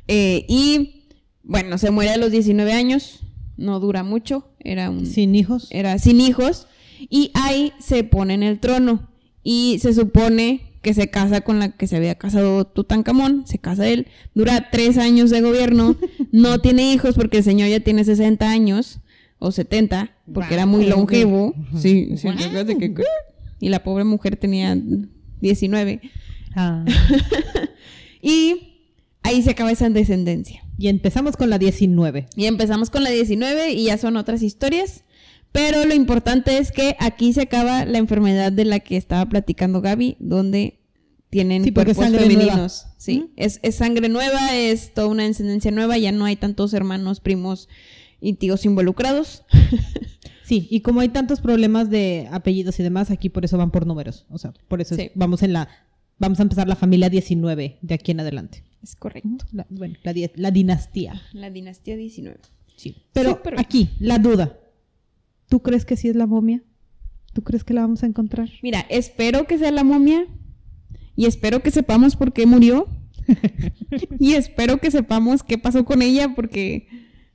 Eh, 0.06 0.44
y 0.48 1.04
bueno, 1.42 1.78
se 1.78 1.90
muere 1.90 2.10
a 2.12 2.16
los 2.18 2.30
19 2.30 2.72
años, 2.72 3.20
no 3.56 3.80
dura 3.80 4.02
mucho, 4.02 4.48
era 4.60 4.90
un 4.90 5.06
Sin 5.06 5.34
hijos. 5.34 5.68
era 5.70 5.98
sin 5.98 6.20
hijos 6.20 6.66
y 7.08 7.30
ahí 7.34 7.72
se 7.80 8.04
pone 8.04 8.34
en 8.34 8.42
el 8.42 8.58
trono 8.60 9.08
y 9.50 9.78
se 9.80 9.94
supone 9.94 10.60
que 10.82 10.92
se 10.92 11.08
casa 11.08 11.40
con 11.40 11.58
la 11.58 11.70
que 11.70 11.86
se 11.86 11.96
había 11.96 12.16
casado 12.16 12.66
Tutankamón, 12.66 13.46
se 13.46 13.58
casa 13.58 13.88
él, 13.88 14.08
dura 14.34 14.68
tres 14.70 14.98
años 14.98 15.30
de 15.30 15.40
gobierno, 15.40 15.96
no 16.32 16.60
tiene 16.60 16.92
hijos 16.92 17.14
porque 17.14 17.38
el 17.38 17.44
señor 17.44 17.70
ya 17.70 17.80
tiene 17.80 18.04
60 18.04 18.46
años 18.46 19.00
o 19.38 19.50
70 19.50 20.10
porque 20.34 20.52
era 20.52 20.66
muy 20.66 20.84
longevo, 20.84 21.54
sí, 21.80 22.10
sí, 22.18 22.28
que- 22.78 22.92
y 23.58 23.70
la 23.70 23.82
pobre 23.82 24.04
mujer 24.04 24.36
tenía 24.36 24.76
19 25.40 26.02
Ah. 26.54 26.84
y 28.22 28.82
ahí 29.22 29.42
se 29.42 29.50
acaba 29.50 29.70
esa 29.70 29.88
descendencia. 29.90 30.62
Y 30.76 30.88
empezamos 30.88 31.36
con 31.36 31.50
la 31.50 31.58
19. 31.58 32.26
Y 32.36 32.46
empezamos 32.46 32.90
con 32.90 33.02
la 33.02 33.10
19 33.10 33.72
y 33.72 33.84
ya 33.86 33.98
son 33.98 34.16
otras 34.16 34.42
historias. 34.42 35.04
Pero 35.52 35.84
lo 35.84 35.94
importante 35.94 36.58
es 36.58 36.70
que 36.72 36.96
aquí 37.00 37.32
se 37.32 37.42
acaba 37.42 37.84
la 37.84 37.98
enfermedad 37.98 38.52
de 38.52 38.64
la 38.64 38.80
que 38.80 38.96
estaba 38.96 39.26
platicando 39.28 39.80
Gaby, 39.80 40.16
donde 40.20 40.78
tienen 41.30 41.64
Sí, 41.64 41.72
cuerpos 41.72 41.96
sangre 41.96 42.26
nueva. 42.26 42.40
femeninos. 42.42 42.86
Sí, 42.96 43.30
es, 43.36 43.60
es 43.62 43.74
sangre 43.76 44.08
nueva, 44.08 44.54
es 44.56 44.94
toda 44.94 45.08
una 45.08 45.24
descendencia 45.24 45.70
nueva, 45.70 45.98
ya 45.98 46.12
no 46.12 46.24
hay 46.24 46.36
tantos 46.36 46.72
hermanos, 46.74 47.20
primos 47.20 47.68
y 48.20 48.34
tíos 48.34 48.64
involucrados. 48.64 49.44
Sí, 50.44 50.66
y 50.70 50.80
como 50.80 51.00
hay 51.00 51.10
tantos 51.10 51.42
problemas 51.42 51.90
de 51.90 52.26
apellidos 52.32 52.80
y 52.80 52.82
demás, 52.82 53.10
aquí 53.10 53.28
por 53.28 53.44
eso 53.44 53.58
van 53.58 53.70
por 53.70 53.86
números. 53.86 54.24
O 54.30 54.38
sea, 54.38 54.54
por 54.66 54.80
eso 54.80 54.94
es- 54.94 55.10
vamos 55.14 55.42
en 55.42 55.52
la 55.52 55.68
vamos 56.18 56.38
a 56.40 56.42
empezar 56.42 56.66
la 56.66 56.74
familia 56.74 57.10
19 57.10 57.76
de 57.82 57.94
aquí 57.94 58.12
en 58.12 58.20
adelante. 58.20 58.64
Es 58.82 58.96
correcto. 58.96 59.44
La- 59.52 59.66
bueno, 59.68 59.96
la, 60.02 60.14
la 60.36 60.50
dinastía. 60.50 61.20
La 61.34 61.50
dinastía 61.50 61.96
19. 61.98 62.38
Sí. 62.76 62.96
Pero 63.12 63.42
aquí, 63.58 63.90
la 64.00 64.18
duda. 64.18 64.58
¿Tú 65.48 65.60
crees 65.60 65.84
que 65.84 65.96
sí 65.96 66.08
es 66.08 66.16
la 66.16 66.26
momia? 66.26 66.62
¿Tú 67.32 67.42
crees 67.42 67.64
que 67.64 67.74
la 67.74 67.82
vamos 67.82 68.02
a 68.02 68.06
encontrar? 68.06 68.50
Mira, 68.62 68.84
espero 68.88 69.46
que 69.46 69.58
sea 69.58 69.70
la 69.70 69.84
momia 69.84 70.26
y 71.16 71.26
espero 71.26 71.62
que 71.62 71.70
sepamos 71.70 72.16
por 72.16 72.32
qué 72.32 72.46
murió 72.46 72.86
y 74.18 74.34
espero 74.34 74.78
que 74.78 74.90
sepamos 74.90 75.42
qué 75.42 75.58
pasó 75.58 75.84
con 75.84 76.02
ella 76.02 76.34
porque 76.34 76.86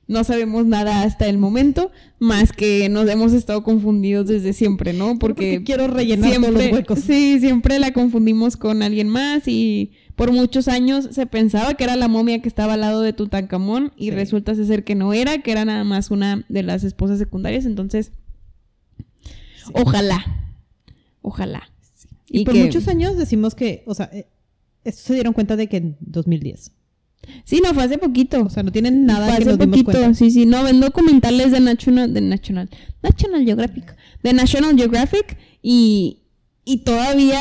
no 0.06 0.22
sabemos 0.24 0.66
nada 0.66 1.02
hasta 1.02 1.26
el 1.26 1.38
momento, 1.38 1.90
más 2.18 2.52
que 2.52 2.88
nos 2.88 3.08
hemos 3.08 3.32
estado 3.32 3.62
confundidos 3.62 4.26
desde 4.26 4.52
siempre, 4.52 4.92
¿no? 4.92 5.18
Porque, 5.18 5.54
Porque 5.54 5.64
quiero 5.64 5.86
rellenar 5.88 6.34
todos 6.34 6.50
los 6.50 6.72
huecos. 6.72 7.00
Sí, 7.00 7.40
siempre 7.40 7.78
la 7.78 7.92
confundimos 7.92 8.56
con 8.56 8.82
alguien 8.82 9.08
más 9.08 9.48
y 9.48 9.92
por 10.16 10.30
muchos 10.32 10.68
años 10.68 11.08
se 11.12 11.26
pensaba 11.26 11.74
que 11.74 11.84
era 11.84 11.96
la 11.96 12.08
momia 12.08 12.40
que 12.40 12.48
estaba 12.48 12.74
al 12.74 12.80
lado 12.80 13.00
de 13.02 13.12
Tutankamón 13.12 13.92
y 13.96 14.04
Sí. 14.06 14.10
resulta 14.12 14.54
ser 14.54 14.84
que 14.84 14.94
no 14.94 15.12
era, 15.12 15.38
que 15.42 15.50
era 15.52 15.64
nada 15.64 15.84
más 15.84 16.10
una 16.10 16.44
de 16.48 16.62
las 16.62 16.84
esposas 16.84 17.18
secundarias, 17.18 17.66
entonces 17.66 18.12
ojalá, 19.72 20.24
ojalá. 21.22 21.62
Y, 22.28 22.44
por 22.44 22.54
que- 22.54 22.64
muchos 22.64 22.88
años 22.88 23.16
decimos 23.16 23.54
que, 23.54 23.82
o 23.86 23.94
sea, 23.94 24.10
eh, 24.12 24.26
esto 24.84 25.02
se 25.04 25.14
dieron 25.14 25.32
cuenta 25.32 25.56
de 25.56 25.68
que 25.68 25.78
en 25.78 25.96
2010. 26.00 26.72
Sí, 27.44 27.60
no, 27.64 27.72
fue 27.72 27.84
hace 27.84 27.96
poquito. 27.96 28.42
O 28.42 28.50
sea, 28.50 28.62
no 28.62 28.70
tienen 28.70 29.06
nada 29.06 29.28
Fue 29.28 29.36
que 29.36 29.42
hace 29.44 29.50
nos 29.52 29.58
dimos 29.58 29.78
poquito, 29.78 29.92
cuenta. 29.98 30.14
sí, 30.14 30.30
sí. 30.30 30.44
No, 30.44 30.62
ven 30.62 30.80
documentales 30.80 31.52
de 31.52 31.60
National, 31.60 32.12
de 32.12 32.20
National, 32.20 32.68
National 33.02 33.44
Geographic, 33.44 33.96
de 34.22 34.32
National 34.34 34.76
Geographic 34.76 35.38
y, 35.62 36.18
y 36.64 36.78
todavía 36.78 37.40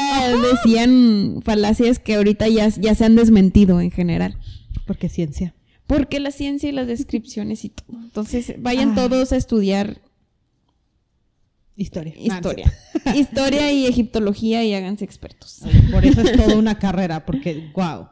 decían 0.52 1.42
falacias 1.44 2.00
que 2.00 2.16
ahorita 2.16 2.48
ya, 2.50 2.68
ya 2.70 2.94
se 2.96 3.06
han 3.06 3.16
desmentido 3.16 3.80
en 3.82 3.92
general. 3.92 4.38
Porque 4.86 5.08
ciencia. 5.10 5.54
Porque 5.88 6.20
la 6.20 6.32
ciencia 6.32 6.70
y 6.70 6.72
las 6.72 6.88
descripciones 6.88 7.64
y 7.66 7.70
todo. 7.70 7.86
Entonces, 8.04 8.56
vayan 8.60 8.92
Ah. 8.92 8.96
todos 8.96 9.32
a 9.32 9.38
estudiar 9.38 10.02
Historia. 11.76 12.14
historia. 12.18 12.72
historia 13.16 13.72
y 13.72 13.86
egiptología 13.88 14.64
y 14.64 14.74
háganse 14.74 15.06
expertos. 15.06 15.62
Ah. 15.64 15.70
Por 15.92 16.06
eso 16.06 16.22
es 16.22 16.34
toda 16.38 16.56
una 16.56 16.78
carrera, 16.78 17.26
porque, 17.26 17.72
wow. 17.76 18.08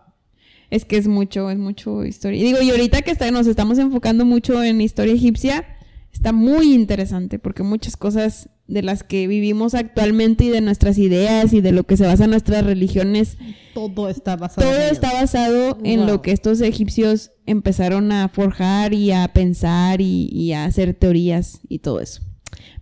Es 0.72 0.86
que 0.86 0.98
es 0.98 1.08
mucho, 1.08 1.50
es 1.52 1.58
mucho 1.60 2.06
historia. 2.06 2.40
Y 2.40 2.44
digo, 2.44 2.62
y 2.62 2.70
ahorita 2.72 3.02
que 3.02 3.12
está- 3.12 3.30
nos 3.30 3.46
estamos 3.46 3.78
enfocando 3.78 4.26
mucho 4.26 4.64
en 4.64 4.80
historia 4.82 5.14
egipcia, 5.14 5.66
está 6.14 6.32
muy 6.32 6.74
interesante 6.74 7.40
porque 7.40 7.62
muchas 7.62 7.98
cosas 7.98 8.50
de 8.72 8.82
las 8.82 9.04
que 9.04 9.28
vivimos 9.28 9.74
actualmente 9.76 10.46
y 10.46 10.50
de 10.50 10.62
nuestras 10.62 10.98
ideas 10.98 11.52
y 11.52 11.60
de 11.60 11.74
lo 11.74 11.84
que 11.84 11.98
se 11.98 12.06
basan 12.06 12.30
nuestras 12.30 12.64
religiones, 12.66 13.38
Todo 13.74 14.08
está 14.10 14.38
basado 14.38 14.68
todo 14.70 14.82
en 14.82 14.92
está 14.92 15.12
basado 15.14 15.78
en 15.84 16.06
lo 16.08 16.22
que 16.22 16.32
estos 16.32 16.62
egipcios 16.62 17.32
empezaron 17.46 18.12
a 18.14 18.30
forjar 18.30 18.94
y 18.94 19.12
a 19.12 19.28
pensar 19.34 20.00
y, 20.00 20.30
y 20.32 20.54
a 20.54 20.64
hacer 20.64 20.94
teorías 20.94 21.60
y 21.68 21.80
todo 21.80 22.00
eso. 22.00 22.22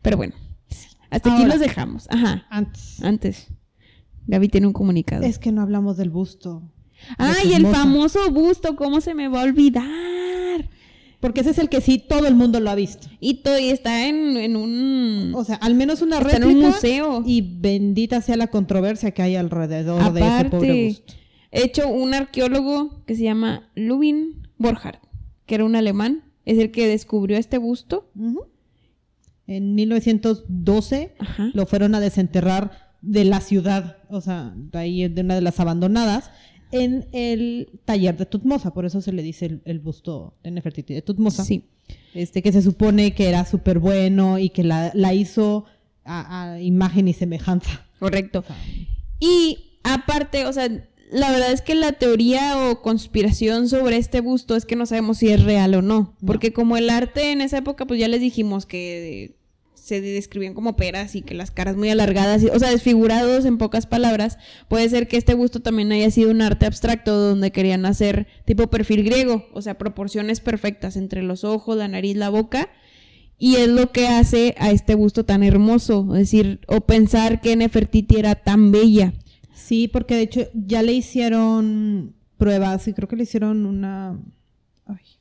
Pero 0.04 0.16
bueno, 0.18 0.36
hasta 1.10 1.36
aquí 1.36 1.46
los 1.46 1.60
dejamos. 1.60 2.06
Ajá, 2.10 2.46
Antes. 2.52 3.04
antes. 3.04 3.48
Gaby 4.28 4.48
tiene 4.50 4.68
un 4.68 4.74
comunicado. 4.74 5.24
Es 5.24 5.40
que 5.40 5.52
no 5.52 5.64
hablamos 5.64 5.98
del 5.98 6.12
busto. 6.12 6.62
¡Ay, 7.18 7.54
el 7.54 7.64
Tutmosa. 7.64 7.78
famoso 7.80 8.32
busto! 8.32 8.76
¿Cómo 8.76 9.02
se 9.02 9.16
me 9.16 9.28
va 9.28 9.42
a 9.42 9.46
olvidar? 9.46 9.86
Porque 11.20 11.42
ese 11.42 11.50
es 11.50 11.58
el 11.58 11.68
que 11.70 11.82
sí 11.82 11.98
todo 12.00 12.28
el 12.28 12.36
mundo 12.36 12.60
lo 12.62 12.70
ha 12.70 12.76
visto. 12.76 13.08
Y, 13.20 13.42
to- 13.42 13.60
y 13.60 13.70
está 13.70 14.08
en, 14.08 14.38
en 14.38 14.56
un... 14.56 15.34
O 15.36 15.44
sea, 15.44 15.56
al 15.56 15.76
menos 15.76 16.02
una 16.02 16.18
Está 16.20 16.38
en 16.38 16.42
réplica. 16.44 16.60
un 16.68 16.74
museo. 16.74 17.24
Y 17.26 17.42
bendita 17.42 18.22
sea 18.22 18.38
la 18.38 18.48
controversia 18.48 19.12
que 19.12 19.22
hay 19.22 19.36
alrededor 19.36 20.14
de 20.14 20.22
ese 20.22 20.46
pobre 20.50 20.88
busto. 20.88 21.14
hecho 21.52 21.90
un 21.90 22.14
arqueólogo 22.14 23.04
que 23.06 23.16
se 23.18 23.24
llama 23.24 23.70
Lubin 23.76 24.48
Borchardt, 24.58 25.02
que 25.46 25.56
era 25.56 25.66
un 25.66 25.76
alemán, 25.76 26.24
es 26.46 26.58
el 26.58 26.72
que 26.72 26.88
descubrió 26.88 27.38
este 27.38 27.58
busto. 27.58 28.10
En 29.48 29.76
1912 29.76 31.16
Ajá. 31.20 31.50
lo 31.54 31.66
fueron 31.66 31.96
a 31.96 32.00
desenterrar 32.00 32.90
de 33.02 33.24
la 33.26 33.40
ciudad, 33.42 33.98
o 34.10 34.22
sea, 34.22 34.54
de 34.56 34.78
ahí 34.78 35.08
de 35.08 35.22
una 35.22 35.36
de 35.36 35.42
las 35.42 35.60
abandonadas, 35.60 36.32
en 36.72 37.08
el 37.12 37.70
taller 37.86 38.18
de 38.18 38.26
Tutmosa, 38.26 38.74
por 38.74 38.86
eso 38.86 39.02
se 39.02 39.12
le 39.12 39.24
dice 39.24 39.46
el, 39.46 39.62
el 39.66 39.80
busto 39.80 40.34
de 40.44 40.52
Nefertiti 40.52 40.94
de 40.94 41.02
Tutmosa. 41.02 41.44
Sí. 41.44 41.66
Este, 42.14 42.42
que 42.42 42.52
se 42.52 42.62
supone 42.62 43.14
que 43.14 43.30
era 43.30 43.46
súper 43.46 43.80
bueno 43.80 44.40
y 44.40 44.50
que 44.50 44.64
la, 44.64 44.92
la 44.94 45.14
hizo 45.14 45.66
a, 46.04 46.52
a 46.54 46.62
imagen 46.62 47.08
y 47.08 47.14
semejanza. 47.14 47.88
Correcto. 48.00 48.44
Y 49.20 49.80
aparte, 49.84 50.46
o 50.46 50.54
sea, 50.54 50.70
la 51.12 51.32
verdad 51.32 51.52
es 51.52 51.62
que 51.62 51.76
la 51.76 51.94
teoría 51.94 52.70
o 52.70 52.82
conspiración 52.82 53.68
sobre 53.68 53.98
este 53.98 54.22
busto 54.22 54.56
es 54.56 54.66
que 54.66 54.76
no 54.76 54.86
sabemos 54.86 55.18
si 55.18 55.30
es 55.30 55.44
real 55.44 55.74
o 55.76 55.82
no. 55.82 56.16
Porque 56.26 56.54
como 56.54 56.78
el 56.78 56.90
arte 56.90 57.32
en 57.32 57.42
esa 57.42 57.58
época, 57.58 57.86
pues 57.86 58.00
ya 58.00 58.08
les 58.08 58.22
dijimos 58.22 58.66
que 58.66 59.39
se 59.82 60.02
describían 60.02 60.54
como 60.54 60.76
peras 60.76 61.16
y 61.16 61.22
que 61.22 61.34
las 61.34 61.52
caras 61.52 61.76
muy 61.76 61.90
alargadas, 61.90 62.44
y- 62.44 62.48
o 62.48 62.60
sea, 62.60 62.70
desfigurados 62.70 63.46
en 63.46 63.58
pocas 63.58 63.86
palabras, 63.86 64.38
puede 64.68 64.88
ser 64.90 65.08
que 65.08 65.18
este 65.18 65.34
busto 65.34 65.62
también 65.62 65.92
haya 65.92 66.12
sido 66.12 66.32
un 66.32 66.42
arte 66.42 66.66
abstracto 66.66 67.18
donde 67.18 67.52
querían 67.52 67.86
hacer 67.86 68.28
tipo 68.46 68.68
perfil 68.70 69.04
griego, 69.04 69.46
o 69.54 69.62
sea, 69.62 69.78
proporciones 69.78 70.40
perfectas 70.40 70.96
entre 70.98 71.24
los 71.24 71.44
ojos, 71.44 71.78
la 71.78 71.88
nariz, 71.88 72.16
la 72.16 72.30
boca, 72.30 72.70
y 73.38 73.56
es 73.56 73.70
lo 73.70 73.92
que 73.92 74.08
hace 74.08 74.54
a 74.58 74.70
este 74.72 74.96
busto 74.96 75.24
tan 75.24 75.44
hermoso, 75.44 76.08
es 76.14 76.20
decir, 76.32 76.60
o 76.68 76.82
pensar 76.82 77.40
que 77.40 77.56
Nefertiti 77.56 78.18
era 78.18 78.36
tan 78.36 78.72
bella. 78.72 79.14
Sí, 79.54 79.88
porque 79.88 80.16
de 80.16 80.22
hecho 80.24 80.42
ya 80.54 80.82
le 80.84 80.92
hicieron 80.94 82.16
pruebas 82.38 82.88
y 82.88 82.94
creo 82.94 83.08
que 83.08 83.16
le 83.16 83.24
hicieron 83.24 83.66
una, 83.66 84.20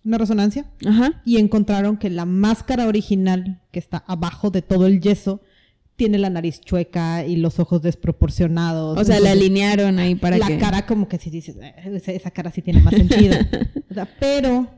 una 0.04 0.18
resonancia 0.18 0.70
Ajá. 0.86 1.22
y 1.24 1.38
encontraron 1.38 1.96
que 1.96 2.10
la 2.10 2.24
máscara 2.24 2.86
original 2.86 3.60
que 3.70 3.78
está 3.78 3.98
abajo 4.06 4.50
de 4.50 4.62
todo 4.62 4.86
el 4.86 5.00
yeso 5.00 5.40
tiene 5.96 6.18
la 6.18 6.30
nariz 6.30 6.60
chueca 6.60 7.26
y 7.26 7.36
los 7.36 7.58
ojos 7.58 7.82
desproporcionados. 7.82 8.96
O 8.96 9.04
sea, 9.04 9.18
la 9.18 9.32
alinearon 9.32 9.98
ahí 9.98 10.14
para 10.14 10.38
la 10.38 10.46
que... 10.46 10.58
cara 10.58 10.86
como 10.86 11.08
que 11.08 11.18
si 11.18 11.28
dices, 11.28 11.56
"Eh, 11.60 12.00
esa, 12.06 12.30
cara 12.30 12.52
sí 12.52 12.62
tiene 12.62 12.80
más 12.80 12.94
sentido. 12.94 13.36
O 13.90 13.94
sea, 13.94 14.08
pero 14.20 14.68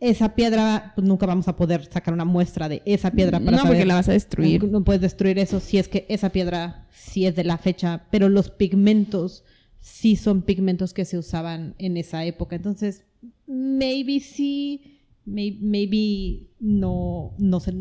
esa 0.00 0.34
piedra, 0.34 0.92
pues 0.96 1.06
nunca 1.06 1.26
vamos 1.26 1.46
a 1.48 1.54
poder 1.56 1.84
sacar 1.92 2.12
una 2.12 2.24
muestra 2.24 2.68
de 2.68 2.82
esa 2.86 3.10
piedra 3.12 3.38
para 3.38 3.58
No, 3.58 3.64
porque 3.64 3.84
la 3.84 3.94
vas 3.94 4.08
a 4.08 4.12
destruir. 4.12 4.64
No 4.64 4.82
puedes 4.82 5.00
destruir 5.02 5.38
eso 5.38 5.60
si 5.60 5.78
es 5.78 5.86
que 5.86 6.06
esa 6.08 6.30
piedra 6.30 6.86
sí 6.90 7.26
es 7.26 7.36
de 7.36 7.44
la 7.44 7.56
fecha, 7.58 8.06
pero 8.10 8.28
los 8.28 8.50
pigmentos 8.50 9.44
sí 9.78 10.16
son 10.16 10.42
pigmentos 10.42 10.92
que 10.92 11.04
se 11.04 11.18
usaban 11.18 11.74
en 11.78 11.96
esa 11.96 12.24
época. 12.24 12.56
Entonces, 12.56 13.04
maybe 13.46 14.20
sí, 14.20 15.00
may- 15.24 15.58
maybe 15.60 16.48
no, 16.60 17.34
no, 17.38 17.60
se, 17.60 17.72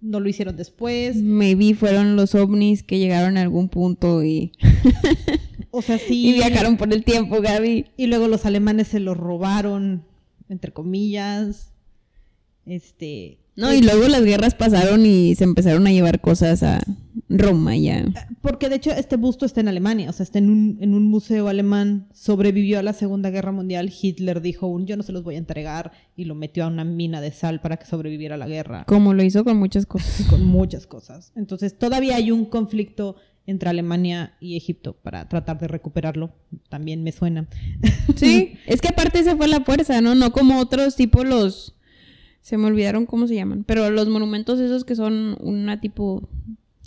no 0.00 0.20
lo 0.20 0.28
hicieron 0.28 0.56
después. 0.56 1.16
Maybe 1.16 1.74
fueron 1.74 2.16
los 2.16 2.34
ovnis 2.34 2.82
que 2.82 2.98
llegaron 2.98 3.36
a 3.36 3.42
algún 3.42 3.68
punto 3.68 4.22
y, 4.24 4.52
O 5.70 5.82
sea, 5.82 5.98
sí. 5.98 6.26
y 6.28 6.32
viajaron 6.34 6.76
por 6.76 6.92
el 6.92 7.04
tiempo, 7.04 7.40
Gaby. 7.40 7.86
Y 7.96 8.06
luego 8.06 8.28
los 8.28 8.46
alemanes 8.46 8.88
se 8.88 9.00
los 9.00 9.16
robaron, 9.16 10.04
entre 10.48 10.72
comillas. 10.72 11.72
Este. 12.66 13.38
No, 13.56 13.72
y 13.72 13.82
luego 13.82 14.08
las 14.08 14.24
guerras 14.24 14.54
pasaron 14.54 15.06
y 15.06 15.34
se 15.36 15.44
empezaron 15.44 15.86
a 15.86 15.92
llevar 15.92 16.20
cosas 16.20 16.62
a 16.62 16.80
Roma 17.28 17.76
ya. 17.76 18.04
Porque 18.40 18.68
de 18.68 18.76
hecho 18.76 18.90
este 18.90 19.16
busto 19.16 19.46
está 19.46 19.60
en 19.60 19.68
Alemania, 19.68 20.10
o 20.10 20.12
sea, 20.12 20.24
está 20.24 20.38
en 20.38 20.50
un, 20.50 20.78
en 20.80 20.94
un 20.94 21.06
museo 21.06 21.48
alemán, 21.48 22.08
sobrevivió 22.12 22.78
a 22.78 22.82
la 22.82 22.92
Segunda 22.92 23.30
Guerra 23.30 23.52
Mundial, 23.52 23.92
Hitler 24.00 24.40
dijo 24.40 24.66
un 24.66 24.86
yo 24.86 24.96
no 24.96 25.02
se 25.02 25.12
los 25.12 25.22
voy 25.22 25.36
a 25.36 25.38
entregar 25.38 25.92
y 26.16 26.24
lo 26.24 26.34
metió 26.34 26.64
a 26.64 26.68
una 26.68 26.84
mina 26.84 27.20
de 27.20 27.32
sal 27.32 27.60
para 27.60 27.76
que 27.76 27.86
sobreviviera 27.86 28.34
a 28.34 28.38
la 28.38 28.46
guerra, 28.46 28.84
Como 28.86 29.14
lo 29.14 29.22
hizo 29.22 29.44
con 29.44 29.56
muchas 29.56 29.86
cosas. 29.86 30.26
con 30.30 30.44
muchas 30.44 30.86
cosas. 30.86 31.32
Entonces 31.34 31.78
todavía 31.78 32.16
hay 32.16 32.30
un 32.30 32.44
conflicto 32.44 33.16
entre 33.46 33.68
Alemania 33.68 34.34
y 34.40 34.56
Egipto 34.56 34.94
para 34.94 35.28
tratar 35.28 35.58
de 35.58 35.68
recuperarlo, 35.68 36.32
también 36.68 37.02
me 37.02 37.12
suena. 37.12 37.46
Sí, 38.16 38.54
es 38.66 38.80
que 38.80 38.88
aparte 38.88 39.18
esa 39.18 39.36
fue 39.36 39.48
la 39.48 39.60
fuerza, 39.60 40.00
¿no? 40.00 40.14
No 40.14 40.30
como 40.30 40.60
otros 40.60 40.94
tipo 40.94 41.24
los... 41.24 41.74
Se 42.40 42.56
me 42.56 42.66
olvidaron 42.66 43.06
cómo 43.06 43.26
se 43.26 43.34
llaman, 43.34 43.64
pero 43.64 43.90
los 43.90 44.08
monumentos 44.08 44.60
esos 44.60 44.84
que 44.84 44.94
son 44.94 45.36
una 45.40 45.80
tipo... 45.80 46.28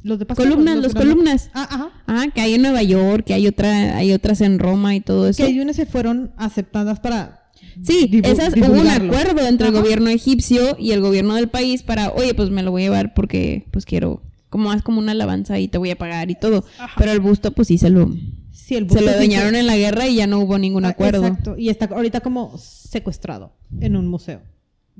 Los 0.07 0.19
de 0.19 0.25
Pascua, 0.25 0.45
Columnas, 0.45 0.77
los 0.77 0.93
columnas. 0.93 1.49
Ah, 1.53 1.67
ajá. 1.69 1.89
Ah, 2.07 2.25
que 2.33 2.41
hay 2.41 2.53
en 2.53 2.61
Nueva 2.61 2.81
York, 2.81 3.25
que 3.25 3.33
hay 3.33 3.45
otra, 3.47 3.97
hay 3.97 4.13
otras 4.13 4.41
en 4.41 4.57
Roma 4.57 4.95
y 4.95 5.01
todo 5.01 5.27
eso. 5.27 5.37
Que 5.37 5.49
hay 5.49 5.59
unas 5.59 5.75
se 5.75 5.85
fueron 5.85 6.31
aceptadas 6.37 6.99
para 6.99 7.47
Sí, 7.83 8.21
esas 8.23 8.53
hubo 8.55 8.79
un 8.79 8.87
acuerdo 8.87 9.45
entre 9.47 9.67
el 9.67 9.73
gobierno 9.73 10.09
egipcio 10.09 10.77
y 10.79 10.91
el 10.91 11.01
gobierno 11.01 11.35
del 11.35 11.47
país 11.47 11.83
para, 11.83 12.11
oye, 12.11 12.33
pues 12.33 12.49
me 12.49 12.63
lo 12.63 12.71
voy 12.71 12.83
a 12.83 12.85
llevar 12.85 13.13
porque 13.13 13.67
pues 13.71 13.85
quiero, 13.85 14.21
como 14.49 14.71
haz 14.71 14.81
como 14.81 14.99
una 14.99 15.11
alabanza 15.11 15.59
y 15.59 15.67
te 15.67 15.77
voy 15.77 15.91
a 15.91 15.97
pagar 15.97 16.31
y 16.31 16.35
todo. 16.35 16.65
Pero 16.97 17.11
el 17.11 17.19
busto 17.19 17.51
pues 17.51 17.67
sí 17.67 17.77
se 17.77 17.89
lo, 17.89 18.11
Sí, 18.51 18.75
el 18.75 18.89
se 18.89 19.01
lo 19.01 19.11
dañaron 19.11 19.55
en 19.55 19.67
la 19.67 19.77
guerra 19.77 20.07
y 20.07 20.15
ya 20.15 20.27
no 20.27 20.39
hubo 20.39 20.57
ningún 20.57 20.85
Ah, 20.85 20.89
acuerdo. 20.89 21.25
Exacto. 21.25 21.55
Y 21.57 21.69
está 21.69 21.85
ahorita 21.85 22.21
como 22.21 22.57
secuestrado 22.57 23.53
en 23.79 23.95
un 23.95 24.07
museo. 24.07 24.41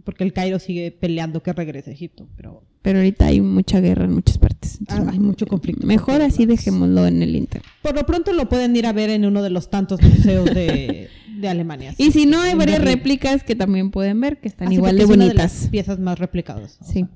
Porque 0.04 0.24
el 0.24 0.32
Cairo 0.34 0.60
sigue 0.60 0.92
peleando 0.92 1.42
que 1.44 1.52
regrese 1.54 1.90
a 1.90 1.94
Egipto. 1.94 2.28
Pero 2.38 2.64
Pero 2.82 3.00
ahorita 3.00 3.26
hay 3.26 3.42
mucha 3.42 3.80
guerra 3.82 4.06
en 4.06 4.14
muchas 4.14 4.38
partes. 4.38 4.80
Ah, 4.88 5.06
hay 5.12 5.20
mucho 5.20 5.48
conflicto 5.48 5.86
Mejor 5.88 6.22
así 6.22 6.46
dejémoslo 6.46 7.08
en 7.08 7.22
el 7.24 7.36
inter. 7.36 7.62
por 7.82 7.96
lo 7.96 8.06
pronto 8.06 8.32
lo 8.34 8.48
pueden 8.48 8.76
ir 8.76 8.86
a 8.86 8.94
ver 8.94 9.10
en 9.10 9.26
uno 9.26 9.42
de 9.42 9.50
los 9.50 9.70
tantos 9.70 10.02
museos 10.02 10.46
de, 10.54 11.10
de 11.40 11.48
Alemania. 11.50 11.94
Y 11.98 12.12
si 12.12 12.26
no, 12.26 12.42
hay 12.42 12.54
varias 12.56 12.80
Berlín. 12.80 12.98
réplicas 12.98 13.44
que 13.44 13.56
también 13.56 13.92
pueden 13.92 14.22
ver, 14.22 14.40
que 14.40 14.48
están 14.48 14.68
Ah, 14.70 14.74
igual 14.74 14.98
de 14.98 15.04
es 15.04 15.10
una 15.10 15.26
de 15.26 15.32
bonitas. 15.32 15.62
las 15.62 15.70
piezas 15.70 16.00
más 16.00 16.20
replicadas. 16.20 16.78
Sí. 16.86 16.94
sea, 16.94 17.10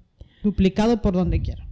duplicado 0.44 1.02
por 1.02 1.14
donde 1.14 1.42
quiera. 1.42 1.68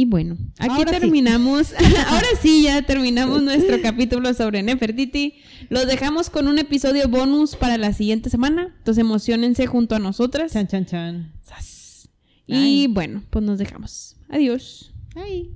Y 0.00 0.06
bueno, 0.06 0.38
aquí 0.58 0.70
Ahora 0.70 0.94
sí. 0.94 1.00
terminamos. 1.00 1.74
Ahora 2.06 2.26
sí, 2.40 2.62
ya 2.62 2.80
terminamos 2.80 3.42
nuestro 3.42 3.82
capítulo 3.82 4.32
sobre 4.32 4.62
Nefertiti. 4.62 5.34
Los 5.68 5.86
dejamos 5.86 6.30
con 6.30 6.48
un 6.48 6.58
episodio 6.58 7.06
bonus 7.06 7.54
para 7.54 7.76
la 7.76 7.92
siguiente 7.92 8.30
semana. 8.30 8.74
Entonces 8.78 9.02
emocionense 9.02 9.66
junto 9.66 9.94
a 9.94 9.98
nosotras. 9.98 10.54
Chan, 10.54 10.68
chan, 10.68 10.86
chan. 10.86 11.32
Sas. 11.42 12.08
Y 12.46 12.86
bueno, 12.86 13.22
pues 13.28 13.44
nos 13.44 13.58
dejamos. 13.58 14.16
Adiós. 14.30 14.94
Ay. 15.14 15.50